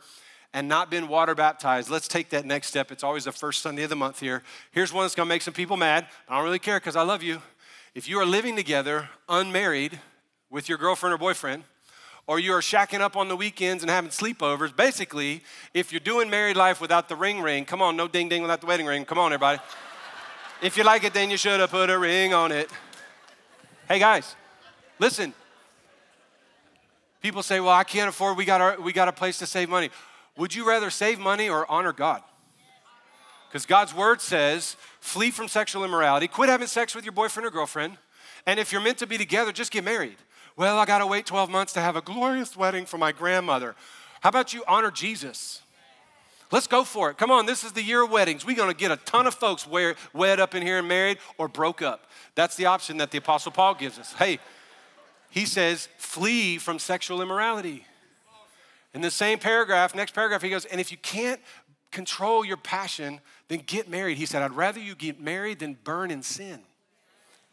and 0.53 0.68
not 0.68 0.90
been 0.90 1.09
water 1.09 1.34
baptized, 1.34 1.90
let's 1.90 2.09
take 2.09 2.30
that 2.30 2.44
next 2.44 2.68
step. 2.68 2.90
It's 2.90 3.05
always 3.05 3.24
the 3.24 3.32
first 3.32 3.62
Sunday 3.62 3.82
of 3.82 3.90
the 3.90 3.97
month 3.97 4.20
here. 4.20 4.42
Here's 4.72 4.92
one 4.92 5.05
that's 5.05 5.14
to 5.14 5.24
make 5.24 5.42
some 5.42 5.55
people 5.55 5.76
mad. 5.76 6.07
I 6.28 6.36
don't 6.36 6.44
really 6.44 6.59
care 6.59 6.78
because 6.78 6.97
I 6.97 7.03
love 7.03 7.22
you. 7.22 7.42
If 7.94 8.09
you 8.09 8.18
are 8.18 8.26
living 8.26 8.57
together 8.57 9.09
unmarried 9.28 10.01
with 10.51 10.68
your 10.68 10.78
girlfriend 10.78 11.14
or 11.14 11.18
boyfriend, 11.18 11.64
or 12.26 12.40
you 12.40 12.53
are 12.53 12.61
shacking 12.61 13.01
up 13.01 13.16
on 13.16 13.28
the 13.28 13.36
weekends 13.36 13.82
and 13.82 13.90
having 13.90 14.11
sleepovers. 14.11 14.74
Basically, 14.74 15.42
if 15.74 15.92
you're 15.92 16.01
doing 16.01 16.28
married 16.28 16.57
life 16.57 16.80
without 16.80 17.09
the 17.09 17.14
ring 17.14 17.40
ring, 17.40 17.64
come 17.64 17.80
on, 17.80 17.97
no 17.97 18.09
ding 18.09 18.28
ding 18.28 18.42
without 18.42 18.61
the 18.61 18.66
wedding 18.66 18.86
ring. 18.86 19.05
Come 19.05 19.18
on, 19.18 19.32
everybody. 19.32 19.61
if 20.61 20.76
you 20.76 20.82
like 20.82 21.05
it, 21.05 21.14
then 21.14 21.30
you 21.30 21.36
should 21.36 21.61
have 21.61 21.70
put 21.70 21.88
a 21.88 21.99
ring 21.99 22.34
on 22.34 22.51
it. 22.51 22.68
Hey, 23.88 24.01
guys, 24.01 24.34
listen. 24.99 25.32
People 27.22 27.42
say, 27.42 27.61
well, 27.61 27.70
I 27.70 27.84
can't 27.84 28.09
afford, 28.09 28.36
we 28.36 28.44
got, 28.44 28.61
our, 28.61 28.80
we 28.80 28.92
got 28.92 29.09
a 29.09 29.12
place 29.12 29.38
to 29.38 29.47
save 29.47 29.68
money. 29.68 29.90
Would 30.37 30.55
you 30.55 30.66
rather 30.66 30.91
save 30.91 31.18
money 31.18 31.49
or 31.49 31.70
honor 31.70 31.93
God? 31.93 32.22
Because 33.49 33.64
God's 33.64 33.95
word 33.95 34.20
says, 34.20 34.76
flee 35.01 35.30
from 35.30 35.49
sexual 35.49 35.84
immorality, 35.84 36.28
quit 36.28 36.49
having 36.49 36.66
sex 36.66 36.95
with 36.95 37.05
your 37.05 37.12
boyfriend 37.12 37.47
or 37.47 37.51
girlfriend, 37.51 37.97
and 38.45 38.61
if 38.61 38.70
you're 38.72 38.82
meant 38.82 38.99
to 38.99 39.07
be 39.07 39.18
together, 39.18 39.53
just 39.53 39.72
get 39.72 39.84
married. 39.84 40.16
Well, 40.57 40.78
I 40.78 40.84
got 40.84 40.99
to 40.99 41.07
wait 41.07 41.26
12 41.26 41.51
months 41.51 41.72
to 41.74 41.80
have 41.80 41.97
a 41.97 42.01
glorious 42.01 42.57
wedding 42.57 42.87
for 42.87 42.99
my 42.99 43.12
grandmother. 43.12 43.74
How 44.20 44.28
about 44.30 44.53
you 44.55 44.64
honor 44.66 44.91
Jesus? 44.91 45.62
Let's 46.53 46.66
go 46.66 46.84
for 46.84 47.11
it. 47.11 47.18
Come 47.18 47.30
on, 47.30 47.47
this 47.47 47.64
is 47.64 47.72
the 47.72 47.82
year 47.82 48.05
of 48.05 48.11
weddings. 48.11 48.47
We're 48.47 48.55
to 48.55 48.74
get 48.74 48.93
a 48.93 48.97
ton 48.97 49.26
of 49.26 49.34
folks 49.34 49.66
wed 49.66 50.41
up 50.41 50.55
in 50.55 50.62
here 50.62 50.78
and 50.78 50.87
married 50.87 51.18
or 51.39 51.49
broke 51.49 51.82
up. 51.82 52.09
That's 52.34 52.57
the 52.57 52.66
option 52.66 52.99
that 52.99 53.11
the 53.11 53.18
Apostle 53.18 53.53
Paul 53.53 53.74
gives 53.74 53.99
us. 53.99 54.12
Hey, 54.12 54.39
he 55.30 55.45
says, 55.45 55.89
flee 55.99 56.59
from 56.59 56.78
sexual 56.78 57.20
immorality. 57.20 57.84
In 58.97 59.03
the 59.03 59.11
same 59.11 59.38
paragraph, 59.38 59.94
next 59.94 60.14
paragraph, 60.14 60.40
he 60.40 60.49
goes, 60.49 60.64
and 60.64 60.80
if 60.80 60.90
you 60.90 60.97
can't 60.97 61.38
control 61.90 62.47
your 62.47 62.57
passion, 62.57 63.20
then 63.49 63.59
get 63.66 63.90
married. 63.90 64.16
He 64.16 64.24
said, 64.24 64.40
I'd 64.40 64.55
rather 64.55 64.80
you 64.80 64.94
get 64.94 65.20
married 65.20 65.59
than 65.59 65.76
burn 65.84 66.11
in 66.11 66.22
sin. 66.22 66.61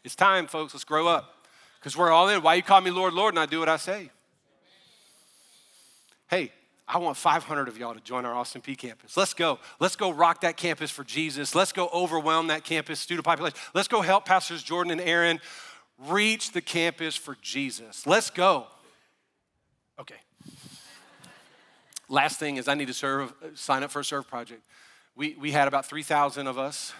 It's 0.04 0.16
time, 0.16 0.46
folks. 0.46 0.72
Let's 0.72 0.84
grow 0.84 1.06
up 1.06 1.46
because 1.78 1.98
we're 1.98 2.10
all 2.10 2.30
in. 2.30 2.40
Why 2.40 2.54
you 2.54 2.62
call 2.62 2.80
me 2.80 2.90
Lord, 2.90 3.12
Lord, 3.12 3.34
and 3.34 3.38
I 3.38 3.44
do 3.44 3.58
what 3.58 3.68
I 3.68 3.76
say? 3.76 4.08
Hey, 6.30 6.50
I 6.88 6.96
want 6.96 7.18
500 7.18 7.68
of 7.68 7.76
y'all 7.76 7.92
to 7.92 8.00
join 8.00 8.24
our 8.24 8.32
Austin 8.32 8.62
Peay 8.62 8.78
campus. 8.78 9.14
Let's 9.14 9.34
go. 9.34 9.58
Let's 9.78 9.96
go 9.96 10.10
rock 10.10 10.40
that 10.40 10.56
campus 10.56 10.90
for 10.90 11.04
Jesus. 11.04 11.54
Let's 11.54 11.72
go 11.72 11.90
overwhelm 11.92 12.46
that 12.46 12.64
campus 12.64 13.00
student 13.00 13.26
population. 13.26 13.58
Let's 13.74 13.88
go 13.88 14.00
help 14.00 14.24
Pastors 14.24 14.62
Jordan 14.62 14.92
and 14.92 15.00
Aaron 15.02 15.40
reach 16.08 16.52
the 16.52 16.62
campus 16.62 17.14
for 17.14 17.36
Jesus. 17.42 18.06
Let's 18.06 18.30
go. 18.30 18.66
Okay. 20.00 20.16
Last 22.08 22.38
thing 22.38 22.56
is 22.56 22.68
I 22.68 22.74
need 22.74 22.88
to 22.88 22.94
serve, 22.94 23.32
sign 23.54 23.82
up 23.82 23.90
for 23.90 24.00
a 24.00 24.04
serve 24.04 24.28
project. 24.28 24.62
We, 25.16 25.36
we 25.38 25.52
had 25.52 25.68
about 25.68 25.86
3,000 25.86 26.46
of 26.46 26.58
us 26.58 26.92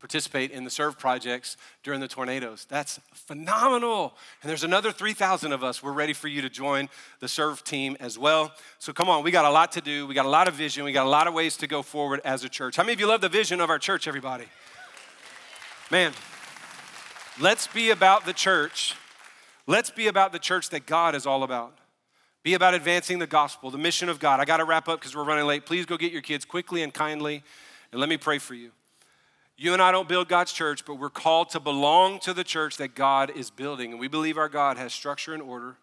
participate 0.00 0.50
in 0.50 0.64
the 0.64 0.70
serve 0.70 0.98
projects 0.98 1.58
during 1.82 2.00
the 2.00 2.08
tornadoes. 2.08 2.66
That's 2.68 2.98
phenomenal. 3.12 4.16
And 4.42 4.48
there's 4.48 4.64
another 4.64 4.92
3,000 4.92 5.52
of 5.52 5.62
us. 5.62 5.82
We're 5.82 5.92
ready 5.92 6.14
for 6.14 6.26
you 6.26 6.40
to 6.40 6.48
join 6.48 6.88
the 7.20 7.28
serve 7.28 7.62
team 7.62 7.98
as 8.00 8.18
well. 8.18 8.52
So 8.78 8.94
come 8.94 9.10
on, 9.10 9.22
we 9.22 9.30
got 9.30 9.44
a 9.44 9.50
lot 9.50 9.72
to 9.72 9.82
do. 9.82 10.06
We 10.06 10.14
got 10.14 10.24
a 10.24 10.30
lot 10.30 10.48
of 10.48 10.54
vision. 10.54 10.84
We 10.84 10.92
got 10.92 11.06
a 11.06 11.10
lot 11.10 11.26
of 11.26 11.34
ways 11.34 11.56
to 11.58 11.66
go 11.66 11.82
forward 11.82 12.22
as 12.24 12.44
a 12.44 12.48
church. 12.48 12.76
How 12.76 12.82
many 12.82 12.94
of 12.94 13.00
you 13.00 13.06
love 13.06 13.20
the 13.20 13.28
vision 13.28 13.60
of 13.60 13.68
our 13.68 13.78
church, 13.78 14.08
everybody? 14.08 14.46
Man, 15.90 16.12
let's 17.38 17.66
be 17.66 17.90
about 17.90 18.24
the 18.24 18.32
church. 18.32 18.94
Let's 19.66 19.90
be 19.90 20.06
about 20.06 20.32
the 20.32 20.38
church 20.38 20.70
that 20.70 20.86
God 20.86 21.14
is 21.14 21.26
all 21.26 21.42
about. 21.42 21.76
Be 22.42 22.54
about 22.54 22.74
advancing 22.74 23.18
the 23.18 23.26
gospel, 23.26 23.70
the 23.70 23.78
mission 23.78 24.08
of 24.08 24.18
God. 24.18 24.40
I 24.40 24.44
got 24.44 24.58
to 24.58 24.64
wrap 24.64 24.88
up 24.88 25.00
because 25.00 25.14
we're 25.14 25.24
running 25.24 25.46
late. 25.46 25.66
Please 25.66 25.84
go 25.84 25.96
get 25.96 26.12
your 26.12 26.22
kids 26.22 26.44
quickly 26.44 26.82
and 26.82 26.92
kindly, 26.92 27.42
and 27.92 28.00
let 28.00 28.08
me 28.08 28.16
pray 28.16 28.38
for 28.38 28.54
you. 28.54 28.70
You 29.58 29.74
and 29.74 29.82
I 29.82 29.92
don't 29.92 30.08
build 30.08 30.28
God's 30.28 30.52
church, 30.54 30.86
but 30.86 30.94
we're 30.94 31.10
called 31.10 31.50
to 31.50 31.60
belong 31.60 32.18
to 32.20 32.32
the 32.32 32.44
church 32.44 32.78
that 32.78 32.94
God 32.94 33.30
is 33.36 33.50
building. 33.50 33.90
And 33.90 34.00
we 34.00 34.08
believe 34.08 34.38
our 34.38 34.48
God 34.48 34.78
has 34.78 34.94
structure 34.94 35.34
and 35.34 35.42
order, 35.42 35.76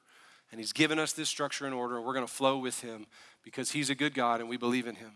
and 0.51 0.59
He's 0.59 0.73
given 0.73 0.97
us 0.97 1.13
this 1.13 1.29
structure 1.29 1.67
and 1.67 1.75
order, 1.75 1.97
and 1.97 2.05
we're 2.05 2.13
going 2.13 2.25
to 2.25 2.33
flow 2.33 2.57
with 2.57 2.81
Him 2.81 3.05
because 3.43 3.71
He's 3.71 3.91
a 3.91 3.95
good 3.95 4.15
God 4.15 4.39
and 4.39 4.49
we 4.49 4.57
believe 4.57 4.87
in 4.87 4.95
Him. 4.95 5.11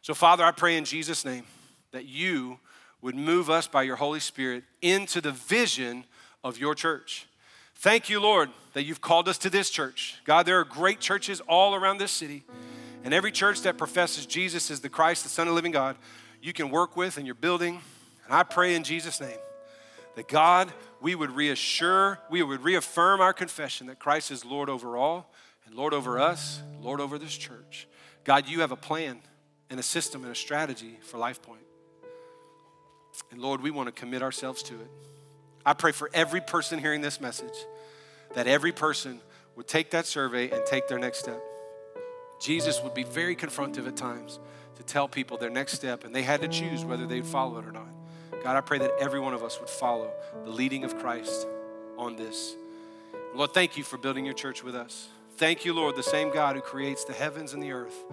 So, 0.00 0.14
Father, 0.14 0.44
I 0.44 0.50
pray 0.50 0.78
in 0.78 0.86
Jesus' 0.86 1.26
name 1.26 1.44
that 1.92 2.06
you 2.06 2.58
would 3.02 3.14
move 3.14 3.50
us 3.50 3.68
by 3.68 3.82
your 3.82 3.96
Holy 3.96 4.20
Spirit 4.20 4.64
into 4.80 5.20
the 5.20 5.32
vision 5.32 6.04
of 6.42 6.58
your 6.58 6.74
church. 6.74 7.26
Thank 7.80 8.10
you, 8.10 8.20
Lord, 8.20 8.50
that 8.74 8.82
you've 8.82 9.00
called 9.00 9.26
us 9.26 9.38
to 9.38 9.48
this 9.48 9.70
church. 9.70 10.16
God, 10.26 10.44
there 10.44 10.60
are 10.60 10.64
great 10.64 11.00
churches 11.00 11.40
all 11.48 11.74
around 11.74 11.96
this 11.96 12.10
city, 12.12 12.44
and 13.04 13.14
every 13.14 13.32
church 13.32 13.62
that 13.62 13.78
professes 13.78 14.26
Jesus 14.26 14.70
as 14.70 14.80
the 14.80 14.90
Christ, 14.90 15.22
the 15.22 15.30
Son 15.30 15.48
of 15.48 15.52
the 15.52 15.54
living 15.54 15.72
God, 15.72 15.96
you 16.42 16.52
can 16.52 16.68
work 16.68 16.94
with 16.94 17.16
in 17.16 17.24
your 17.24 17.34
building. 17.34 17.80
And 18.26 18.34
I 18.34 18.42
pray 18.42 18.74
in 18.74 18.84
Jesus' 18.84 19.18
name 19.18 19.38
that 20.14 20.28
God, 20.28 20.70
we 21.00 21.14
would 21.14 21.30
reassure, 21.30 22.18
we 22.28 22.42
would 22.42 22.62
reaffirm 22.62 23.22
our 23.22 23.32
confession 23.32 23.86
that 23.86 23.98
Christ 23.98 24.30
is 24.30 24.44
Lord 24.44 24.68
over 24.68 24.98
all 24.98 25.32
and 25.64 25.74
Lord 25.74 25.94
over 25.94 26.18
us, 26.18 26.60
Lord 26.82 27.00
over 27.00 27.16
this 27.16 27.34
church. 27.34 27.88
God, 28.24 28.46
you 28.46 28.60
have 28.60 28.72
a 28.72 28.76
plan 28.76 29.20
and 29.70 29.80
a 29.80 29.82
system 29.82 30.22
and 30.22 30.32
a 30.32 30.36
strategy 30.36 30.98
for 31.00 31.16
LifePoint. 31.16 31.64
And 33.30 33.40
Lord, 33.40 33.62
we 33.62 33.70
want 33.70 33.86
to 33.86 33.92
commit 33.92 34.20
ourselves 34.20 34.62
to 34.64 34.74
it. 34.74 34.90
I 35.64 35.74
pray 35.74 35.92
for 35.92 36.10
every 36.14 36.40
person 36.40 36.78
hearing 36.78 37.00
this 37.00 37.20
message 37.20 37.66
that 38.34 38.46
every 38.46 38.72
person 38.72 39.20
would 39.56 39.66
take 39.66 39.90
that 39.90 40.06
survey 40.06 40.50
and 40.50 40.64
take 40.64 40.88
their 40.88 40.98
next 40.98 41.18
step. 41.18 41.40
Jesus 42.40 42.82
would 42.82 42.94
be 42.94 43.02
very 43.02 43.36
confrontive 43.36 43.86
at 43.86 43.96
times 43.96 44.38
to 44.76 44.82
tell 44.82 45.08
people 45.08 45.36
their 45.36 45.50
next 45.50 45.74
step, 45.74 46.04
and 46.04 46.14
they 46.14 46.22
had 46.22 46.40
to 46.40 46.48
choose 46.48 46.84
whether 46.84 47.06
they'd 47.06 47.26
follow 47.26 47.58
it 47.58 47.66
or 47.66 47.72
not. 47.72 47.88
God, 48.42 48.56
I 48.56 48.62
pray 48.62 48.78
that 48.78 48.92
every 48.98 49.20
one 49.20 49.34
of 49.34 49.42
us 49.42 49.60
would 49.60 49.68
follow 49.68 50.10
the 50.44 50.50
leading 50.50 50.84
of 50.84 50.96
Christ 50.98 51.46
on 51.98 52.16
this. 52.16 52.54
Lord, 53.34 53.52
thank 53.52 53.76
you 53.76 53.84
for 53.84 53.98
building 53.98 54.24
your 54.24 54.34
church 54.34 54.64
with 54.64 54.74
us. 54.74 55.08
Thank 55.36 55.64
you, 55.64 55.74
Lord, 55.74 55.96
the 55.96 56.02
same 56.02 56.32
God 56.32 56.56
who 56.56 56.62
creates 56.62 57.04
the 57.04 57.12
heavens 57.12 57.52
and 57.52 57.62
the 57.62 57.72
earth 57.72 58.04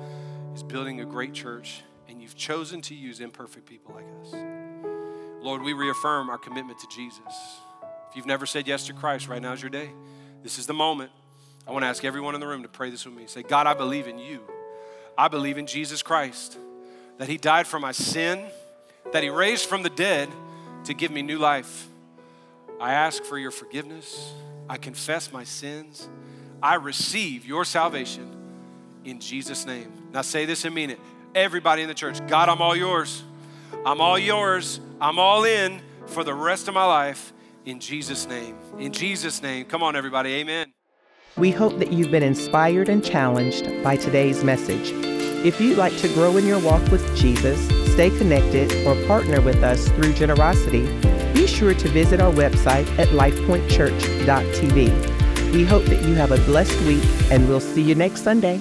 is 0.53 0.63
building 0.63 0.99
a 0.99 1.05
great 1.05 1.33
church, 1.33 1.83
and 2.09 2.21
you've 2.21 2.35
chosen 2.35 2.81
to 2.81 2.95
use 2.95 3.21
imperfect 3.21 3.65
people 3.65 3.95
like 3.95 4.05
us. 4.21 4.56
Lord, 5.47 5.61
we 5.61 5.71
reaffirm 5.71 6.29
our 6.29 6.37
commitment 6.37 6.77
to 6.79 6.87
Jesus. 6.89 7.61
If 8.09 8.17
you've 8.17 8.25
never 8.25 8.45
said 8.45 8.67
yes 8.67 8.85
to 8.87 8.93
Christ, 8.93 9.29
right 9.29 9.41
now 9.41 9.53
is 9.53 9.61
your 9.61 9.69
day. 9.69 9.91
This 10.43 10.59
is 10.59 10.67
the 10.67 10.73
moment. 10.73 11.09
I 11.65 11.71
want 11.71 11.83
to 11.83 11.87
ask 11.87 12.03
everyone 12.03 12.35
in 12.35 12.41
the 12.41 12.47
room 12.47 12.63
to 12.63 12.67
pray 12.67 12.89
this 12.89 13.05
with 13.05 13.15
me. 13.15 13.27
Say, 13.27 13.43
God, 13.43 13.65
I 13.65 13.73
believe 13.73 14.07
in 14.07 14.19
you. 14.19 14.41
I 15.17 15.29
believe 15.29 15.57
in 15.57 15.65
Jesus 15.65 16.03
Christ, 16.03 16.57
that 17.17 17.29
He 17.29 17.37
died 17.37 17.65
for 17.65 17.79
my 17.79 17.93
sin, 17.93 18.45
that 19.13 19.23
He 19.23 19.29
raised 19.29 19.67
from 19.67 19.83
the 19.83 19.89
dead 19.89 20.27
to 20.83 20.93
give 20.93 21.11
me 21.11 21.21
new 21.21 21.37
life. 21.37 21.87
I 22.81 22.91
ask 22.91 23.23
for 23.23 23.39
your 23.39 23.51
forgiveness. 23.51 24.33
I 24.67 24.75
confess 24.75 25.31
my 25.31 25.45
sins. 25.45 26.09
I 26.61 26.75
receive 26.75 27.45
your 27.45 27.63
salvation 27.63 28.29
in 29.05 29.21
Jesus' 29.21 29.65
name. 29.65 29.93
Now 30.11 30.23
say 30.23 30.43
this 30.43 30.65
and 30.65 30.75
mean 30.75 30.89
it. 30.89 30.99
Everybody 31.33 31.83
in 31.83 31.87
the 31.87 31.93
church, 31.93 32.19
God, 32.27 32.49
I'm 32.49 32.61
all 32.61 32.75
yours. 32.75 33.23
I'm 33.85 34.01
all 34.01 34.19
yours. 34.19 34.81
I'm 34.99 35.19
all 35.19 35.43
in 35.43 35.81
for 36.07 36.23
the 36.23 36.33
rest 36.33 36.67
of 36.67 36.73
my 36.73 36.85
life 36.85 37.33
in 37.65 37.79
Jesus' 37.79 38.27
name. 38.27 38.57
In 38.79 38.91
Jesus' 38.91 39.41
name. 39.41 39.65
Come 39.65 39.83
on, 39.83 39.95
everybody. 39.95 40.33
Amen. 40.35 40.73
We 41.37 41.51
hope 41.51 41.77
that 41.77 41.93
you've 41.93 42.09
been 42.09 42.23
inspired 42.23 42.89
and 42.89 43.03
challenged 43.03 43.83
by 43.83 43.95
today's 43.95 44.43
message. 44.43 44.91
If 45.45 45.61
you'd 45.61 45.77
like 45.77 45.95
to 45.97 46.07
grow 46.15 46.35
in 46.37 46.47
your 46.47 46.57
walk 46.59 46.81
with 46.89 47.15
Jesus, 47.15 47.63
stay 47.93 48.09
connected, 48.17 48.73
or 48.87 48.95
partner 49.05 49.39
with 49.41 49.63
us 49.63 49.87
through 49.89 50.13
generosity, 50.13 50.87
be 51.33 51.45
sure 51.45 51.75
to 51.75 51.89
visit 51.89 52.19
our 52.19 52.33
website 52.33 52.87
at 52.97 53.09
lifepointchurch.tv. 53.09 55.53
We 55.53 55.63
hope 55.63 55.85
that 55.85 56.03
you 56.03 56.15
have 56.15 56.31
a 56.31 56.39
blessed 56.45 56.81
week, 56.81 57.03
and 57.31 57.47
we'll 57.47 57.59
see 57.59 57.83
you 57.83 57.93
next 57.93 58.23
Sunday. 58.23 58.59